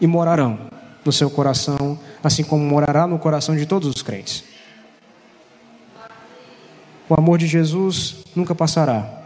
e 0.00 0.06
morarão 0.06 0.58
no 1.04 1.12
seu 1.12 1.30
coração, 1.30 1.98
assim 2.22 2.44
como 2.44 2.64
morará 2.64 3.06
no 3.06 3.18
coração 3.18 3.56
de 3.56 3.66
todos 3.66 3.88
os 3.88 4.02
crentes. 4.02 4.44
O 7.08 7.14
amor 7.14 7.38
de 7.38 7.46
Jesus 7.46 8.18
nunca 8.36 8.54
passará. 8.54 9.20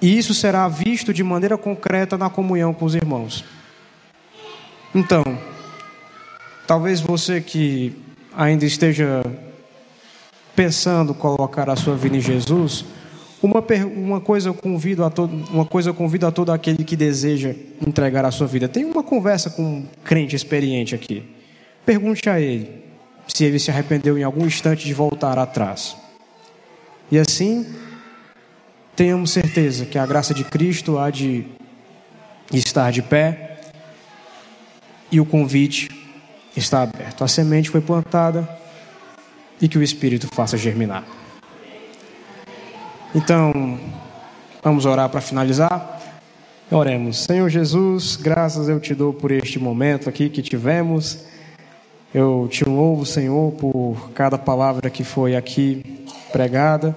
E 0.00 0.16
isso 0.16 0.34
será 0.34 0.68
visto 0.68 1.12
de 1.12 1.22
maneira 1.22 1.56
concreta 1.56 2.18
na 2.18 2.28
comunhão 2.28 2.74
com 2.74 2.84
os 2.84 2.94
irmãos. 2.94 3.44
Então, 4.94 5.24
talvez 6.66 7.00
você 7.00 7.40
que 7.40 7.96
ainda 8.36 8.64
esteja 8.64 9.22
pensando 10.54 11.14
colocar 11.14 11.68
a 11.68 11.76
sua 11.76 11.96
vida 11.96 12.16
em 12.16 12.20
Jesus, 12.20 12.84
uma, 13.42 13.62
uma 13.84 14.20
coisa 14.20 14.48
eu 14.48 14.54
convido 14.54 15.04
a 15.04 15.10
todo, 15.10 15.32
uma 15.50 15.64
coisa 15.64 15.90
eu 15.90 15.94
convido 15.94 16.26
a 16.26 16.32
todo 16.32 16.50
aquele 16.50 16.84
que 16.84 16.96
deseja 16.96 17.54
entregar 17.86 18.24
a 18.24 18.30
sua 18.30 18.46
vida. 18.46 18.68
Tem 18.68 18.84
uma 18.84 19.02
conversa 19.02 19.50
com 19.50 19.62
um 19.62 19.86
crente 20.04 20.34
experiente 20.34 20.94
aqui. 20.94 21.22
Pergunte 21.84 22.28
a 22.28 22.40
ele 22.40 22.84
se 23.28 23.44
ele 23.44 23.58
se 23.58 23.70
arrependeu 23.70 24.16
em 24.16 24.22
algum 24.22 24.46
instante 24.46 24.86
de 24.86 24.94
voltar 24.94 25.38
atrás. 25.38 25.96
E 27.10 27.18
assim, 27.18 27.66
tenhamos 28.94 29.30
certeza 29.30 29.84
que 29.84 29.98
a 29.98 30.06
graça 30.06 30.32
de 30.32 30.44
Cristo 30.44 30.98
há 30.98 31.10
de 31.10 31.46
estar 32.52 32.90
de 32.90 33.02
pé 33.02 33.58
e 35.10 35.20
o 35.20 35.26
convite 35.26 35.88
está 36.56 36.82
aberto. 36.82 37.22
A 37.22 37.28
semente 37.28 37.70
foi 37.70 37.80
plantada 37.80 38.48
e 39.60 39.68
que 39.68 39.78
o 39.78 39.82
Espírito 39.82 40.28
faça 40.32 40.56
germinar. 40.56 41.04
Então, 43.16 43.78
vamos 44.62 44.84
orar 44.84 45.08
para 45.08 45.22
finalizar. 45.22 46.02
Oremos. 46.70 47.24
Senhor 47.24 47.48
Jesus, 47.48 48.14
graças 48.14 48.68
eu 48.68 48.78
te 48.78 48.94
dou 48.94 49.10
por 49.10 49.30
este 49.30 49.58
momento 49.58 50.06
aqui 50.06 50.28
que 50.28 50.42
tivemos. 50.42 51.20
Eu 52.14 52.46
te 52.50 52.68
louvo, 52.68 53.06
Senhor, 53.06 53.52
por 53.52 54.10
cada 54.14 54.36
palavra 54.36 54.90
que 54.90 55.02
foi 55.02 55.34
aqui 55.34 56.04
pregada. 56.30 56.94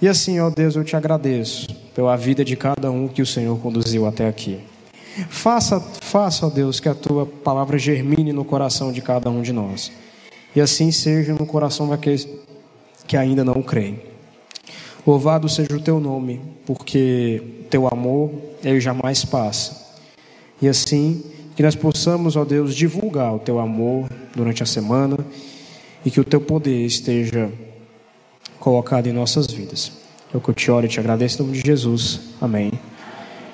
E 0.00 0.08
assim, 0.08 0.40
ó 0.40 0.50
Deus, 0.50 0.74
eu 0.74 0.82
te 0.82 0.96
agradeço 0.96 1.68
pela 1.94 2.16
vida 2.16 2.44
de 2.44 2.56
cada 2.56 2.90
um 2.90 3.06
que 3.06 3.22
o 3.22 3.26
Senhor 3.26 3.56
conduziu 3.60 4.04
até 4.04 4.26
aqui. 4.26 4.58
Faça, 5.28 5.78
faça, 5.78 6.44
ó 6.44 6.50
Deus, 6.50 6.80
que 6.80 6.88
a 6.88 6.94
tua 6.94 7.24
palavra 7.24 7.78
germine 7.78 8.32
no 8.32 8.44
coração 8.44 8.90
de 8.90 9.00
cada 9.00 9.30
um 9.30 9.40
de 9.40 9.52
nós. 9.52 9.92
E 10.56 10.60
assim 10.60 10.90
seja 10.90 11.32
no 11.34 11.46
coração 11.46 11.88
daqueles 11.88 12.26
que 13.06 13.16
ainda 13.16 13.44
não 13.44 13.62
creem. 13.62 14.11
Louvado 15.06 15.48
seja 15.48 15.76
o 15.76 15.80
teu 15.80 15.98
nome, 15.98 16.40
porque 16.64 17.42
teu 17.68 17.88
amor 17.88 18.30
ele 18.62 18.80
jamais 18.80 19.24
passa. 19.24 19.82
E 20.60 20.68
assim 20.68 21.24
que 21.56 21.62
nós 21.62 21.74
possamos, 21.74 22.36
ó 22.36 22.44
Deus, 22.44 22.74
divulgar 22.74 23.34
o 23.34 23.38
teu 23.38 23.58
amor 23.58 24.08
durante 24.34 24.62
a 24.62 24.66
semana 24.66 25.18
e 26.04 26.10
que 26.10 26.20
o 26.20 26.24
teu 26.24 26.40
poder 26.40 26.86
esteja 26.86 27.50
colocado 28.58 29.08
em 29.08 29.12
nossas 29.12 29.46
vidas. 29.48 29.92
É 30.32 30.36
o 30.36 30.40
que 30.40 30.48
eu 30.48 30.54
te 30.54 30.70
oro 30.70 30.86
e 30.86 30.88
te 30.88 31.00
agradeço 31.00 31.42
em 31.42 31.46
nome 31.46 31.58
de 31.58 31.66
Jesus. 31.66 32.20
Amém. 32.40 32.72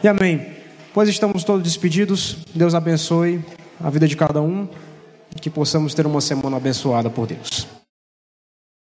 E 0.02 0.08
amém. 0.08 0.46
Pois 0.92 1.08
estamos 1.08 1.44
todos 1.44 1.62
despedidos. 1.62 2.38
Deus 2.54 2.74
abençoe 2.74 3.40
a 3.80 3.88
vida 3.88 4.06
de 4.06 4.16
cada 4.16 4.42
um 4.42 4.68
e 5.34 5.40
que 5.40 5.50
possamos 5.50 5.94
ter 5.94 6.06
uma 6.06 6.20
semana 6.20 6.56
abençoada 6.56 7.08
por 7.08 7.26
Deus. 7.26 7.77